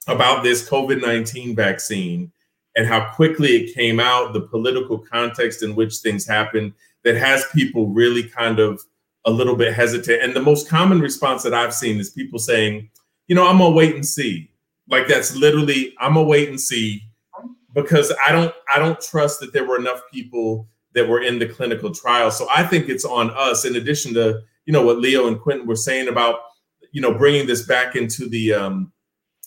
about 0.09 0.42
this 0.42 0.68
COVID 0.68 1.01
19 1.01 1.55
vaccine 1.55 2.33
and 2.77 2.87
how 2.87 3.12
quickly 3.14 3.57
it 3.57 3.75
came 3.75 3.99
out, 3.99 4.33
the 4.33 4.42
political 4.42 4.99
context 4.99 5.62
in 5.62 5.75
which 5.75 5.96
things 5.96 6.27
happened, 6.27 6.75
that 7.07 7.16
has 7.16 7.45
people 7.55 7.87
really 7.87 8.25
kind 8.25 8.59
of 8.59 8.83
a 9.27 9.31
little 9.31 9.55
bit 9.55 9.73
hesitant. 9.73 10.23
And 10.25 10.35
the 10.35 10.42
most 10.42 10.69
common 10.69 11.01
response 11.01 11.45
that 11.45 11.55
I've 11.55 11.73
seen 11.73 12.01
is 12.01 12.11
people 12.11 12.40
saying, 12.40 12.90
you 13.29 13.37
know, 13.37 13.47
I'm 13.47 13.59
gonna 13.59 13.75
wait 13.75 13.95
and 13.95 14.05
see. 14.05 14.51
Like 14.88 15.07
that's 15.07 15.37
literally, 15.37 15.95
I'm 16.01 16.14
gonna 16.14 16.27
wait 16.27 16.49
and 16.49 16.61
see 16.61 17.03
because 17.75 18.12
I 18.27 18.33
don't 18.33 18.53
I 18.75 18.81
don't 18.81 19.01
trust 19.01 19.38
that 19.38 19.53
there 19.53 19.64
were 19.64 19.79
enough 19.79 20.03
people 20.12 20.69
that 20.95 21.09
were 21.09 21.23
in 21.23 21.38
the 21.38 21.47
clinical 21.47 21.95
trial. 21.95 22.33
So 22.33 22.49
I 22.53 22.64
think 22.64 22.88
it's 22.88 23.05
on 23.05 23.31
us, 23.31 23.64
in 23.64 23.77
addition 23.77 24.12
to 24.14 24.42
you 24.64 24.73
know 24.73 24.85
what 24.85 24.99
Leo 24.99 25.29
and 25.29 25.40
Quentin 25.40 25.69
were 25.69 25.77
saying 25.77 26.09
about 26.09 26.40
you 26.90 27.00
know 27.00 27.15
bringing 27.15 27.46
this 27.46 27.67
back 27.67 27.94
into 27.94 28.29
the 28.29 28.52
um, 28.52 28.92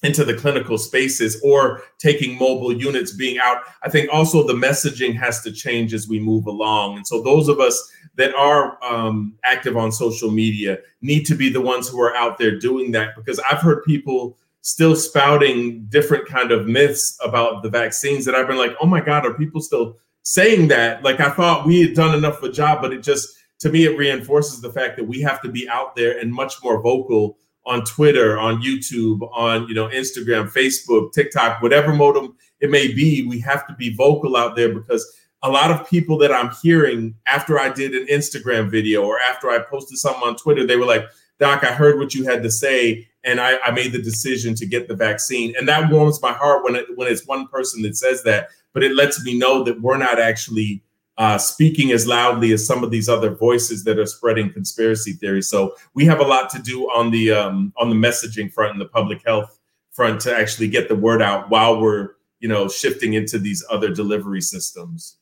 into 0.04 0.24
the 0.24 0.34
clinical 0.34 0.78
spaces 0.78 1.42
or 1.44 1.82
taking 1.98 2.38
mobile 2.38 2.74
units 2.74 3.12
being 3.12 3.38
out. 3.38 3.64
I 3.84 3.90
think 3.90 4.10
also 4.12 4.48
the 4.48 4.54
messaging 4.54 5.16
has 5.16 5.42
to 5.42 5.52
change 5.52 5.94
as 5.94 6.08
we 6.08 6.20
move 6.20 6.46
along. 6.46 6.98
And 6.98 7.06
so 7.06 7.22
those 7.22 7.50
of 7.50 7.60
us 7.60 7.92
that 8.16 8.34
are 8.36 8.78
um, 8.84 9.36
active 9.44 9.78
on 9.78 9.92
social 9.92 10.32
media 10.32 10.80
need 11.02 11.26
to 11.26 11.36
be 11.36 11.50
the 11.50 11.62
ones 11.62 11.90
who 11.90 12.02
are 12.02 12.16
out 12.16 12.38
there 12.38 12.58
doing 12.58 12.92
that 12.92 13.16
because 13.16 13.40
I've 13.40 13.62
heard 13.62 13.84
people 13.84 14.38
still 14.62 14.96
spouting 14.96 15.86
different 15.90 16.28
kind 16.28 16.52
of 16.52 16.68
myths 16.68 17.18
about 17.24 17.64
the 17.64 17.70
vaccines 17.70 18.26
that 18.26 18.36
I've 18.36 18.48
been 18.48 18.58
like, 18.58 18.76
oh 18.82 18.86
my 18.86 19.02
God, 19.02 19.26
are 19.26 19.34
people 19.34 19.62
still 19.62 19.98
saying 20.24 20.68
that? 20.70 21.04
Like 21.04 21.20
I 21.20 21.30
thought 21.30 21.66
we 21.66 21.82
had 21.82 21.94
done 21.94 22.16
enough 22.16 22.38
of 22.38 22.44
a 22.46 22.52
job, 22.52 22.82
but 22.82 22.94
it 22.94 23.04
just 23.04 23.36
to 23.60 23.70
me 23.70 23.86
it 23.86 23.98
reinforces 23.98 24.62
the 24.62 24.72
fact 24.72 24.98
that 24.98 25.06
we 25.06 25.22
have 25.22 25.42
to 25.42 25.50
be 25.50 25.68
out 25.70 25.96
there 25.96 26.18
and 26.18 26.34
much 26.34 26.56
more 26.64 26.82
vocal 26.82 27.38
on 27.70 27.86
Twitter, 27.86 28.38
on 28.38 28.62
YouTube, 28.62 29.30
on 29.32 29.68
you 29.68 29.76
know 29.76 29.88
Instagram, 29.90 30.52
Facebook, 30.52 31.14
TikTok, 31.14 31.62
whatever 31.62 31.94
modem 31.94 32.36
it 32.60 32.70
may 32.70 32.92
be, 32.94 33.26
we 33.28 33.40
have 33.40 33.66
to 33.68 33.74
be 33.76 33.94
vocal 33.96 34.36
out 34.36 34.56
there 34.56 34.74
because 34.74 35.06
a 35.44 35.50
lot 35.50 35.72
of 35.72 35.88
people 35.88 36.18
that 36.18 36.32
I'm 36.32 36.52
hearing 36.62 37.16
after 37.28 37.58
I 37.60 37.70
did 37.70 37.94
an 37.94 38.08
Instagram 38.08 38.70
video 38.70 39.06
or 39.06 39.20
after 39.20 39.50
I 39.50 39.60
posted 39.60 39.98
something 39.98 40.24
on 40.24 40.36
Twitter, 40.36 40.66
they 40.66 40.76
were 40.76 40.86
like, 40.86 41.06
"Doc, 41.40 41.64
I 41.64 41.72
heard 41.74 42.00
what 42.00 42.14
you 42.14 42.26
had 42.26 42.44
to 42.44 42.52
say, 42.52 43.08
and 43.24 43.40
I, 43.40 43.58
I 43.64 43.72
made 43.72 43.92
the 43.92 44.02
decision 44.02 44.56
to 44.56 44.66
get 44.66 44.88
the 44.88 44.96
vaccine. 44.96 45.54
And 45.58 45.68
that 45.68 45.92
warms 45.92 46.22
my 46.22 46.34
heart 46.34 46.64
when 46.64 46.76
it, 46.76 46.86
when 46.96 47.08
it's 47.08 47.28
one 47.28 47.48
person 47.48 47.84
that 47.84 47.96
says 47.96 48.24
that, 48.24 48.50
but 48.74 48.84
it 48.84 48.96
lets 48.96 49.24
me 49.24 49.38
know 49.38 49.64
that 49.64 49.80
we're 49.80 49.98
not 49.98 50.20
actually 50.20 50.82
uh, 51.20 51.38
speaking 51.38 51.92
as 51.92 52.08
loudly 52.08 52.54
as 52.54 52.66
some 52.66 52.82
of 52.82 52.92
these 52.92 53.10
other 53.10 53.30
voices 53.30 53.84
that 53.84 54.00
are 54.00 54.06
spreading 54.06 54.52
conspiracy 54.52 55.12
theories. 55.12 55.50
So 55.50 55.76
we 55.94 56.06
have 56.06 56.22
a 56.22 56.24
lot 56.24 56.50
to 56.52 56.60
do 56.60 56.86
on 56.86 57.12
the 57.12 57.32
um, 57.32 57.74
on 57.78 57.90
the 57.90 57.96
messaging 57.96 58.52
front 58.52 58.72
and 58.72 58.82
the 58.82 58.88
public 58.88 59.22
health 59.26 59.60
front 59.92 60.22
to 60.22 60.36
actually 60.36 60.70
get 60.70 60.88
the 60.88 60.96
word 60.96 61.22
out 61.22 61.50
while 61.50 61.80
we're 61.80 62.12
you 62.40 62.48
know 62.48 62.70
shifting 62.70 63.14
into 63.14 63.38
these 63.38 63.64
other 63.70 63.94
delivery 63.94 64.42
systems. 64.42 65.18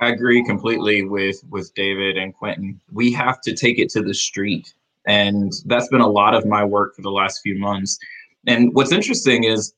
I 0.00 0.08
agree 0.08 0.42
completely 0.42 1.04
with 1.04 1.44
with 1.50 1.72
David 1.74 2.16
and 2.16 2.34
Quentin. 2.34 2.80
We 2.90 3.12
have 3.12 3.42
to 3.42 3.54
take 3.54 3.78
it 3.78 3.90
to 3.90 4.00
the 4.00 4.14
street, 4.14 4.72
and 5.06 5.52
that's 5.66 5.88
been 5.88 6.00
a 6.00 6.08
lot 6.08 6.34
of 6.34 6.46
my 6.46 6.64
work 6.64 6.96
for 6.96 7.02
the 7.02 7.10
last 7.10 7.42
few 7.42 7.58
months. 7.58 7.98
And 8.46 8.74
what's 8.74 8.90
interesting 8.90 9.44
is 9.44 9.74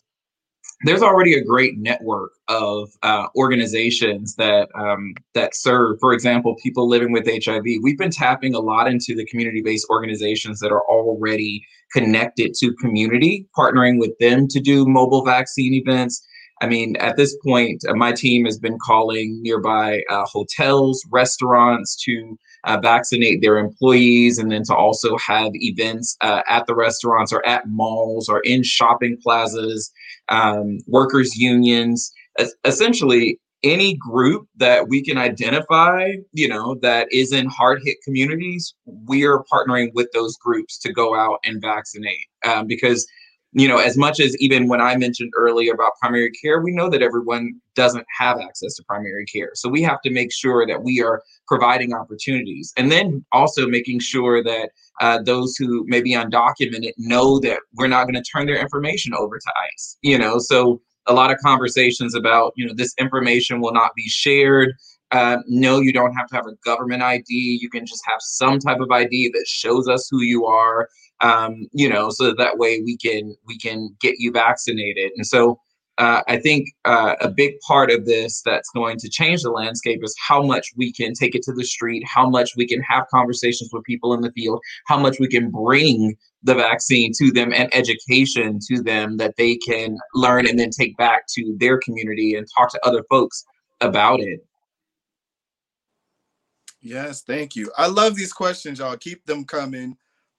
there's 0.84 1.02
already 1.02 1.34
a 1.34 1.42
great 1.42 1.78
network 1.78 2.32
of 2.48 2.90
uh, 3.02 3.26
organizations 3.36 4.34
that 4.36 4.68
um, 4.74 5.14
that 5.32 5.54
serve, 5.54 5.98
for 6.00 6.12
example, 6.12 6.54
people 6.62 6.88
living 6.88 7.10
with 7.10 7.26
HIV. 7.26 7.64
We've 7.82 7.98
been 7.98 8.10
tapping 8.10 8.54
a 8.54 8.60
lot 8.60 8.86
into 8.86 9.14
the 9.14 9.24
community-based 9.26 9.86
organizations 9.90 10.60
that 10.60 10.70
are 10.72 10.82
already 10.82 11.66
connected 11.92 12.54
to 12.60 12.74
community, 12.74 13.46
partnering 13.56 13.98
with 13.98 14.12
them 14.20 14.46
to 14.48 14.60
do 14.60 14.86
mobile 14.86 15.24
vaccine 15.24 15.74
events. 15.74 16.22
I 16.60 16.66
mean, 16.66 16.96
at 16.96 17.16
this 17.16 17.36
point, 17.44 17.82
uh, 17.88 17.94
my 17.94 18.12
team 18.12 18.44
has 18.44 18.58
been 18.58 18.78
calling 18.84 19.42
nearby 19.42 20.02
uh, 20.10 20.24
hotels, 20.26 21.02
restaurants 21.10 21.96
to 22.04 22.38
uh, 22.64 22.78
vaccinate 22.80 23.40
their 23.40 23.58
employees, 23.58 24.38
and 24.38 24.50
then 24.50 24.62
to 24.64 24.74
also 24.74 25.16
have 25.18 25.50
events 25.54 26.16
uh, 26.20 26.42
at 26.48 26.66
the 26.66 26.74
restaurants 26.74 27.32
or 27.32 27.46
at 27.46 27.68
malls 27.68 28.28
or 28.28 28.40
in 28.40 28.62
shopping 28.62 29.16
plazas 29.22 29.92
um, 30.28 30.78
workers' 30.86 31.36
unions, 31.36 32.12
essentially 32.64 33.38
any 33.64 33.94
group 33.94 34.46
that 34.56 34.88
we 34.88 35.02
can 35.02 35.16
identify, 35.16 36.12
you 36.32 36.46
know, 36.46 36.76
that 36.82 37.08
is 37.10 37.32
in 37.32 37.46
hard 37.46 37.80
hit 37.82 37.96
communities, 38.04 38.74
we 39.06 39.24
are 39.24 39.42
partnering 39.50 39.90
with 39.94 40.08
those 40.12 40.36
groups 40.36 40.78
to 40.78 40.92
go 40.92 41.16
out 41.16 41.38
and 41.44 41.62
vaccinate. 41.62 42.26
Um, 42.44 42.66
because, 42.66 43.06
you 43.54 43.68
know, 43.68 43.78
as 43.78 43.96
much 43.96 44.18
as 44.18 44.36
even 44.38 44.66
when 44.66 44.80
I 44.80 44.96
mentioned 44.96 45.32
earlier 45.36 45.72
about 45.72 45.92
primary 46.00 46.32
care, 46.32 46.60
we 46.60 46.72
know 46.72 46.90
that 46.90 47.02
everyone 47.02 47.54
doesn't 47.76 48.04
have 48.18 48.38
access 48.40 48.74
to 48.74 48.84
primary 48.84 49.24
care. 49.26 49.52
So 49.54 49.68
we 49.68 49.80
have 49.82 50.00
to 50.02 50.10
make 50.10 50.32
sure 50.32 50.66
that 50.66 50.82
we 50.82 51.00
are 51.00 51.22
providing 51.46 51.94
opportunities 51.94 52.72
and 52.76 52.90
then 52.90 53.24
also 53.30 53.68
making 53.68 54.00
sure 54.00 54.42
that 54.42 54.70
uh, 55.00 55.22
those 55.22 55.54
who 55.56 55.84
may 55.86 56.02
be 56.02 56.14
undocumented 56.14 56.92
know 56.98 57.38
that 57.40 57.60
we're 57.74 57.86
not 57.86 58.04
going 58.04 58.20
to 58.20 58.22
turn 58.22 58.46
their 58.46 58.60
information 58.60 59.14
over 59.14 59.38
to 59.38 59.52
ICE. 59.72 59.98
You 60.02 60.18
know, 60.18 60.38
so 60.40 60.80
a 61.06 61.14
lot 61.14 61.30
of 61.30 61.38
conversations 61.38 62.14
about 62.14 62.52
you 62.56 62.66
know 62.66 62.74
this 62.74 62.94
information 62.98 63.60
will 63.60 63.72
not 63.72 63.92
be 63.94 64.08
shared. 64.08 64.74
Uh, 65.10 65.36
no, 65.46 65.78
you 65.78 65.92
don't 65.92 66.12
have 66.14 66.26
to 66.26 66.34
have 66.34 66.46
a 66.46 66.56
government 66.64 67.02
ID. 67.02 67.58
You 67.60 67.70
can 67.70 67.86
just 67.86 68.02
have 68.06 68.18
some 68.20 68.58
type 68.58 68.80
of 68.80 68.90
ID 68.90 69.30
that 69.34 69.46
shows 69.46 69.88
us 69.88 70.08
who 70.10 70.22
you 70.22 70.44
are. 70.46 70.88
Um, 71.20 71.66
you 71.72 71.88
know, 71.88 72.10
so 72.10 72.34
that 72.34 72.58
way 72.58 72.82
we 72.82 72.96
can 72.96 73.36
we 73.46 73.58
can 73.58 73.94
get 74.00 74.16
you 74.18 74.32
vaccinated. 74.32 75.12
And 75.16 75.26
so 75.26 75.60
uh, 75.98 76.22
I 76.26 76.38
think 76.38 76.68
uh, 76.84 77.14
a 77.20 77.30
big 77.30 77.58
part 77.60 77.90
of 77.90 78.04
this 78.04 78.42
that's 78.44 78.68
going 78.70 78.98
to 78.98 79.08
change 79.08 79.42
the 79.42 79.50
landscape 79.50 80.00
is 80.02 80.14
how 80.18 80.42
much 80.42 80.72
we 80.76 80.92
can 80.92 81.14
take 81.14 81.36
it 81.36 81.42
to 81.44 81.52
the 81.52 81.64
street, 81.64 82.02
how 82.04 82.28
much 82.28 82.56
we 82.56 82.66
can 82.66 82.82
have 82.82 83.06
conversations 83.08 83.70
with 83.72 83.84
people 83.84 84.12
in 84.12 84.20
the 84.20 84.32
field, 84.32 84.60
how 84.86 84.98
much 84.98 85.20
we 85.20 85.28
can 85.28 85.50
bring 85.50 86.16
the 86.42 86.54
vaccine 86.54 87.12
to 87.18 87.30
them 87.30 87.52
and 87.52 87.72
education 87.72 88.58
to 88.68 88.82
them 88.82 89.16
that 89.18 89.36
they 89.36 89.56
can 89.56 89.96
learn 90.14 90.48
and 90.48 90.58
then 90.58 90.70
take 90.70 90.96
back 90.96 91.26
to 91.28 91.56
their 91.60 91.78
community 91.78 92.34
and 92.34 92.48
talk 92.56 92.72
to 92.72 92.84
other 92.84 93.04
folks 93.08 93.44
about 93.80 94.18
it. 94.18 94.44
Yes, 96.80 97.22
thank 97.22 97.54
you. 97.54 97.70
I 97.78 97.86
love 97.86 98.16
these 98.16 98.32
questions, 98.32 98.80
y'all. 98.80 98.96
Keep 98.96 99.24
them 99.26 99.44
coming 99.44 99.96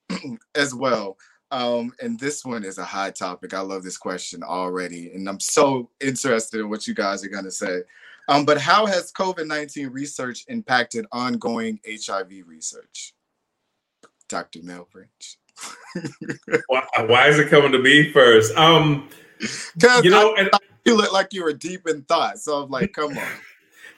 as 0.55 0.73
well. 0.73 1.17
Um, 1.51 1.93
and 2.01 2.19
this 2.19 2.43
one 2.43 2.63
is 2.63 2.77
a 2.77 2.83
hot 2.83 3.15
topic. 3.15 3.53
I 3.53 3.61
love 3.61 3.83
this 3.83 3.97
question 3.97 4.43
already, 4.43 5.11
and 5.13 5.29
I'm 5.29 5.39
so 5.39 5.89
interested 6.01 6.59
in 6.59 6.69
what 6.69 6.87
you 6.87 6.93
guys 6.93 7.23
are 7.23 7.29
going 7.29 7.45
to 7.45 7.51
say. 7.51 7.81
Um, 8.27 8.45
but 8.45 8.59
how 8.59 8.85
has 8.87 9.11
COVID 9.11 9.47
19 9.47 9.89
research 9.89 10.45
impacted 10.47 11.05
ongoing 11.11 11.79
HIV 11.87 12.47
research? 12.47 13.13
Dr. 14.27 14.59
Melbridge. 14.59 15.37
why, 16.67 16.83
why, 17.07 17.27
is 17.27 17.39
it 17.39 17.49
coming 17.49 17.71
to 17.71 17.79
me 17.79 18.11
first? 18.11 18.55
Um, 18.57 19.09
you 20.03 20.09
know, 20.09 20.35
I, 20.35 20.41
and, 20.41 20.49
you 20.85 20.97
look 20.97 21.13
like 21.13 21.33
you 21.33 21.43
were 21.43 21.53
deep 21.53 21.87
in 21.87 22.01
thought. 22.03 22.39
So 22.39 22.63
I'm 22.63 22.69
like, 22.69 22.93
come 22.93 23.17
on. 23.17 23.27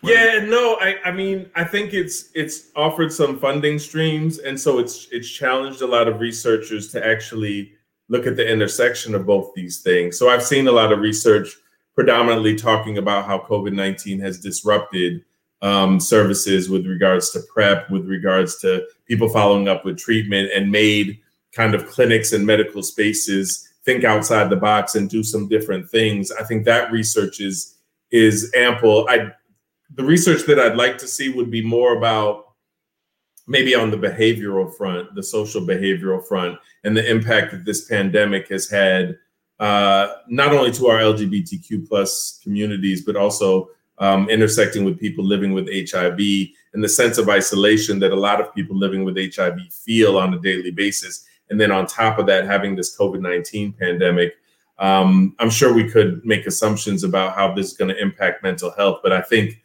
Yeah, 0.07 0.45
no, 0.45 0.77
I, 0.79 0.95
I 1.05 1.11
mean, 1.11 1.49
I 1.55 1.63
think 1.63 1.93
it's 1.93 2.29
it's 2.33 2.69
offered 2.75 3.11
some 3.11 3.39
funding 3.39 3.79
streams, 3.79 4.39
and 4.39 4.59
so 4.59 4.79
it's 4.79 5.07
it's 5.11 5.29
challenged 5.29 5.81
a 5.81 5.87
lot 5.87 6.07
of 6.07 6.19
researchers 6.19 6.91
to 6.91 7.05
actually 7.05 7.73
look 8.09 8.25
at 8.25 8.35
the 8.35 8.49
intersection 8.49 9.13
of 9.15 9.25
both 9.25 9.53
these 9.55 9.81
things. 9.81 10.17
So 10.17 10.29
I've 10.29 10.43
seen 10.43 10.67
a 10.67 10.71
lot 10.71 10.91
of 10.91 10.99
research 10.99 11.55
predominantly 11.95 12.55
talking 12.55 12.97
about 12.97 13.25
how 13.25 13.39
COVID 13.39 13.73
nineteen 13.73 14.19
has 14.19 14.39
disrupted 14.39 15.23
um, 15.61 15.99
services 15.99 16.69
with 16.69 16.85
regards 16.85 17.31
to 17.31 17.41
PrEP, 17.53 17.89
with 17.89 18.05
regards 18.07 18.59
to 18.59 18.87
people 19.07 19.29
following 19.29 19.67
up 19.67 19.85
with 19.85 19.97
treatment, 19.97 20.51
and 20.55 20.71
made 20.71 21.19
kind 21.53 21.73
of 21.73 21.87
clinics 21.87 22.33
and 22.33 22.45
medical 22.45 22.83
spaces 22.83 23.67
think 23.83 24.03
outside 24.03 24.49
the 24.49 24.55
box 24.55 24.95
and 24.95 25.09
do 25.09 25.23
some 25.23 25.47
different 25.47 25.89
things. 25.89 26.29
I 26.31 26.43
think 26.43 26.65
that 26.65 26.91
research 26.91 27.39
is 27.39 27.77
is 28.11 28.51
ample. 28.55 29.07
I 29.09 29.31
the 29.95 30.03
research 30.03 30.45
that 30.47 30.59
I'd 30.59 30.75
like 30.75 30.97
to 30.99 31.07
see 31.07 31.29
would 31.29 31.49
be 31.49 31.63
more 31.63 31.97
about 31.97 32.47
maybe 33.47 33.73
on 33.73 33.89
the 33.89 33.97
behavioral 33.97 34.75
front, 34.75 35.15
the 35.15 35.23
social 35.23 35.61
behavioral 35.61 36.25
front, 36.25 36.59
and 36.83 36.95
the 36.95 37.09
impact 37.09 37.51
that 37.51 37.65
this 37.65 37.85
pandemic 37.85 38.49
has 38.49 38.69
had 38.69 39.17
uh, 39.59 40.13
not 40.27 40.53
only 40.53 40.71
to 40.71 40.87
our 40.87 40.99
LGBTQ 40.99 41.87
plus 41.87 42.39
communities, 42.43 43.03
but 43.03 43.15
also 43.15 43.69
um, 43.99 44.29
intersecting 44.29 44.83
with 44.83 44.99
people 44.99 45.25
living 45.25 45.53
with 45.53 45.67
HIV 45.67 46.19
and 46.73 46.83
the 46.83 46.89
sense 46.89 47.17
of 47.17 47.29
isolation 47.29 47.99
that 47.99 48.11
a 48.11 48.15
lot 48.15 48.39
of 48.39 48.53
people 48.53 48.77
living 48.77 49.03
with 49.03 49.17
HIV 49.17 49.59
feel 49.71 50.17
on 50.17 50.33
a 50.33 50.39
daily 50.39 50.71
basis. 50.71 51.25
And 51.49 51.59
then 51.59 51.71
on 51.71 51.87
top 51.87 52.19
of 52.19 52.27
that, 52.27 52.45
having 52.45 52.75
this 52.75 52.95
COVID 52.95 53.21
19 53.21 53.73
pandemic. 53.73 54.35
Um, 54.79 55.35
I'm 55.39 55.49
sure 55.49 55.73
we 55.73 55.89
could 55.89 56.23
make 56.23 56.45
assumptions 56.45 57.03
about 57.03 57.33
how 57.33 57.51
this 57.51 57.71
is 57.71 57.73
going 57.77 57.89
to 57.89 57.99
impact 57.99 58.43
mental 58.43 58.69
health, 58.69 58.99
but 59.01 59.11
I 59.11 59.21
think 59.21 59.63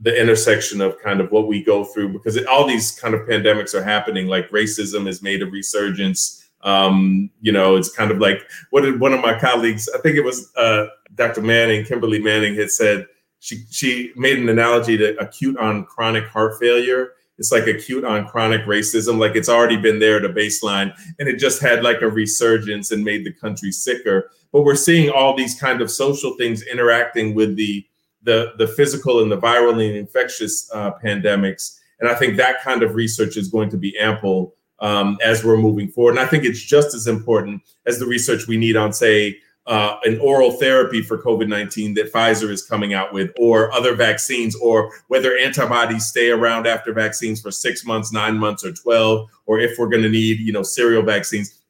the 0.00 0.20
intersection 0.20 0.80
of 0.80 0.98
kind 0.98 1.20
of 1.20 1.30
what 1.30 1.46
we 1.46 1.62
go 1.62 1.84
through 1.84 2.12
because 2.12 2.36
it, 2.36 2.46
all 2.46 2.66
these 2.66 2.90
kind 2.92 3.14
of 3.14 3.20
pandemics 3.22 3.74
are 3.74 3.82
happening 3.82 4.26
like 4.26 4.50
racism 4.50 5.06
has 5.06 5.22
made 5.22 5.42
a 5.42 5.46
resurgence. 5.46 6.38
Um, 6.64 7.30
you 7.40 7.50
know 7.50 7.74
it's 7.74 7.90
kind 7.90 8.12
of 8.12 8.18
like 8.18 8.48
what 8.70 8.82
did 8.82 9.00
one 9.00 9.12
of 9.12 9.20
my 9.20 9.36
colleagues 9.36 9.88
i 9.96 9.98
think 9.98 10.14
it 10.14 10.20
was 10.20 10.52
uh, 10.54 10.86
dr 11.16 11.42
manning 11.42 11.84
kimberly 11.84 12.20
manning 12.20 12.54
had 12.54 12.70
said 12.70 13.08
she 13.42 13.64
she 13.70 14.12
made 14.14 14.38
an 14.38 14.48
analogy 14.48 14.96
to 14.96 15.18
acute 15.18 15.56
on 15.58 15.84
chronic 15.84 16.24
heart 16.26 16.60
failure. 16.60 17.14
It's 17.38 17.50
like 17.50 17.66
acute 17.66 18.04
on 18.04 18.28
chronic 18.28 18.62
racism 18.66 19.18
like 19.18 19.34
it's 19.34 19.48
already 19.48 19.76
been 19.76 19.98
there 19.98 20.18
at 20.18 20.24
a 20.24 20.28
baseline 20.28 20.94
and 21.18 21.28
it 21.28 21.40
just 21.40 21.60
had 21.60 21.82
like 21.82 22.02
a 22.02 22.08
resurgence 22.08 22.92
and 22.92 23.02
made 23.02 23.26
the 23.26 23.32
country 23.32 23.72
sicker. 23.72 24.30
But 24.52 24.62
we're 24.62 24.76
seeing 24.76 25.10
all 25.10 25.36
these 25.36 25.58
kind 25.58 25.82
of 25.82 25.90
social 25.90 26.36
things 26.36 26.62
interacting 26.62 27.34
with 27.34 27.56
the 27.56 27.84
the 28.22 28.52
the 28.58 28.66
physical 28.66 29.22
and 29.22 29.30
the 29.30 29.38
viral 29.38 29.72
and 29.72 29.96
infectious 29.96 30.70
uh, 30.72 30.92
pandemics. 31.04 31.78
And 32.00 32.08
I 32.10 32.14
think 32.14 32.36
that 32.36 32.62
kind 32.62 32.82
of 32.82 32.94
research 32.94 33.36
is 33.36 33.48
going 33.48 33.70
to 33.70 33.76
be 33.76 33.96
ample 33.98 34.54
um, 34.80 35.16
as 35.22 35.44
we're 35.44 35.56
moving 35.56 35.88
forward. 35.88 36.12
And 36.12 36.20
I 36.20 36.26
think 36.26 36.44
it's 36.44 36.62
just 36.62 36.94
as 36.94 37.06
important 37.06 37.62
as 37.86 37.98
the 37.98 38.06
research 38.06 38.48
we 38.48 38.56
need 38.56 38.76
on, 38.76 38.92
say, 38.92 39.38
uh, 39.66 39.96
an 40.02 40.18
oral 40.18 40.50
therapy 40.50 41.02
for 41.02 41.22
COVID 41.22 41.46
19 41.46 41.94
that 41.94 42.12
Pfizer 42.12 42.50
is 42.50 42.66
coming 42.66 42.92
out 42.92 43.12
with, 43.12 43.30
or 43.38 43.72
other 43.72 43.94
vaccines, 43.94 44.56
or 44.56 44.92
whether 45.06 45.38
antibodies 45.38 46.06
stay 46.06 46.30
around 46.30 46.66
after 46.66 46.92
vaccines 46.92 47.40
for 47.40 47.52
six 47.52 47.86
months, 47.86 48.12
nine 48.12 48.36
months, 48.36 48.64
or 48.64 48.72
12, 48.72 49.28
or 49.46 49.60
if 49.60 49.78
we're 49.78 49.88
going 49.88 50.02
to 50.02 50.08
need, 50.08 50.40
you 50.40 50.52
know, 50.52 50.64
serial 50.64 51.02
vaccines. 51.02 51.60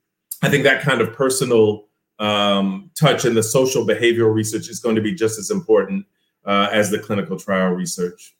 I 0.40 0.48
think 0.48 0.64
that 0.64 0.80
kind 0.80 1.02
of 1.02 1.12
personal 1.12 1.84
um, 2.18 2.90
touch 2.98 3.26
and 3.26 3.36
the 3.36 3.42
social 3.42 3.86
behavioral 3.86 4.32
research 4.32 4.70
is 4.70 4.80
going 4.80 4.96
to 4.96 5.02
be 5.02 5.14
just 5.14 5.38
as 5.38 5.50
important 5.50 6.06
uh, 6.44 6.68
as 6.72 6.90
the 6.90 6.98
clinical 6.98 7.38
trial 7.38 7.70
research. 7.70 8.34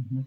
Mm-hmm. 0.00 0.22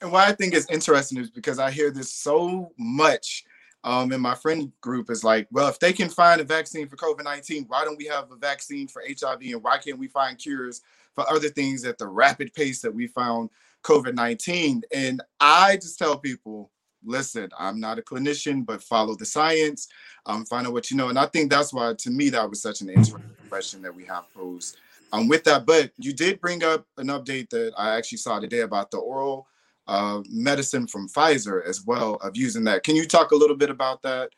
And 0.00 0.12
what 0.12 0.28
I 0.28 0.32
think 0.32 0.52
is 0.54 0.68
interesting 0.70 1.18
is 1.18 1.30
because 1.30 1.58
I 1.58 1.70
hear 1.70 1.90
this 1.90 2.12
so 2.12 2.72
much 2.78 3.44
um, 3.84 4.12
in 4.12 4.20
my 4.20 4.34
friend 4.34 4.72
group 4.80 5.10
is 5.10 5.24
like, 5.24 5.46
well, 5.50 5.68
if 5.68 5.78
they 5.78 5.92
can 5.92 6.08
find 6.08 6.40
a 6.40 6.44
vaccine 6.44 6.88
for 6.88 6.96
COVID 6.96 7.24
19, 7.24 7.64
why 7.68 7.84
don't 7.84 7.98
we 7.98 8.06
have 8.06 8.30
a 8.30 8.36
vaccine 8.36 8.88
for 8.88 9.02
HIV? 9.06 9.40
And 9.42 9.62
why 9.62 9.78
can't 9.78 9.98
we 9.98 10.08
find 10.08 10.38
cures 10.38 10.82
for 11.14 11.30
other 11.30 11.48
things 11.48 11.84
at 11.84 11.98
the 11.98 12.06
rapid 12.06 12.52
pace 12.54 12.80
that 12.82 12.94
we 12.94 13.06
found 13.06 13.50
COVID 13.82 14.14
19? 14.14 14.82
And 14.92 15.22
I 15.40 15.76
just 15.76 15.98
tell 15.98 16.18
people 16.18 16.70
listen, 17.04 17.50
I'm 17.58 17.78
not 17.78 17.98
a 17.98 18.02
clinician, 18.02 18.64
but 18.64 18.82
follow 18.82 19.14
the 19.14 19.26
science. 19.26 19.88
Um, 20.26 20.44
find 20.44 20.66
out 20.66 20.72
what 20.72 20.90
you 20.90 20.96
know. 20.96 21.08
And 21.08 21.18
I 21.18 21.26
think 21.26 21.50
that's 21.50 21.72
why, 21.72 21.94
to 21.98 22.10
me, 22.10 22.30
that 22.30 22.48
was 22.48 22.62
such 22.62 22.80
an 22.80 22.88
interesting 22.88 23.20
question 23.48 23.82
that 23.82 23.94
we 23.94 24.04
have 24.04 24.32
posed. 24.32 24.78
Um, 25.14 25.28
with 25.28 25.44
that, 25.44 25.64
but 25.64 25.92
you 25.96 26.12
did 26.12 26.40
bring 26.40 26.64
up 26.64 26.86
an 26.98 27.06
update 27.06 27.48
that 27.50 27.72
I 27.78 27.96
actually 27.96 28.18
saw 28.18 28.40
today 28.40 28.60
about 28.60 28.90
the 28.90 28.96
oral 28.96 29.46
uh, 29.86 30.22
medicine 30.28 30.88
from 30.88 31.08
Pfizer 31.08 31.64
as 31.64 31.84
well 31.86 32.16
of 32.16 32.36
using 32.36 32.64
that. 32.64 32.82
Can 32.82 32.96
you 32.96 33.06
talk 33.06 33.30
a 33.30 33.36
little 33.36 33.56
bit 33.56 33.70
about 33.70 34.02
that? 34.02 34.30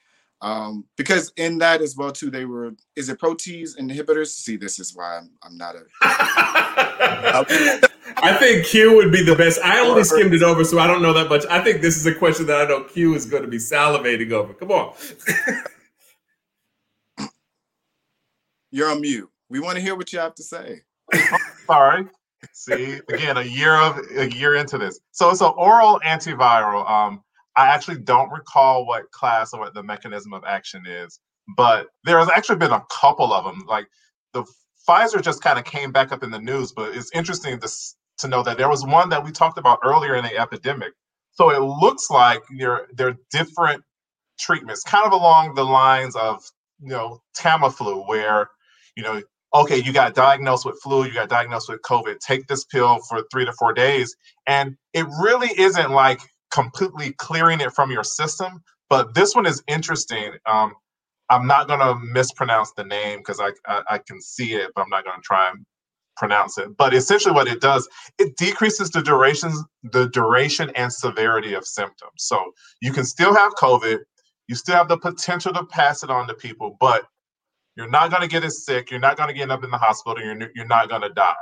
Um, 0.43 0.85
because 0.99 1.33
in 1.39 1.57
that 1.59 1.81
as 1.81 1.97
well 1.97 2.13
too, 2.13 2.31
they 2.31 2.45
were 2.45 2.75
is 2.95 3.09
it 3.09 3.19
protease 3.19 3.79
inhibitors? 3.79 4.29
See, 4.29 4.59
this 4.59 4.79
is 4.79 4.95
why 4.95 5.17
I'm 5.17 5.31
I'm 5.43 5.57
not 5.57 5.77
a. 5.77 5.85
I 8.19 8.37
think 8.39 8.67
Q 8.67 8.97
would 8.97 9.11
be 9.11 9.25
the 9.25 9.35
best. 9.35 9.59
I 9.65 9.81
only 9.81 10.05
skimmed 10.05 10.35
it 10.35 10.43
over, 10.43 10.63
so 10.63 10.79
I 10.79 10.87
don't 10.87 11.01
know 11.01 11.15
that 11.15 11.31
much. 11.31 11.47
I 11.49 11.65
think 11.65 11.81
this 11.81 11.97
is 11.97 12.05
a 12.05 12.15
question 12.15 12.45
that 12.49 12.61
I 12.61 12.69
know 12.69 12.85
Q 12.85 13.15
is 13.15 13.25
going 13.25 13.45
to 13.45 13.49
be 13.49 13.57
salivating 13.57 14.31
over. 14.33 14.53
Come 14.53 14.73
on. 14.73 14.93
You're 18.71 18.91
on 18.91 19.01
mute. 19.01 19.31
We 19.49 19.61
want 19.61 19.77
to 19.77 19.83
hear 19.83 19.97
what 19.97 20.13
you 20.13 20.19
have 20.19 20.35
to 20.35 20.43
say. 20.43 20.81
Sorry. 21.67 22.07
See, 22.53 23.01
again, 23.11 23.37
a 23.37 23.43
year 23.43 23.75
of 23.75 23.99
a 24.17 24.31
year 24.31 24.57
into 24.57 24.79
this. 24.79 25.01
So 25.13 25.31
it's 25.31 25.41
an 25.41 25.53
oral 25.57 26.01
antiviral. 26.05 26.89
Um, 26.89 27.23
I 27.57 27.69
actually 27.69 27.99
don't 27.99 28.31
recall 28.31 28.87
what 28.87 29.11
class 29.13 29.53
or 29.53 29.61
what 29.61 29.75
the 29.75 29.83
mechanism 29.83 30.33
of 30.33 30.45
action 30.45 30.85
is, 30.87 31.19
but 31.57 31.89
there 32.05 32.19
has 32.19 32.29
actually 32.29 32.57
been 32.57 32.73
a 32.73 32.85
couple 32.91 33.33
of 33.33 33.45
them. 33.45 33.65
Like 33.67 33.87
the 34.33 34.45
Pfizer 34.89 35.23
just 35.23 35.43
kind 35.43 35.59
of 35.59 35.65
came 35.65 35.91
back 35.91 36.13
up 36.13 36.23
in 36.23 36.31
the 36.31 36.39
news, 36.39 36.73
but 36.73 36.95
it's 36.95 37.11
interesting 37.15 37.59
to, 37.59 37.69
to 38.19 38.29
know 38.29 38.43
that 38.43 38.59
there 38.59 38.69
was 38.69 38.85
one 38.85 39.09
that 39.09 39.25
we 39.25 39.33
talked 39.33 39.59
about 39.59 39.81
earlier 39.83 40.15
in 40.15 40.25
the 40.25 40.37
epidemic. 40.37 40.93
So 41.33 41.51
it 41.51 41.61
looks 41.61 42.11
like 42.11 42.43
there 42.57 42.87
there 42.95 43.09
are 43.09 43.17
different 43.31 43.83
treatments, 44.39 44.83
kind 44.83 45.07
of 45.07 45.13
along 45.13 45.55
the 45.55 45.65
lines 45.65 46.17
of 46.17 46.43
you 46.81 46.91
know 46.91 47.23
Tamiflu, 47.39 48.07
where 48.09 48.51
you 48.97 49.03
know 49.03 49.23
okay, 49.55 49.77
you 49.79 49.93
got 49.93 50.15
diagnosed 50.15 50.67
with 50.67 50.81
flu, 50.83 51.05
you 51.05 51.15
got 51.15 51.29
diagnosed 51.29 51.69
with 51.69 51.81
COVID, 51.83 52.19
take 52.19 52.47
this 52.47 52.65
pill 52.65 52.99
for 53.09 53.23
three 53.31 53.45
to 53.45 53.53
four 53.53 53.73
days. 53.73 54.15
And 54.47 54.77
it 54.93 55.07
really 55.21 55.51
isn't 55.59 55.91
like 55.91 56.21
completely 56.53 57.13
clearing 57.13 57.61
it 57.61 57.73
from 57.73 57.91
your 57.91 58.05
system. 58.05 58.63
But 58.89 59.15
this 59.15 59.35
one 59.35 59.47
is 59.47 59.63
interesting. 59.67 60.33
Um, 60.47 60.75
I'm 61.29 61.47
not 61.47 61.67
going 61.67 61.81
to 61.81 61.97
mispronounce 62.13 62.73
the 62.77 62.85
name 62.85 63.19
because 63.19 63.41
I, 63.41 63.51
I, 63.67 63.83
I 63.91 63.99
can 63.99 64.21
see 64.21 64.55
it, 64.55 64.71
but 64.75 64.83
I'm 64.83 64.91
not 64.91 65.05
going 65.05 65.17
to 65.17 65.23
try 65.23 65.51
and 65.51 65.65
pronounce 66.17 66.57
it. 66.59 66.77
But 66.77 66.95
essentially, 66.95 67.35
what 67.35 67.49
it 67.49 67.61
does, 67.61 67.89
it 68.19 68.37
decreases 68.37 68.91
the 68.91 69.03
durations, 69.03 69.63
the 69.83 70.09
duration 70.09 70.71
and 70.77 70.93
severity 70.93 71.55
of 71.55 71.67
symptoms. 71.67 72.13
So 72.17 72.53
you 72.81 72.93
can 72.93 73.05
still 73.05 73.35
have 73.35 73.53
COVID, 73.55 73.99
you 74.49 74.55
still 74.55 74.77
have 74.77 74.89
the 74.89 74.99
potential 74.99 75.53
to 75.53 75.65
pass 75.65 76.03
it 76.03 76.11
on 76.11 76.29
to 76.29 76.35
people, 76.35 76.77
but 76.81 77.07
you're 77.77 77.91
not 77.91 78.11
going 78.11 78.23
to 78.23 78.29
get 78.29 78.45
as 78.45 78.65
sick. 78.65 78.91
You're 78.91 79.01
not 79.01 79.17
going 79.17 79.29
to 79.29 79.35
get 79.35 79.51
up 79.51 79.63
in 79.65 79.71
the 79.71 79.79
hospital. 79.79 80.23
You're 80.25 80.51
you're 80.55 80.67
not 80.67 80.89
going 80.89 81.03
to 81.03 81.11
die. 81.11 81.35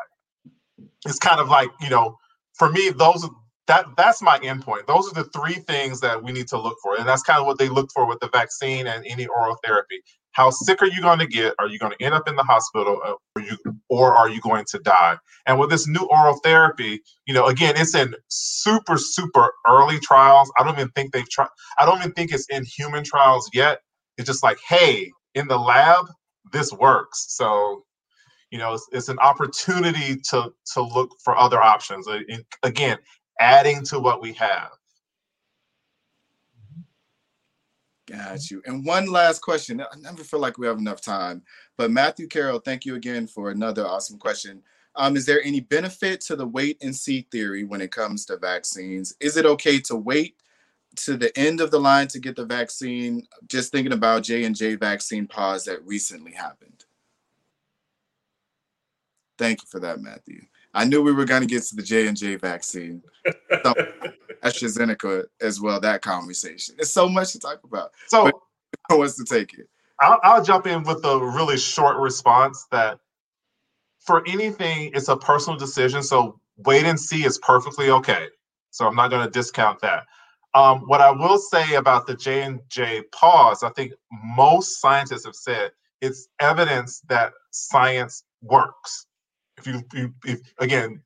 It's 1.07 1.18
kind 1.18 1.41
of 1.41 1.49
like 1.49 1.68
you 1.80 1.91
know, 1.91 2.18
for 2.55 2.70
me, 2.70 2.91
those 2.91 3.28
that 3.66 3.87
that's 3.97 4.20
my 4.20 4.39
endpoint. 4.41 4.87
Those 4.87 5.11
are 5.11 5.14
the 5.14 5.30
three 5.30 5.55
things 5.55 6.01
that 6.01 6.22
we 6.22 6.32
need 6.32 6.49
to 6.49 6.61
look 6.61 6.76
for, 6.82 6.97
and 6.97 7.09
that's 7.09 7.22
kind 7.22 7.41
of 7.41 7.47
what 7.47 7.59
they 7.59 7.68
look 7.68 7.91
for 7.95 8.07
with 8.07 8.20
the 8.20 8.28
vaccine 8.28 8.87
and 8.87 9.05
any 9.09 9.26
oral 9.26 9.57
therapy. 9.64 10.01
How 10.32 10.51
sick 10.51 10.82
are 10.82 10.89
you 10.89 11.01
going 11.01 11.20
to 11.20 11.26
get? 11.26 11.55
Are 11.61 11.68
you 11.68 11.78
going 11.78 11.93
to 11.97 12.05
end 12.05 12.14
up 12.14 12.28
in 12.28 12.35
the 12.35 12.43
hospital, 12.43 13.01
uh, 13.05 13.14
or 13.37 13.43
you, 13.43 13.57
or 13.89 14.14
are 14.14 14.28
you 14.28 14.41
going 14.41 14.64
to 14.70 14.78
die? 14.80 15.16
And 15.47 15.59
with 15.59 15.70
this 15.70 15.87
new 15.87 16.07
oral 16.11 16.41
therapy, 16.43 17.01
you 17.26 17.32
know, 17.32 17.47
again, 17.47 17.74
it's 17.76 17.95
in 17.95 18.14
super 18.28 18.99
super 18.99 19.53
early 19.68 20.01
trials. 20.01 20.51
I 20.59 20.64
don't 20.64 20.74
even 20.74 20.91
think 20.91 21.12
they've 21.12 21.30
tried. 21.30 21.49
I 21.78 21.87
don't 21.87 21.99
even 21.99 22.12
think 22.12 22.32
it's 22.32 22.47
in 22.51 22.64
human 22.64 23.05
trials 23.05 23.49
yet. 23.55 23.80
It's 24.18 24.26
just 24.26 24.43
like, 24.43 24.59
hey, 24.68 25.11
in 25.35 25.49
the 25.49 25.59
lab, 25.59 26.07
this 26.55 26.73
works. 26.73 27.27
So, 27.29 27.85
you 28.51 28.59
know, 28.59 28.73
it's, 28.73 28.89
it's 28.93 29.09
an 29.11 29.19
opportunity 29.19 30.17
to 30.31 30.55
to 30.73 30.83
look 30.83 31.11
for 31.23 31.37
other 31.37 31.61
options. 31.61 32.09
Again, 32.63 32.97
adding 33.41 33.85
to 33.87 33.99
what 33.99 34.23
we 34.23 34.33
have. 34.35 34.71
Got 38.07 38.51
you. 38.51 38.63
And 38.67 38.85
one 38.85 39.07
last 39.07 39.41
question. 39.41 39.81
I 39.81 39.97
never 39.99 40.23
feel 40.25 40.41
like 40.41 40.59
we 40.59 40.67
have 40.67 40.79
enough 40.79 41.01
time, 41.01 41.43
but 41.77 41.91
Matthew 41.91 42.29
Carroll, 42.29 42.61
thank 42.61 42.85
you 42.85 42.95
again 42.95 43.27
for 43.27 43.51
another 43.51 43.87
awesome 43.87 44.19
question. 44.19 44.63
Um, 44.95 45.17
is 45.17 45.27
there 45.27 45.43
any 45.43 45.61
benefit 45.61 46.21
to 46.23 46.37
the 46.37 46.47
wait 46.47 46.79
and 46.83 46.95
see 46.95 47.27
theory 47.33 47.65
when 47.65 47.81
it 47.81 47.91
comes 47.91 48.25
to 48.27 48.37
vaccines? 48.37 49.15
Is 49.21 49.37
it 49.37 49.47
okay 49.47 49.81
to 49.81 49.97
wait 49.97 50.37
to 50.97 51.17
the 51.17 51.37
end 51.39 51.61
of 51.61 51.71
the 51.71 51.79
line 51.79 52.09
to 52.09 52.19
get 52.19 52.37
the 52.37 52.45
vaccine? 52.45 53.27
Just 53.47 53.73
thinking 53.73 53.93
about 53.93 54.23
J 54.23 54.45
and 54.45 54.57
J 54.57 54.75
vaccine 54.77 55.27
pause 55.27 55.65
that 55.65 55.85
recently 55.85 56.33
happened. 56.33 56.85
Thank 59.39 59.63
you 59.63 59.69
for 59.69 59.81
that, 59.81 60.01
Matthew. 60.01 60.43
I 60.73 60.85
knew 60.85 61.03
we 61.03 61.13
were 61.13 61.25
going 61.25 61.43
to 61.43 61.47
get 61.47 61.63
to 61.65 61.77
the 61.77 61.83
J 61.83 62.07
and 62.09 62.17
J 62.17 62.37
vaccine, 62.37 63.03
AstraZeneca 64.43 65.25
as 65.41 65.61
well. 65.61 65.81
That 65.81 66.03
conversation. 66.03 66.77
It's 66.79 66.91
so 66.91 67.09
much 67.09 67.33
to 67.33 67.39
talk 67.39 67.61
about. 67.65 67.93
So, 68.09 68.31
who 68.89 68.99
wants 68.99 69.17
to 69.17 69.25
take 69.25 69.55
it? 69.55 69.69
I'll, 70.01 70.19
I'll 70.23 70.45
jump 70.45 70.67
in 70.67 70.83
with 70.83 71.05
a 71.05 71.19
really 71.19 71.57
short 71.57 71.97
response. 71.99 72.67
That 72.71 72.99
for 74.01 74.27
anything, 74.27 74.91
it's 74.95 75.09
a 75.09 75.17
personal 75.17 75.59
decision. 75.59 76.03
So 76.03 76.41
wait 76.57 76.85
and 76.85 76.99
see 76.99 77.25
is 77.25 77.39
perfectly 77.39 77.91
okay. 77.91 78.29
So 78.71 78.87
I'm 78.87 78.95
not 78.95 79.11
going 79.11 79.25
to 79.25 79.31
discount 79.31 79.81
that. 79.81 80.05
Um, 80.55 80.83
what 80.83 81.01
I 81.01 81.11
will 81.11 81.39
say 81.39 81.75
about 81.75 82.07
the 82.07 82.15
J 82.15 82.43
and 82.43 82.61
J 82.69 83.03
pause, 83.13 83.63
I 83.63 83.71
think 83.71 83.93
most 84.13 84.81
scientists 84.81 85.25
have 85.25 85.35
said 85.35 85.73
it's 86.01 86.29
evidence 86.41 87.01
that 87.09 87.33
science 87.51 88.25
works 88.43 89.07
if 89.59 89.67
you, 89.67 89.83
you 89.93 90.15
if, 90.25 90.41
again, 90.59 91.03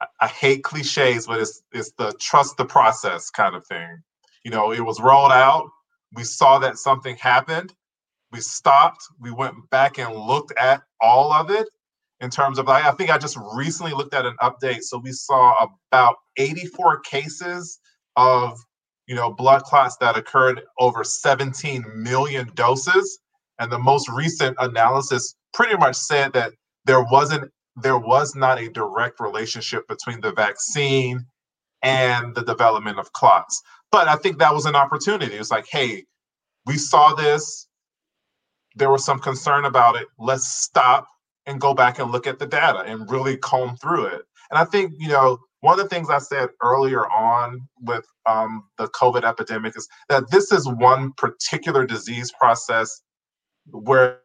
I, 0.00 0.06
I 0.20 0.26
hate 0.28 0.64
cliches, 0.64 1.26
but 1.26 1.40
it's 1.40 1.62
it's 1.72 1.92
the 1.92 2.12
trust 2.20 2.56
the 2.56 2.64
process 2.64 3.30
kind 3.30 3.54
of 3.54 3.66
thing. 3.66 4.02
You 4.44 4.50
know, 4.50 4.72
it 4.72 4.80
was 4.80 5.00
rolled 5.00 5.32
out. 5.32 5.68
We 6.12 6.24
saw 6.24 6.58
that 6.60 6.78
something 6.78 7.16
happened. 7.16 7.74
We 8.32 8.40
stopped. 8.40 9.02
We 9.20 9.30
went 9.30 9.54
back 9.70 9.98
and 9.98 10.14
looked 10.14 10.52
at 10.58 10.82
all 11.00 11.32
of 11.32 11.50
it 11.50 11.68
in 12.20 12.30
terms 12.30 12.58
of 12.58 12.68
I 12.68 12.90
think 12.92 13.10
I 13.10 13.18
just 13.18 13.38
recently 13.54 13.92
looked 13.92 14.14
at 14.14 14.26
an 14.26 14.36
update. 14.40 14.82
So 14.82 14.98
we 14.98 15.12
saw 15.12 15.66
about 15.92 16.16
84 16.36 17.00
cases 17.00 17.80
of 18.16 18.58
you 19.08 19.14
know 19.14 19.32
blood 19.32 19.62
clots 19.64 19.96
that 19.96 20.16
occurred 20.16 20.62
over 20.78 21.02
17 21.02 21.84
million 21.96 22.50
doses. 22.54 23.18
And 23.58 23.72
the 23.72 23.78
most 23.78 24.08
recent 24.08 24.56
analysis 24.60 25.34
pretty 25.52 25.76
much 25.76 25.96
said 25.96 26.32
that 26.34 26.52
there 26.84 27.02
wasn't 27.02 27.50
there 27.82 27.98
was 27.98 28.34
not 28.34 28.60
a 28.60 28.68
direct 28.70 29.18
relationship 29.20 29.86
between 29.88 30.20
the 30.20 30.32
vaccine 30.32 31.24
and 31.82 32.34
the 32.34 32.42
development 32.42 32.98
of 32.98 33.12
clots. 33.12 33.62
But 33.90 34.08
I 34.08 34.16
think 34.16 34.38
that 34.38 34.52
was 34.52 34.66
an 34.66 34.76
opportunity. 34.76 35.34
It 35.34 35.38
was 35.38 35.50
like, 35.50 35.66
hey, 35.70 36.04
we 36.66 36.76
saw 36.76 37.14
this. 37.14 37.68
There 38.74 38.90
was 38.90 39.04
some 39.04 39.18
concern 39.18 39.64
about 39.64 39.96
it. 39.96 40.06
Let's 40.18 40.48
stop 40.48 41.06
and 41.46 41.60
go 41.60 41.72
back 41.72 41.98
and 41.98 42.12
look 42.12 42.26
at 42.26 42.38
the 42.38 42.46
data 42.46 42.80
and 42.80 43.10
really 43.10 43.36
comb 43.38 43.76
through 43.76 44.06
it. 44.06 44.22
And 44.50 44.58
I 44.58 44.64
think, 44.64 44.92
you 44.98 45.08
know, 45.08 45.38
one 45.60 45.78
of 45.78 45.82
the 45.82 45.88
things 45.88 46.08
I 46.08 46.18
said 46.18 46.50
earlier 46.62 47.04
on 47.06 47.68
with 47.80 48.04
um, 48.26 48.64
the 48.78 48.86
COVID 48.88 49.24
epidemic 49.24 49.76
is 49.76 49.88
that 50.08 50.30
this 50.30 50.52
is 50.52 50.68
one 50.68 51.12
particular 51.16 51.86
disease 51.86 52.32
process 52.38 53.02
where 53.66 54.20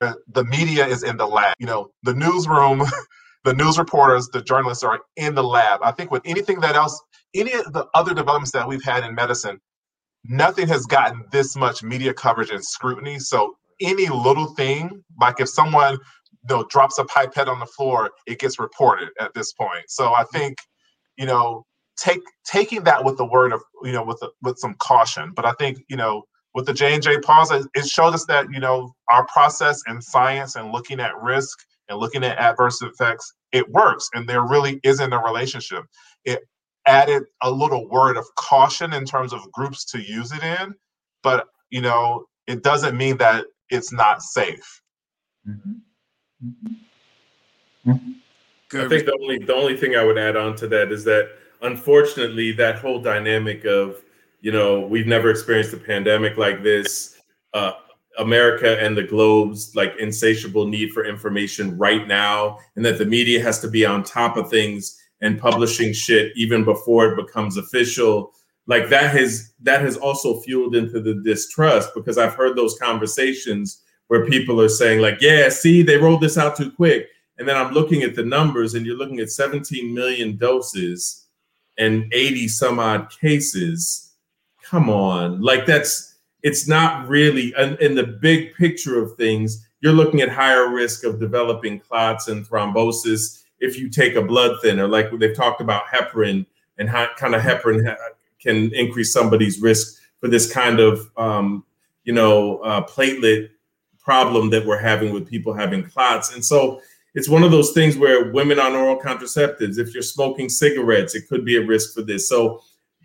the 0.00 0.44
media 0.44 0.86
is 0.86 1.02
in 1.02 1.16
the 1.16 1.26
lab. 1.26 1.54
You 1.58 1.66
know, 1.66 1.90
the 2.02 2.14
newsroom, 2.14 2.82
the 3.44 3.54
news 3.54 3.78
reporters, 3.78 4.28
the 4.28 4.42
journalists 4.42 4.84
are 4.84 5.00
in 5.16 5.34
the 5.34 5.44
lab. 5.44 5.80
I 5.82 5.92
think 5.92 6.10
with 6.10 6.22
anything 6.24 6.60
that 6.60 6.76
else, 6.76 7.00
any 7.34 7.52
of 7.52 7.72
the 7.72 7.86
other 7.94 8.14
developments 8.14 8.52
that 8.52 8.66
we've 8.66 8.84
had 8.84 9.04
in 9.04 9.14
medicine, 9.14 9.60
nothing 10.24 10.68
has 10.68 10.86
gotten 10.86 11.24
this 11.32 11.56
much 11.56 11.82
media 11.82 12.14
coverage 12.14 12.50
and 12.50 12.64
scrutiny. 12.64 13.18
So 13.18 13.56
any 13.80 14.08
little 14.08 14.54
thing, 14.54 15.02
like 15.20 15.40
if 15.40 15.48
someone 15.48 15.98
know 16.48 16.64
drops 16.70 16.98
a 16.98 17.04
pipette 17.04 17.48
on 17.48 17.60
the 17.60 17.66
floor, 17.66 18.10
it 18.26 18.38
gets 18.38 18.58
reported 18.58 19.10
at 19.20 19.34
this 19.34 19.52
point. 19.52 19.84
So 19.88 20.14
I 20.14 20.24
think, 20.32 20.58
you 21.16 21.26
know, 21.26 21.66
take 21.96 22.22
taking 22.44 22.84
that 22.84 23.04
with 23.04 23.16
the 23.16 23.24
word 23.24 23.52
of 23.52 23.62
you 23.82 23.92
know 23.92 24.04
with 24.04 24.20
the, 24.20 24.30
with 24.42 24.58
some 24.58 24.74
caution. 24.74 25.32
But 25.34 25.44
I 25.44 25.52
think 25.52 25.78
you 25.88 25.96
know 25.96 26.24
with 26.54 26.66
the 26.66 26.74
J&J 26.74 27.20
pause, 27.20 27.50
it 27.50 27.88
showed 27.88 28.14
us 28.14 28.26
that, 28.26 28.46
you 28.50 28.60
know, 28.60 28.94
our 29.10 29.26
process 29.26 29.82
and 29.86 30.02
science 30.02 30.56
and 30.56 30.70
looking 30.70 31.00
at 31.00 31.16
risk 31.20 31.58
and 31.88 31.98
looking 31.98 32.24
at 32.24 32.38
adverse 32.38 32.82
effects, 32.82 33.32
it 33.52 33.68
works. 33.70 34.08
And 34.12 34.28
there 34.28 34.46
really 34.46 34.80
isn't 34.82 35.12
a 35.12 35.18
relationship. 35.18 35.84
It 36.24 36.40
added 36.86 37.22
a 37.42 37.50
little 37.50 37.88
word 37.88 38.16
of 38.16 38.26
caution 38.36 38.92
in 38.92 39.04
terms 39.04 39.32
of 39.32 39.50
groups 39.52 39.84
to 39.86 40.02
use 40.02 40.32
it 40.32 40.42
in, 40.42 40.74
but, 41.22 41.46
you 41.70 41.80
know, 41.80 42.26
it 42.46 42.62
doesn't 42.62 42.96
mean 42.96 43.16
that 43.18 43.46
it's 43.70 43.92
not 43.92 44.22
safe. 44.22 44.82
Mm-hmm. 45.48 45.72
Mm-hmm. 46.44 48.12
I 48.74 48.88
think 48.88 49.04
the 49.04 49.18
only 49.20 49.38
the 49.38 49.54
only 49.54 49.76
thing 49.76 49.96
I 49.96 50.04
would 50.04 50.18
add 50.18 50.36
on 50.36 50.56
to 50.56 50.66
that 50.68 50.92
is 50.92 51.04
that 51.04 51.30
unfortunately, 51.62 52.52
that 52.52 52.78
whole 52.78 53.00
dynamic 53.00 53.64
of, 53.64 54.02
you 54.40 54.52
know, 54.52 54.80
we've 54.80 55.06
never 55.06 55.30
experienced 55.30 55.72
a 55.72 55.78
pandemic 55.78 56.36
like 56.36 56.62
this. 56.62 57.20
Uh, 57.54 57.72
America 58.18 58.78
and 58.82 58.96
the 58.96 59.02
globe's 59.02 59.74
like 59.74 59.94
insatiable 59.98 60.66
need 60.66 60.90
for 60.90 61.04
information 61.04 61.76
right 61.78 62.06
now, 62.06 62.58
and 62.76 62.84
that 62.84 62.98
the 62.98 63.06
media 63.06 63.42
has 63.42 63.60
to 63.60 63.68
be 63.68 63.86
on 63.86 64.02
top 64.02 64.36
of 64.36 64.50
things 64.50 64.98
and 65.22 65.38
publishing 65.38 65.92
shit 65.92 66.32
even 66.36 66.64
before 66.64 67.12
it 67.12 67.16
becomes 67.16 67.56
official. 67.56 68.32
Like 68.66 68.88
that 68.90 69.14
has 69.14 69.52
that 69.62 69.80
has 69.80 69.96
also 69.96 70.40
fueled 70.40 70.74
into 70.76 71.00
the 71.00 71.22
distrust 71.24 71.90
because 71.94 72.18
I've 72.18 72.34
heard 72.34 72.56
those 72.56 72.78
conversations 72.78 73.82
where 74.12 74.26
people 74.26 74.60
are 74.60 74.68
saying 74.68 75.00
like, 75.00 75.22
"Yeah, 75.22 75.48
see, 75.48 75.80
they 75.80 75.96
rolled 75.96 76.20
this 76.20 76.36
out 76.36 76.54
too 76.54 76.70
quick," 76.70 77.08
and 77.38 77.48
then 77.48 77.56
I'm 77.56 77.72
looking 77.72 78.02
at 78.02 78.14
the 78.14 78.22
numbers, 78.22 78.74
and 78.74 78.84
you're 78.84 78.98
looking 78.98 79.20
at 79.20 79.30
17 79.30 79.94
million 79.94 80.36
doses 80.36 81.28
and 81.78 82.12
80 82.12 82.46
some 82.48 82.78
odd 82.78 83.08
cases. 83.08 84.12
Come 84.62 84.90
on, 84.90 85.40
like 85.40 85.64
that's 85.64 86.16
it's 86.42 86.68
not 86.68 87.08
really 87.08 87.54
in, 87.58 87.94
the 87.94 88.18
big 88.20 88.54
picture 88.54 89.02
of 89.02 89.16
things. 89.16 89.66
You're 89.80 89.94
looking 89.94 90.20
at 90.20 90.28
higher 90.28 90.68
risk 90.68 91.04
of 91.04 91.18
developing 91.18 91.80
clots 91.80 92.28
and 92.28 92.46
thrombosis 92.46 93.44
if 93.60 93.78
you 93.78 93.88
take 93.88 94.14
a 94.14 94.22
blood 94.22 94.58
thinner, 94.60 94.86
like 94.86 95.08
they've 95.18 95.34
talked 95.34 95.62
about 95.62 95.84
heparin 95.86 96.44
and 96.76 96.86
how 96.86 97.08
kind 97.16 97.34
of 97.34 97.40
heparin 97.40 97.88
ha- 97.88 97.96
can 98.38 98.74
increase 98.74 99.10
somebody's 99.10 99.62
risk 99.62 100.02
for 100.20 100.28
this 100.28 100.52
kind 100.52 100.80
of 100.80 101.10
um, 101.16 101.64
you 102.04 102.12
know 102.12 102.58
uh, 102.58 102.84
platelet 102.84 103.48
problem 104.02 104.50
that 104.50 104.66
we're 104.66 104.78
having 104.78 105.12
with 105.12 105.28
people 105.28 105.52
having 105.52 105.84
clots. 105.84 106.34
And 106.34 106.44
so 106.44 106.80
it's 107.14 107.28
one 107.28 107.42
of 107.42 107.50
those 107.50 107.72
things 107.72 107.96
where 107.96 108.32
women 108.32 108.58
on 108.58 108.74
oral 108.74 108.98
contraceptives, 108.98 109.78
if 109.78 109.94
you're 109.94 110.02
smoking 110.02 110.48
cigarettes, 110.48 111.14
it 111.14 111.28
could 111.28 111.44
be 111.44 111.56
a 111.56 111.66
risk 111.66 111.94
for 111.94 112.02
this. 112.02 112.28
So 112.28 112.62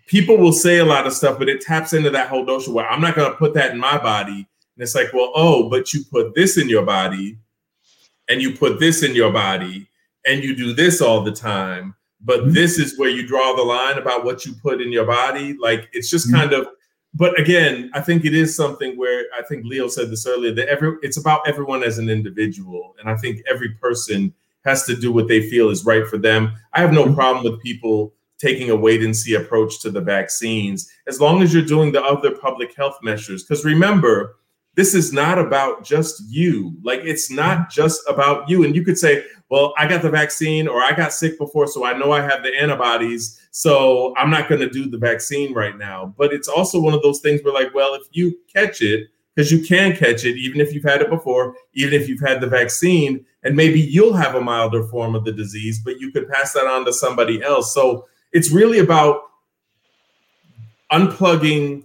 people 0.07 0.37
will 0.37 0.53
say 0.53 0.79
a 0.79 0.85
lot 0.85 1.05
of 1.05 1.13
stuff, 1.13 1.37
but 1.37 1.49
it 1.49 1.61
taps 1.61 1.93
into 1.93 2.09
that 2.11 2.29
whole 2.29 2.45
notion 2.45 2.73
where 2.73 2.89
I'm 2.89 3.01
not 3.01 3.15
going 3.15 3.29
to 3.29 3.37
put 3.37 3.53
that 3.55 3.71
in 3.71 3.79
my 3.79 3.97
body. 3.97 4.47
And 4.75 4.83
it's 4.83 4.95
like, 4.95 5.11
well, 5.13 5.31
oh, 5.35 5.69
but 5.69 5.93
you 5.93 6.03
put 6.09 6.33
this 6.35 6.57
in 6.57 6.69
your 6.69 6.85
body 6.85 7.37
and 8.29 8.41
you 8.41 8.55
put 8.55 8.79
this 8.79 9.03
in 9.03 9.15
your 9.15 9.31
body 9.31 9.89
and 10.25 10.43
you 10.43 10.55
do 10.55 10.73
this 10.73 11.01
all 11.01 11.23
the 11.23 11.31
time. 11.31 11.93
But 12.21 12.41
mm-hmm. 12.41 12.53
this 12.53 12.79
is 12.79 12.97
where 12.97 13.09
you 13.09 13.27
draw 13.27 13.55
the 13.55 13.63
line 13.63 13.97
about 13.97 14.23
what 14.23 14.45
you 14.45 14.53
put 14.53 14.81
in 14.81 14.91
your 14.91 15.05
body. 15.05 15.57
Like 15.59 15.89
it's 15.93 16.09
just 16.09 16.27
mm-hmm. 16.27 16.37
kind 16.37 16.53
of, 16.53 16.67
but 17.17 17.39
again, 17.39 17.89
I 17.93 18.01
think 18.01 18.25
it 18.25 18.35
is 18.35 18.55
something 18.55 18.95
where 18.95 19.25
I 19.35 19.41
think 19.41 19.65
Leo 19.65 19.87
said 19.87 20.11
this 20.11 20.27
earlier 20.27 20.53
that 20.53 20.67
every 20.67 20.97
it's 21.01 21.17
about 21.17 21.47
everyone 21.47 21.83
as 21.83 21.97
an 21.97 22.09
individual. 22.09 22.95
And 22.99 23.09
I 23.09 23.15
think 23.15 23.41
every 23.49 23.69
person 23.69 24.33
has 24.65 24.85
to 24.85 24.95
do 24.95 25.11
what 25.11 25.27
they 25.27 25.49
feel 25.49 25.69
is 25.69 25.85
right 25.85 26.05
for 26.05 26.19
them. 26.19 26.53
I 26.73 26.81
have 26.81 26.93
no 26.93 27.05
mm-hmm. 27.05 27.15
problem 27.15 27.43
with 27.43 27.61
people 27.63 28.13
taking 28.37 28.69
a 28.69 28.75
wait 28.75 29.01
and 29.01 29.17
see 29.17 29.33
approach 29.33 29.81
to 29.81 29.89
the 29.89 30.01
vaccines, 30.01 30.91
as 31.07 31.19
long 31.19 31.41
as 31.41 31.51
you're 31.51 31.63
doing 31.63 31.91
the 31.91 32.03
other 32.03 32.31
public 32.37 32.75
health 32.75 32.97
measures. 33.01 33.43
Because 33.43 33.65
remember, 33.65 34.35
this 34.75 34.93
is 34.93 35.11
not 35.11 35.39
about 35.39 35.83
just 35.83 36.21
you. 36.29 36.77
Like, 36.83 36.99
it's 37.03 37.31
not 37.31 37.71
just 37.71 37.99
about 38.07 38.47
you. 38.47 38.63
And 38.63 38.75
you 38.75 38.85
could 38.85 38.97
say, 38.97 39.23
well, 39.49 39.73
I 39.77 39.87
got 39.87 40.01
the 40.01 40.09
vaccine 40.09 40.67
or 40.67 40.81
I 40.81 40.91
got 40.93 41.13
sick 41.13 41.37
before, 41.37 41.67
so 41.67 41.85
I 41.85 41.97
know 41.97 42.11
I 42.11 42.21
have 42.21 42.43
the 42.43 42.53
antibodies. 42.59 43.39
So 43.51 44.13
I'm 44.17 44.29
not 44.29 44.49
going 44.49 44.61
to 44.61 44.69
do 44.69 44.89
the 44.89 44.97
vaccine 44.97 45.53
right 45.53 45.77
now. 45.77 46.13
But 46.17 46.33
it's 46.33 46.47
also 46.47 46.79
one 46.79 46.93
of 46.93 47.01
those 47.01 47.21
things 47.21 47.41
where, 47.43 47.53
like, 47.53 47.73
well, 47.73 47.93
if 47.93 48.03
you 48.11 48.37
catch 48.53 48.81
it, 48.81 49.07
because 49.33 49.51
you 49.51 49.61
can 49.61 49.95
catch 49.95 50.25
it 50.25 50.35
even 50.37 50.59
if 50.59 50.73
you've 50.73 50.83
had 50.83 51.01
it 51.01 51.09
before, 51.09 51.55
even 51.73 51.93
if 51.93 52.09
you've 52.09 52.21
had 52.21 52.41
the 52.41 52.47
vaccine, 52.47 53.23
and 53.43 53.55
maybe 53.55 53.79
you'll 53.79 54.15
have 54.15 54.35
a 54.35 54.41
milder 54.41 54.83
form 54.83 55.15
of 55.15 55.23
the 55.23 55.31
disease, 55.31 55.79
but 55.79 55.99
you 55.99 56.11
could 56.11 56.27
pass 56.27 56.53
that 56.53 56.65
on 56.65 56.85
to 56.85 56.91
somebody 56.91 57.41
else. 57.43 57.73
So 57.73 58.07
it's 58.33 58.51
really 58.51 58.79
about 58.79 59.21
unplugging 60.91 61.83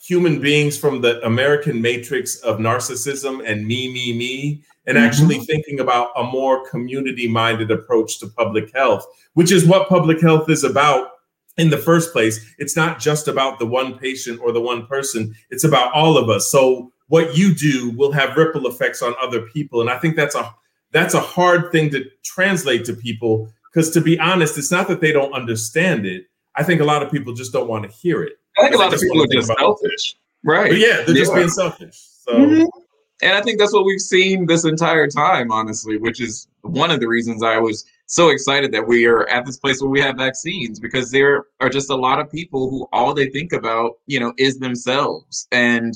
human 0.00 0.40
beings 0.40 0.76
from 0.76 1.00
the 1.00 1.24
American 1.26 1.80
matrix 1.80 2.36
of 2.40 2.58
narcissism 2.58 3.42
and 3.46 3.66
me, 3.66 3.92
me, 3.92 4.16
me, 4.16 4.62
and 4.86 4.96
mm-hmm. 4.96 5.06
actually 5.06 5.38
thinking 5.38 5.80
about 5.80 6.10
a 6.16 6.24
more 6.24 6.68
community 6.68 7.28
minded 7.28 7.70
approach 7.70 8.18
to 8.20 8.28
public 8.28 8.74
health, 8.74 9.06
which 9.34 9.52
is 9.52 9.66
what 9.66 9.88
public 9.88 10.20
health 10.20 10.48
is 10.48 10.64
about 10.64 11.10
in 11.56 11.70
the 11.70 11.78
first 11.78 12.12
place. 12.12 12.54
It's 12.58 12.76
not 12.76 12.98
just 12.98 13.28
about 13.28 13.58
the 13.58 13.66
one 13.66 13.98
patient 13.98 14.40
or 14.40 14.52
the 14.52 14.60
one 14.60 14.86
person, 14.86 15.34
it's 15.50 15.64
about 15.64 15.92
all 15.92 16.16
of 16.16 16.28
us. 16.28 16.50
So 16.50 16.92
what 17.08 17.36
you 17.36 17.54
do 17.54 17.90
will 17.96 18.12
have 18.12 18.36
ripple 18.36 18.66
effects 18.66 19.02
on 19.02 19.14
other 19.20 19.42
people. 19.42 19.80
And 19.80 19.90
I 19.90 19.98
think 19.98 20.16
that's 20.16 20.34
a 20.34 20.54
that's 20.92 21.14
a 21.14 21.20
hard 21.20 21.70
thing 21.70 21.90
to 21.90 22.04
translate 22.24 22.84
to 22.86 22.94
people 22.94 23.48
because 23.72 23.90
to 23.90 24.00
be 24.00 24.18
honest, 24.18 24.58
it's 24.58 24.70
not 24.70 24.88
that 24.88 25.00
they 25.00 25.12
don't 25.12 25.32
understand 25.32 26.06
it. 26.06 26.24
I 26.56 26.64
think 26.64 26.80
a 26.80 26.84
lot 26.84 27.02
of 27.02 27.10
people 27.10 27.32
just 27.32 27.52
don't 27.52 27.68
want 27.68 27.84
to 27.84 27.90
hear 27.90 28.22
it. 28.22 28.32
I 28.58 28.62
think 28.62 28.74
a 28.74 28.78
lot 28.78 28.92
of 28.92 29.00
people 29.00 29.22
are 29.22 29.26
just 29.28 29.46
selfish. 29.46 30.16
Right. 30.42 30.70
But 30.70 30.78
yeah, 30.78 31.02
they're 31.02 31.16
yeah. 31.16 31.22
just 31.22 31.34
being 31.34 31.48
selfish. 31.48 31.96
So 32.24 32.32
mm-hmm. 32.32 32.79
And 33.22 33.34
I 33.34 33.42
think 33.42 33.58
that's 33.58 33.72
what 33.72 33.84
we've 33.84 34.00
seen 34.00 34.46
this 34.46 34.64
entire 34.64 35.06
time, 35.06 35.50
honestly, 35.50 35.98
which 35.98 36.20
is 36.20 36.48
one 36.62 36.90
of 36.90 37.00
the 37.00 37.08
reasons 37.08 37.42
I 37.42 37.58
was 37.58 37.84
so 38.06 38.30
excited 38.30 38.72
that 38.72 38.86
we 38.86 39.06
are 39.06 39.28
at 39.28 39.46
this 39.46 39.56
place 39.56 39.80
where 39.80 39.90
we 39.90 40.00
have 40.00 40.16
vaccines 40.16 40.80
because 40.80 41.10
there 41.10 41.44
are 41.60 41.68
just 41.68 41.90
a 41.90 41.94
lot 41.94 42.18
of 42.18 42.30
people 42.30 42.68
who 42.68 42.88
all 42.92 43.14
they 43.14 43.28
think 43.28 43.52
about, 43.52 43.98
you 44.06 44.18
know, 44.18 44.32
is 44.36 44.58
themselves. 44.58 45.46
And 45.52 45.94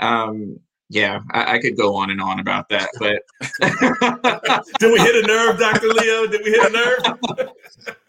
um, 0.00 0.58
yeah, 0.90 1.20
I, 1.32 1.54
I, 1.54 1.58
could 1.60 1.76
go 1.76 1.94
on 1.94 2.10
and 2.10 2.20
on 2.20 2.38
about 2.38 2.68
that, 2.68 2.90
but 2.98 3.22
did 4.78 4.92
we 4.92 4.98
hit 4.98 5.24
a 5.24 5.26
nerve, 5.26 5.58
Dr. 5.58 5.88
Leo? 5.88 6.26
Did 6.26 6.42
we 6.44 6.50
hit 6.50 6.68
a 6.68 6.70
nerve? 6.70 7.96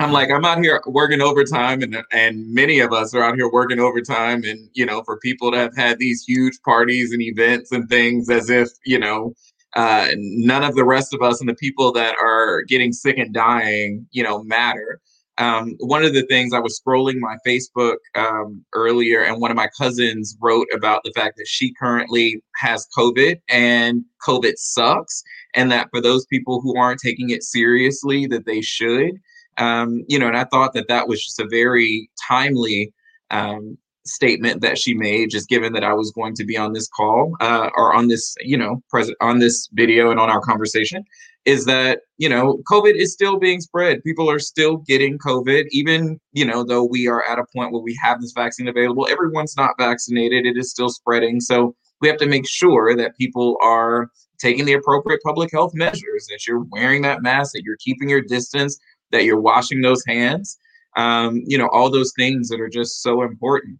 I'm 0.00 0.12
like, 0.12 0.30
I'm 0.30 0.44
out 0.44 0.62
here 0.62 0.80
working 0.86 1.20
overtime, 1.20 1.82
and 1.82 1.96
and 2.12 2.54
many 2.54 2.78
of 2.78 2.92
us 2.92 3.14
are 3.14 3.22
out 3.22 3.34
here 3.34 3.50
working 3.50 3.80
overtime, 3.80 4.44
and 4.44 4.68
you 4.74 4.86
know, 4.86 5.02
for 5.02 5.18
people 5.18 5.50
to 5.50 5.58
have 5.58 5.76
had 5.76 5.98
these 5.98 6.24
huge 6.24 6.54
parties 6.64 7.12
and 7.12 7.20
events 7.20 7.72
and 7.72 7.88
things, 7.88 8.30
as 8.30 8.48
if 8.48 8.68
you 8.84 8.98
know, 8.98 9.34
uh, 9.74 10.08
none 10.16 10.62
of 10.62 10.76
the 10.76 10.84
rest 10.84 11.12
of 11.14 11.22
us 11.22 11.40
and 11.40 11.48
the 11.48 11.54
people 11.54 11.92
that 11.92 12.16
are 12.22 12.62
getting 12.62 12.92
sick 12.92 13.18
and 13.18 13.34
dying, 13.34 14.06
you 14.12 14.22
know, 14.22 14.42
matter. 14.44 15.00
Um, 15.38 15.76
one 15.78 16.04
of 16.04 16.14
the 16.14 16.26
things 16.26 16.52
I 16.52 16.58
was 16.58 16.80
scrolling 16.80 17.18
my 17.18 17.36
Facebook 17.46 17.96
um, 18.14 18.64
earlier, 18.74 19.22
and 19.22 19.40
one 19.40 19.50
of 19.50 19.56
my 19.56 19.68
cousins 19.78 20.36
wrote 20.40 20.66
about 20.74 21.02
the 21.04 21.12
fact 21.12 21.36
that 21.38 21.46
she 21.48 21.72
currently 21.74 22.40
has 22.56 22.86
COVID 22.96 23.40
and 23.48 24.04
COVID 24.26 24.54
sucks, 24.58 25.24
and 25.54 25.72
that 25.72 25.88
for 25.90 26.00
those 26.00 26.24
people 26.26 26.60
who 26.60 26.76
aren't 26.78 27.00
taking 27.00 27.30
it 27.30 27.42
seriously, 27.42 28.26
that 28.26 28.46
they 28.46 28.60
should. 28.60 29.12
Um, 29.58 30.04
you 30.08 30.18
know, 30.18 30.28
and 30.28 30.36
I 30.36 30.44
thought 30.44 30.72
that 30.74 30.88
that 30.88 31.08
was 31.08 31.22
just 31.22 31.40
a 31.40 31.48
very 31.48 32.10
timely 32.28 32.92
um, 33.30 33.76
statement 34.06 34.62
that 34.62 34.78
she 34.78 34.94
made, 34.94 35.30
just 35.30 35.48
given 35.48 35.72
that 35.74 35.84
I 35.84 35.92
was 35.92 36.10
going 36.12 36.34
to 36.36 36.44
be 36.44 36.56
on 36.56 36.72
this 36.72 36.88
call 36.88 37.36
uh, 37.40 37.68
or 37.76 37.94
on 37.94 38.08
this, 38.08 38.34
you 38.40 38.56
know, 38.56 38.82
present 38.88 39.16
on 39.20 39.38
this 39.38 39.68
video 39.72 40.10
and 40.10 40.18
on 40.18 40.30
our 40.30 40.40
conversation 40.40 41.04
is 41.48 41.64
that 41.64 42.00
you 42.18 42.28
know 42.28 42.60
covid 42.70 42.94
is 42.94 43.12
still 43.12 43.38
being 43.38 43.60
spread. 43.60 44.02
People 44.04 44.30
are 44.30 44.38
still 44.38 44.78
getting 44.78 45.18
covid. 45.18 45.64
Even 45.70 46.20
you 46.32 46.44
know 46.44 46.62
though 46.62 46.84
we 46.84 47.08
are 47.08 47.24
at 47.26 47.38
a 47.38 47.44
point 47.54 47.72
where 47.72 47.80
we 47.80 47.98
have 48.02 48.20
this 48.20 48.32
vaccine 48.32 48.68
available 48.68 49.08
everyone's 49.10 49.56
not 49.56 49.72
vaccinated. 49.78 50.44
It 50.44 50.58
is 50.58 50.70
still 50.70 50.90
spreading. 50.90 51.40
So 51.40 51.74
we 52.00 52.08
have 52.08 52.18
to 52.18 52.26
make 52.26 52.46
sure 52.46 52.94
that 52.96 53.16
people 53.16 53.56
are 53.62 54.10
taking 54.38 54.66
the 54.66 54.74
appropriate 54.74 55.20
public 55.24 55.50
health 55.50 55.72
measures 55.74 56.26
that 56.28 56.46
you're 56.46 56.64
wearing 56.70 57.02
that 57.02 57.22
mask 57.22 57.52
that 57.54 57.62
you're 57.64 57.78
keeping 57.78 58.10
your 58.10 58.22
distance 58.22 58.78
that 59.10 59.24
you're 59.24 59.40
washing 59.40 59.80
those 59.80 60.04
hands 60.06 60.58
um, 60.96 61.42
you 61.46 61.58
know 61.58 61.68
all 61.68 61.90
those 61.90 62.12
things 62.16 62.48
that 62.48 62.60
are 62.60 62.68
just 62.68 63.02
so 63.02 63.22
important 63.22 63.78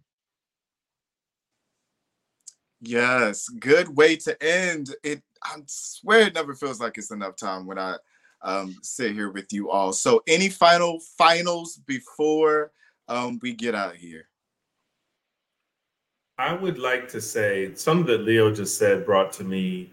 yes 2.81 3.49
good 3.49 3.95
way 3.95 4.15
to 4.15 4.41
end 4.43 4.95
it 5.03 5.21
I 5.43 5.57
swear 5.67 6.27
it 6.27 6.33
never 6.33 6.53
feels 6.53 6.79
like 6.79 6.97
it's 6.97 7.11
enough 7.11 7.35
time 7.35 7.65
when 7.65 7.79
I 7.79 7.95
um, 8.41 8.75
sit 8.81 9.13
here 9.13 9.31
with 9.31 9.51
you 9.51 9.69
all. 9.69 9.93
So, 9.93 10.21
any 10.27 10.49
final 10.49 10.99
finals 11.17 11.77
before 11.85 12.71
um, 13.07 13.39
we 13.41 13.53
get 13.53 13.75
out 13.75 13.93
of 13.93 13.99
here? 13.99 14.27
I 16.37 16.53
would 16.53 16.79
like 16.79 17.09
to 17.09 17.21
say 17.21 17.73
something 17.75 18.05
that 18.07 18.21
Leo 18.21 18.53
just 18.53 18.77
said 18.77 19.05
brought 19.05 19.33
to 19.33 19.43
me, 19.43 19.91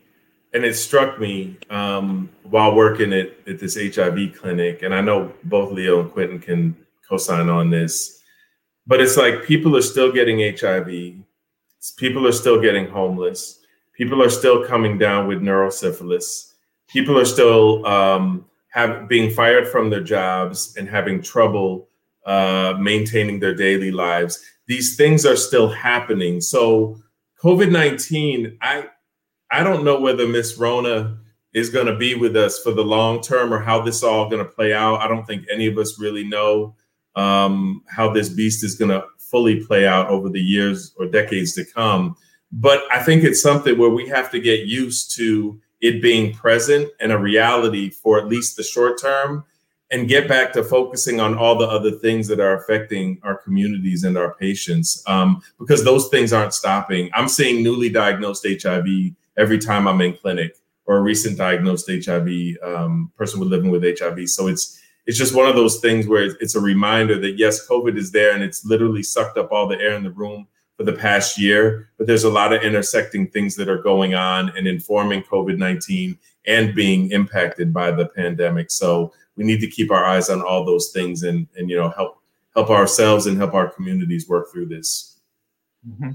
and 0.54 0.64
it 0.64 0.74
struck 0.74 1.20
me 1.20 1.58
um, 1.70 2.30
while 2.44 2.74
working 2.74 3.12
at, 3.12 3.36
at 3.46 3.58
this 3.58 3.76
HIV 3.76 4.36
clinic. 4.36 4.82
And 4.82 4.94
I 4.94 5.00
know 5.00 5.32
both 5.44 5.72
Leo 5.72 6.00
and 6.00 6.10
Quentin 6.10 6.38
can 6.38 6.76
co 7.08 7.16
sign 7.16 7.48
on 7.48 7.70
this, 7.70 8.22
but 8.86 9.00
it's 9.00 9.16
like 9.16 9.44
people 9.44 9.76
are 9.76 9.82
still 9.82 10.12
getting 10.12 10.40
HIV, 10.56 11.14
people 11.96 12.26
are 12.26 12.32
still 12.32 12.60
getting 12.60 12.88
homeless 12.88 13.60
people 13.96 14.22
are 14.22 14.30
still 14.30 14.64
coming 14.64 14.98
down 14.98 15.26
with 15.26 15.40
neurosyphilis. 15.40 16.52
People 16.86 17.18
are 17.18 17.24
still 17.24 17.84
um, 17.86 18.44
have 18.68 19.08
being 19.08 19.30
fired 19.32 19.66
from 19.66 19.90
their 19.90 20.02
jobs 20.02 20.74
and 20.76 20.88
having 20.88 21.22
trouble 21.22 21.88
uh, 22.26 22.74
maintaining 22.78 23.40
their 23.40 23.54
daily 23.54 23.90
lives. 23.90 24.44
These 24.66 24.96
things 24.96 25.24
are 25.24 25.36
still 25.36 25.68
happening. 25.68 26.40
So 26.40 27.00
COVID 27.42 27.70
nineteen, 27.70 28.58
I 28.60 28.88
I 29.50 29.62
don't 29.62 29.84
know 29.84 30.00
whether 30.00 30.26
Miss 30.26 30.58
Rona 30.58 31.18
is 31.54 31.70
going 31.70 31.86
to 31.86 31.96
be 31.96 32.14
with 32.14 32.36
us 32.36 32.58
for 32.58 32.72
the 32.72 32.84
long 32.84 33.20
term 33.22 33.52
or 33.52 33.58
how 33.58 33.80
this 33.80 34.02
all 34.02 34.28
going 34.28 34.44
to 34.44 34.50
play 34.50 34.74
out. 34.74 35.00
I 35.00 35.08
don't 35.08 35.26
think 35.26 35.46
any 35.50 35.66
of 35.66 35.78
us 35.78 35.98
really 35.98 36.24
know. 36.24 36.74
um, 37.16 37.82
how 37.88 38.12
this 38.12 38.28
beast 38.28 38.62
is 38.62 38.74
going 38.74 38.90
to 38.90 39.04
fully 39.18 39.64
play 39.64 39.86
out 39.86 40.08
over 40.08 40.28
the 40.28 40.40
years 40.40 40.94
or 40.98 41.06
decades 41.06 41.54
to 41.54 41.64
come. 41.64 42.16
But 42.52 42.82
I 42.92 43.02
think 43.02 43.24
it's 43.24 43.42
something 43.42 43.76
where 43.78 43.90
we 43.90 44.06
have 44.08 44.30
to 44.32 44.38
get 44.38 44.66
used 44.66 45.16
to 45.16 45.58
it 45.80 46.00
being 46.02 46.32
present 46.32 46.90
and 47.00 47.12
a 47.12 47.18
reality 47.18 47.90
for 47.90 48.18
at 48.18 48.28
least 48.28 48.56
the 48.56 48.62
short 48.62 49.00
term 49.00 49.44
and 49.90 50.08
get 50.08 50.28
back 50.28 50.52
to 50.52 50.64
focusing 50.64 51.20
on 51.20 51.36
all 51.38 51.56
the 51.56 51.66
other 51.66 51.92
things 51.92 52.26
that 52.28 52.40
are 52.40 52.56
affecting 52.56 53.18
our 53.22 53.36
communities 53.36 54.04
and 54.04 54.18
our 54.18 54.34
patients 54.34 55.02
um, 55.06 55.40
because 55.58 55.84
those 55.84 56.08
things 56.08 56.32
aren't 56.32 56.54
stopping. 56.54 57.08
I'm 57.14 57.28
seeing 57.28 57.62
newly 57.62 57.88
diagnosed 57.88 58.46
HIV 58.46 58.86
every 59.36 59.58
time 59.58 59.86
I'm 59.86 60.00
in 60.00 60.16
clinic 60.16 60.56
or 60.86 60.98
a 60.98 61.02
recent 61.02 61.36
diagnosed 61.36 61.90
HIV 61.90 62.56
um, 62.62 63.12
person 63.16 63.40
with 63.40 63.48
living 63.48 63.70
with 63.70 63.98
HIV. 63.98 64.28
So 64.28 64.46
it's 64.46 64.80
it's 65.06 65.18
just 65.18 65.34
one 65.34 65.48
of 65.48 65.54
those 65.54 65.78
things 65.78 66.08
where 66.08 66.24
it's 66.40 66.56
a 66.56 66.60
reminder 66.60 67.18
that 67.20 67.38
yes, 67.38 67.66
COVID 67.68 67.96
is 67.96 68.10
there 68.10 68.34
and 68.34 68.42
it's 68.42 68.64
literally 68.64 69.04
sucked 69.04 69.38
up 69.38 69.52
all 69.52 69.68
the 69.68 69.78
air 69.78 69.94
in 69.94 70.02
the 70.02 70.10
room 70.10 70.48
for 70.76 70.82
the 70.82 70.92
past 70.92 71.38
year, 71.38 71.88
but 71.96 72.06
there's 72.06 72.24
a 72.24 72.30
lot 72.30 72.52
of 72.52 72.62
intersecting 72.62 73.28
things 73.28 73.54
that 73.56 73.68
are 73.68 73.80
going 73.80 74.14
on 74.14 74.50
and 74.56 74.66
informing 74.66 75.22
COVID 75.22 75.58
19 75.58 76.18
and 76.46 76.74
being 76.74 77.10
impacted 77.12 77.72
by 77.72 77.90
the 77.90 78.06
pandemic. 78.06 78.70
So 78.70 79.12
we 79.36 79.44
need 79.44 79.60
to 79.60 79.70
keep 79.70 79.90
our 79.90 80.04
eyes 80.04 80.28
on 80.28 80.42
all 80.42 80.64
those 80.64 80.90
things 80.90 81.22
and, 81.22 81.46
and 81.56 81.70
you 81.70 81.76
know, 81.76 81.90
help 81.90 82.20
help 82.54 82.70
ourselves 82.70 83.26
and 83.26 83.36
help 83.36 83.54
our 83.54 83.68
communities 83.68 84.28
work 84.28 84.50
through 84.50 84.66
this. 84.66 85.18
Mm-hmm. 85.88 86.12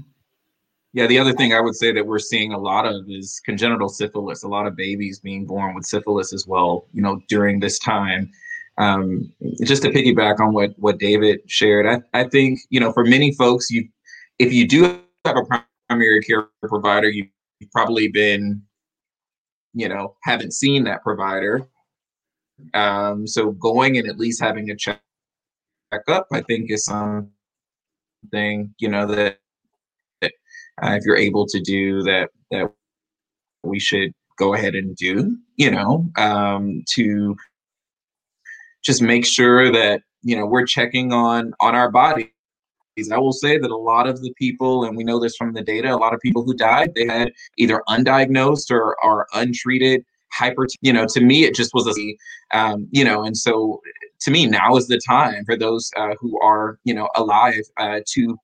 Yeah, 0.94 1.06
the 1.06 1.18
other 1.18 1.32
thing 1.32 1.54
I 1.54 1.60
would 1.60 1.74
say 1.74 1.90
that 1.92 2.06
we're 2.06 2.18
seeing 2.18 2.52
a 2.52 2.58
lot 2.58 2.84
of 2.84 3.08
is 3.08 3.40
congenital 3.46 3.88
syphilis. 3.88 4.42
A 4.42 4.48
lot 4.48 4.66
of 4.66 4.76
babies 4.76 5.20
being 5.20 5.46
born 5.46 5.74
with 5.74 5.86
syphilis 5.86 6.34
as 6.34 6.46
well, 6.46 6.86
you 6.92 7.00
know, 7.00 7.20
during 7.28 7.60
this 7.60 7.78
time. 7.78 8.30
Um, 8.78 9.32
just 9.64 9.82
to 9.82 9.90
piggyback 9.90 10.40
on 10.40 10.52
what 10.52 10.72
what 10.78 10.98
David 10.98 11.40
shared, 11.46 11.86
I, 11.86 12.02
I 12.18 12.24
think 12.28 12.60
you 12.70 12.80
know 12.80 12.92
for 12.92 13.04
many 13.04 13.32
folks, 13.32 13.70
you 13.70 13.88
if 14.38 14.52
you 14.52 14.68
do 14.68 15.00
have 15.24 15.36
a 15.36 15.64
primary 15.88 16.20
care 16.22 16.48
provider, 16.62 17.08
you've 17.08 17.28
probably 17.72 18.08
been, 18.08 18.62
you 19.74 19.88
know, 19.88 20.16
haven't 20.24 20.52
seen 20.52 20.84
that 20.84 21.02
provider. 21.02 21.66
Um, 22.74 23.26
so 23.26 23.52
going 23.52 23.98
and 23.98 24.08
at 24.08 24.18
least 24.18 24.42
having 24.42 24.70
a 24.70 24.76
check 24.76 25.00
up, 26.08 26.26
I 26.32 26.42
think, 26.42 26.70
is 26.70 26.84
something 26.84 27.30
you 28.78 28.88
know 28.88 29.06
that 29.06 29.41
uh, 30.82 30.92
if 30.92 31.04
you're 31.04 31.16
able 31.16 31.46
to 31.46 31.60
do 31.60 32.02
that, 32.02 32.30
that 32.50 32.72
we 33.62 33.78
should 33.78 34.12
go 34.38 34.54
ahead 34.54 34.74
and 34.74 34.96
do. 34.96 35.36
You 35.56 35.70
know, 35.70 36.10
um, 36.16 36.82
to 36.94 37.36
just 38.84 39.02
make 39.02 39.24
sure 39.24 39.70
that 39.72 40.02
you 40.22 40.36
know 40.36 40.46
we're 40.46 40.66
checking 40.66 41.12
on 41.12 41.52
on 41.60 41.74
our 41.74 41.90
bodies 41.90 42.28
I 43.10 43.18
will 43.18 43.32
say 43.32 43.58
that 43.58 43.70
a 43.70 43.76
lot 43.76 44.06
of 44.06 44.20
the 44.20 44.32
people, 44.34 44.84
and 44.84 44.96
we 44.96 45.04
know 45.04 45.18
this 45.18 45.36
from 45.36 45.54
the 45.54 45.62
data, 45.62 45.94
a 45.94 45.96
lot 45.96 46.12
of 46.12 46.20
people 46.20 46.44
who 46.44 46.54
died, 46.54 46.92
they 46.94 47.06
had 47.06 47.32
either 47.56 47.82
undiagnosed 47.88 48.70
or 48.70 49.02
are 49.02 49.26
untreated 49.32 50.04
hyper. 50.32 50.66
You 50.82 50.92
know, 50.92 51.06
to 51.08 51.20
me, 51.20 51.44
it 51.44 51.54
just 51.54 51.72
was 51.72 51.86
a, 51.86 52.56
um, 52.56 52.88
you 52.90 53.04
know, 53.04 53.24
and 53.24 53.36
so 53.36 53.80
to 54.20 54.30
me, 54.30 54.46
now 54.46 54.76
is 54.76 54.88
the 54.88 55.00
time 55.06 55.44
for 55.44 55.56
those 55.56 55.90
uh, 55.96 56.14
who 56.20 56.38
are, 56.42 56.78
you 56.84 56.94
know, 56.94 57.08
alive 57.16 57.62
uh, 57.78 58.00
to, 58.08 58.38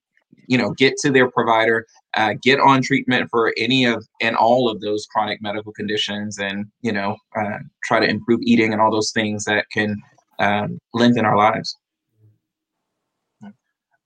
you 0.48 0.58
know, 0.58 0.72
get 0.72 0.96
to 0.98 1.12
their 1.12 1.30
provider, 1.30 1.86
uh, 2.14 2.34
get 2.42 2.58
on 2.58 2.82
treatment 2.82 3.30
for 3.30 3.54
any 3.56 3.84
of 3.84 4.04
and 4.20 4.34
all 4.36 4.68
of 4.68 4.80
those 4.80 5.06
chronic 5.06 5.40
medical 5.40 5.72
conditions, 5.72 6.38
and 6.38 6.66
you 6.82 6.92
know, 6.92 7.16
uh, 7.38 7.58
try 7.84 8.00
to 8.00 8.08
improve 8.08 8.40
eating 8.42 8.72
and 8.72 8.82
all 8.82 8.90
those 8.90 9.12
things 9.12 9.44
that 9.44 9.66
can 9.72 9.96
um, 10.40 10.80
lengthen 10.92 11.24
our 11.24 11.36
lives 11.36 11.76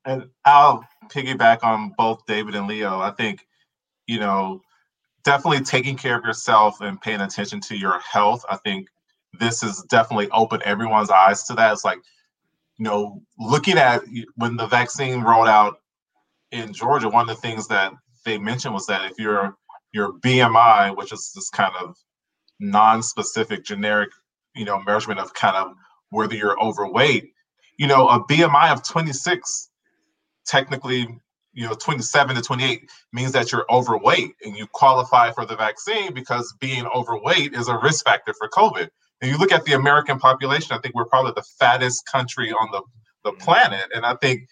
and 0.05 0.25
I'll 0.45 0.85
piggyback 1.09 1.63
on 1.63 1.93
both 1.97 2.25
David 2.27 2.55
and 2.55 2.67
Leo. 2.67 2.99
I 3.01 3.11
think, 3.13 3.47
you 4.07 4.19
know, 4.19 4.61
definitely 5.25 5.61
taking 5.61 5.97
care 5.97 6.19
of 6.19 6.25
yourself 6.25 6.81
and 6.81 7.01
paying 7.01 7.21
attention 7.21 7.61
to 7.61 7.77
your 7.77 8.01
health. 8.01 8.45
I 8.51 8.57
think 8.57 8.89
this 9.39 9.63
has 9.63 9.83
definitely 9.89 10.29
opened 10.31 10.63
everyone's 10.63 11.11
eyes 11.11 11.45
to 11.45 11.55
that. 11.55 11.73
It's 11.73 11.85
like, 11.85 11.99
you 12.79 12.85
know, 12.85 13.23
looking 13.39 13.79
at 13.79 14.03
when 14.37 14.57
the 14.57 14.67
vaccine 14.67 15.23
rolled 15.23 15.49
out 15.49 15.77
in 16.53 16.73
Georgia, 16.73 17.09
one 17.09 17.29
of 17.29 17.35
the 17.35 17.41
things 17.41 17.67
that 17.69 17.93
they 18.25 18.39
mentioned 18.39 18.75
was 18.75 18.87
that 18.87 19.11
if 19.11 19.19
your 19.19 19.57
your 19.93 20.13
BMI, 20.21 20.97
which 20.97 21.13
is 21.13 21.33
this 21.35 21.51
kind 21.51 21.75
of 21.81 21.97
non-specific 22.61 23.65
generic, 23.65 24.11
you 24.55 24.65
know, 24.65 24.81
measurement 24.81 25.21
of 25.21 25.35
kind 25.35 25.57
of 25.57 25.75
whether 26.11 26.35
you're 26.35 26.61
overweight, 26.63 27.33
you 27.79 27.87
know, 27.87 28.09
a 28.09 28.25
BMI 28.25 28.73
of 28.73 28.83
26 28.87 29.71
technically 30.47 31.07
you 31.53 31.67
know 31.67 31.75
27 31.75 32.37
to 32.37 32.43
28 32.43 32.91
means 33.13 33.33
that 33.33 33.53
you're 33.53 33.67
overweight 33.71 34.35
and 34.45 34.57
you 34.57 34.67
qualify 34.69 35.31
for 35.31 35.45
the 35.45 35.57
vaccine 35.57 36.13
because 36.13 36.55
being 36.61 36.87
overweight 36.87 37.55
is 37.55 37.69
a 37.69 37.79
risk 37.79 38.05
factor 38.05 38.33
for 38.35 38.49
covid 38.49 38.89
and 39.21 39.31
you 39.31 39.37
look 39.37 39.53
at 39.53 39.65
the 39.65 39.73
american 39.73 40.19
population 40.19 40.75
i 40.75 40.79
think 40.79 40.95
we're 40.95 41.05
probably 41.05 41.33
the 41.37 41.45
fattest 41.59 42.07
country 42.11 42.51
on 42.53 42.69
the, 42.73 42.83
the 43.25 43.31
mm-hmm. 43.31 43.45
planet 43.45 43.85
and 43.95 44.05
i 44.05 44.15
think 44.17 44.49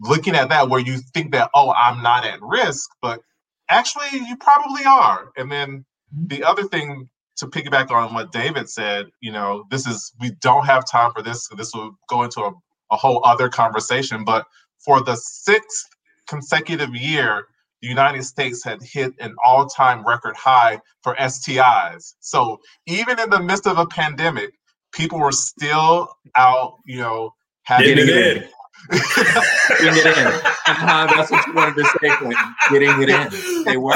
looking 0.00 0.34
at 0.34 0.48
that 0.48 0.68
where 0.68 0.80
you 0.80 0.98
think 1.14 1.32
that 1.32 1.50
oh 1.54 1.72
i'm 1.72 2.02
not 2.02 2.24
at 2.24 2.40
risk 2.42 2.88
but 3.02 3.20
actually 3.68 4.06
you 4.12 4.36
probably 4.36 4.84
are 4.86 5.30
and 5.36 5.50
then 5.50 5.84
mm-hmm. 6.14 6.26
the 6.28 6.44
other 6.44 6.64
thing 6.64 7.08
to 7.36 7.46
piggyback 7.46 7.90
on 7.90 8.14
what 8.14 8.32
david 8.32 8.68
said 8.68 9.06
you 9.20 9.32
know 9.32 9.64
this 9.70 9.86
is 9.86 10.12
we 10.20 10.30
don't 10.40 10.66
have 10.66 10.88
time 10.88 11.12
for 11.12 11.22
this 11.22 11.48
this 11.56 11.72
will 11.74 11.92
go 12.08 12.22
into 12.22 12.40
a, 12.40 12.52
a 12.90 12.96
whole 12.96 13.20
other 13.24 13.48
conversation 13.48 14.24
but 14.24 14.46
for 14.84 15.02
the 15.02 15.16
sixth 15.16 15.86
consecutive 16.28 16.94
year, 16.94 17.46
the 17.82 17.88
United 17.88 18.24
States 18.24 18.62
had 18.62 18.82
hit 18.82 19.12
an 19.18 19.34
all 19.44 19.66
time 19.66 20.06
record 20.06 20.36
high 20.36 20.80
for 21.02 21.14
STIs. 21.16 22.14
So 22.20 22.60
even 22.86 23.18
in 23.18 23.30
the 23.30 23.40
midst 23.40 23.66
of 23.66 23.78
a 23.78 23.86
pandemic, 23.86 24.50
people 24.92 25.18
were 25.18 25.32
still 25.32 26.08
out, 26.36 26.74
you 26.86 26.98
know, 26.98 27.34
having 27.62 27.94
getting 27.94 28.08
it 28.08 28.36
in. 28.36 28.48
Getting 28.90 29.98
it 29.98 30.18
in. 30.18 30.26
Uh, 30.66 31.06
that's 31.06 31.30
what 31.30 31.46
you 31.46 31.54
wanted 31.54 31.74
to 31.76 31.84
say, 31.84 32.16
Quentin. 32.16 32.54
Getting 32.70 33.02
it 33.02 33.08
in. 33.08 33.64
They 33.64 33.76
were. 33.76 33.92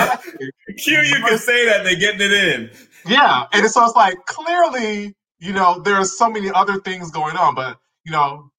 Q, 0.79 0.99
you 0.99 1.25
can 1.25 1.39
say 1.39 1.67
that 1.67 1.85
they're 1.85 1.97
getting 1.97 2.21
it 2.21 2.33
in. 2.33 2.71
Yeah. 3.07 3.45
And 3.53 3.67
so 3.71 3.85
it's 3.85 3.97
like 3.97 4.17
clearly, 4.27 5.15
you 5.39 5.53
know, 5.53 5.81
there 5.81 5.95
are 5.95 6.05
so 6.05 6.31
many 6.31 6.51
other 6.53 6.79
things 6.81 7.11
going 7.11 7.37
on, 7.37 7.55
but 7.55 7.79
you 8.05 8.13
know, 8.13 8.51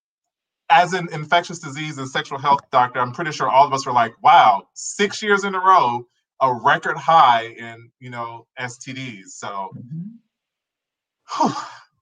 as 0.69 0.93
an 0.93 1.07
infectious 1.11 1.59
disease 1.59 1.97
and 1.97 2.09
sexual 2.09 2.39
health 2.39 2.61
doctor, 2.71 2.99
I'm 2.99 3.11
pretty 3.11 3.31
sure 3.31 3.49
all 3.49 3.67
of 3.67 3.73
us 3.73 3.85
were 3.85 3.93
like, 3.93 4.13
wow, 4.23 4.63
six 4.73 5.21
years 5.21 5.43
in 5.43 5.55
a 5.55 5.59
row, 5.59 6.05
a 6.41 6.53
record 6.53 6.97
high 6.97 7.53
in, 7.57 7.91
you 7.99 8.09
know, 8.09 8.47
STDs. 8.59 9.27
So 9.27 9.71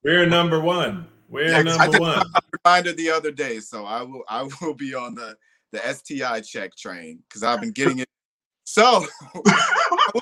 we're 0.04 0.26
number 0.26 0.60
one. 0.60 1.06
We're 1.32 1.48
yeah, 1.48 1.62
number 1.62 1.96
I 1.96 1.98
one. 1.98 2.26
A 2.34 2.40
reminder 2.64 2.92
the 2.92 3.10
other 3.10 3.32
day, 3.32 3.58
so 3.58 3.84
I 3.84 4.02
will 4.02 4.22
I 4.28 4.48
will 4.60 4.74
be 4.74 4.94
on 4.94 5.14
the 5.14 5.36
the 5.72 5.78
STI 5.78 6.40
check 6.42 6.76
train 6.76 7.20
because 7.26 7.42
I've 7.42 7.60
been 7.60 7.72
getting 7.72 7.98
it. 7.98 8.08
So, 8.64 9.04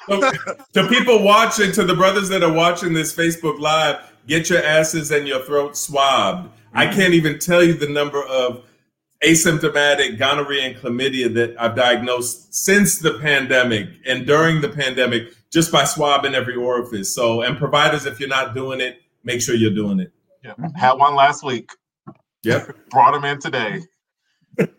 to 0.08 0.88
people 0.88 1.22
watching, 1.22 1.70
to 1.72 1.84
the 1.84 1.94
brothers 1.94 2.28
that 2.30 2.42
are 2.42 2.52
watching 2.52 2.94
this 2.94 3.14
Facebook 3.14 3.60
Live, 3.60 4.12
get 4.26 4.48
your 4.50 4.64
asses 4.64 5.12
and 5.12 5.28
your 5.28 5.42
throat 5.42 5.76
swabbed 5.76 6.50
I 6.72 6.86
mm. 6.86 6.94
can't 6.94 7.14
even 7.14 7.38
tell 7.38 7.62
you 7.62 7.74
the 7.74 7.88
number 7.88 8.22
of 8.22 8.64
asymptomatic 9.24 10.18
gonorrhea 10.18 10.62
and 10.62 10.76
chlamydia 10.76 11.32
that 11.34 11.60
I've 11.60 11.76
diagnosed 11.76 12.54
since 12.54 12.98
the 12.98 13.18
pandemic 13.18 13.88
and 14.06 14.26
during 14.26 14.60
the 14.60 14.68
pandemic 14.68 15.34
just 15.50 15.70
by 15.70 15.84
swabbing 15.84 16.34
every 16.34 16.54
orifice. 16.54 17.14
So, 17.14 17.42
and 17.42 17.58
providers, 17.58 18.06
if 18.06 18.20
you're 18.20 18.28
not 18.28 18.54
doing 18.54 18.80
it, 18.80 19.00
make 19.24 19.42
sure 19.42 19.54
you're 19.54 19.74
doing 19.74 20.00
it. 20.00 20.12
Yeah, 20.42 20.52
mm-hmm. 20.52 20.74
had 20.74 20.94
one 20.94 21.14
last 21.14 21.44
week. 21.44 21.70
Yep, 22.42 22.90
brought 22.90 23.14
him 23.14 23.24
in 23.24 23.38
today. 23.38 23.82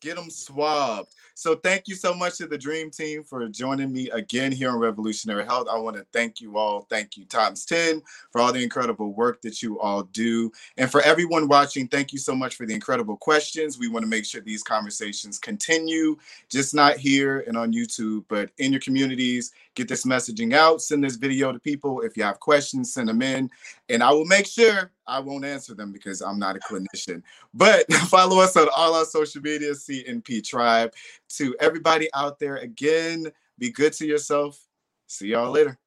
Get 0.00 0.18
him 0.18 0.30
swabbed. 0.30 1.08
So 1.36 1.56
thank 1.56 1.88
you 1.88 1.96
so 1.96 2.14
much 2.14 2.38
to 2.38 2.46
the 2.46 2.56
Dream 2.56 2.92
Team 2.92 3.24
for 3.24 3.48
joining 3.48 3.92
me 3.92 4.08
again 4.10 4.52
here 4.52 4.70
on 4.70 4.78
Revolutionary 4.78 5.44
Health. 5.44 5.66
I 5.68 5.76
want 5.76 5.96
to 5.96 6.06
thank 6.12 6.40
you 6.40 6.56
all. 6.56 6.86
Thank 6.88 7.16
you 7.16 7.24
times 7.24 7.64
10 7.64 8.02
for 8.30 8.40
all 8.40 8.52
the 8.52 8.62
incredible 8.62 9.12
work 9.12 9.42
that 9.42 9.60
you 9.60 9.80
all 9.80 10.04
do. 10.04 10.52
And 10.76 10.88
for 10.88 11.02
everyone 11.02 11.48
watching, 11.48 11.88
thank 11.88 12.12
you 12.12 12.20
so 12.20 12.36
much 12.36 12.54
for 12.54 12.66
the 12.66 12.74
incredible 12.74 13.16
questions. 13.16 13.80
We 13.80 13.88
want 13.88 14.04
to 14.04 14.08
make 14.08 14.24
sure 14.24 14.42
these 14.42 14.62
conversations 14.62 15.40
continue, 15.40 16.16
just 16.48 16.72
not 16.72 16.98
here 16.98 17.40
and 17.48 17.56
on 17.56 17.72
YouTube, 17.72 18.24
but 18.28 18.50
in 18.58 18.70
your 18.70 18.80
communities. 18.80 19.50
Get 19.74 19.88
this 19.88 20.04
messaging 20.06 20.54
out, 20.54 20.82
send 20.82 21.02
this 21.02 21.16
video 21.16 21.50
to 21.50 21.58
people. 21.58 22.02
If 22.02 22.16
you 22.16 22.22
have 22.22 22.38
questions, 22.38 22.94
send 22.94 23.08
them 23.08 23.22
in. 23.22 23.50
And 23.88 24.04
I 24.04 24.12
will 24.12 24.24
make 24.24 24.46
sure 24.46 24.92
I 25.06 25.20
won't 25.20 25.44
answer 25.44 25.74
them 25.74 25.92
because 25.92 26.20
I'm 26.22 26.38
not 26.38 26.56
a 26.56 26.60
clinician. 26.60 27.22
But 27.52 27.90
follow 28.08 28.40
us 28.40 28.56
on 28.56 28.68
all 28.76 28.94
our 28.94 29.04
social 29.04 29.42
media, 29.42 29.72
CNP 29.72 30.44
Tribe. 30.44 30.92
To 31.36 31.54
everybody 31.60 32.08
out 32.14 32.38
there, 32.38 32.56
again, 32.56 33.30
be 33.58 33.70
good 33.70 33.92
to 33.94 34.06
yourself. 34.06 34.60
See 35.06 35.28
y'all 35.28 35.50
later. 35.50 35.78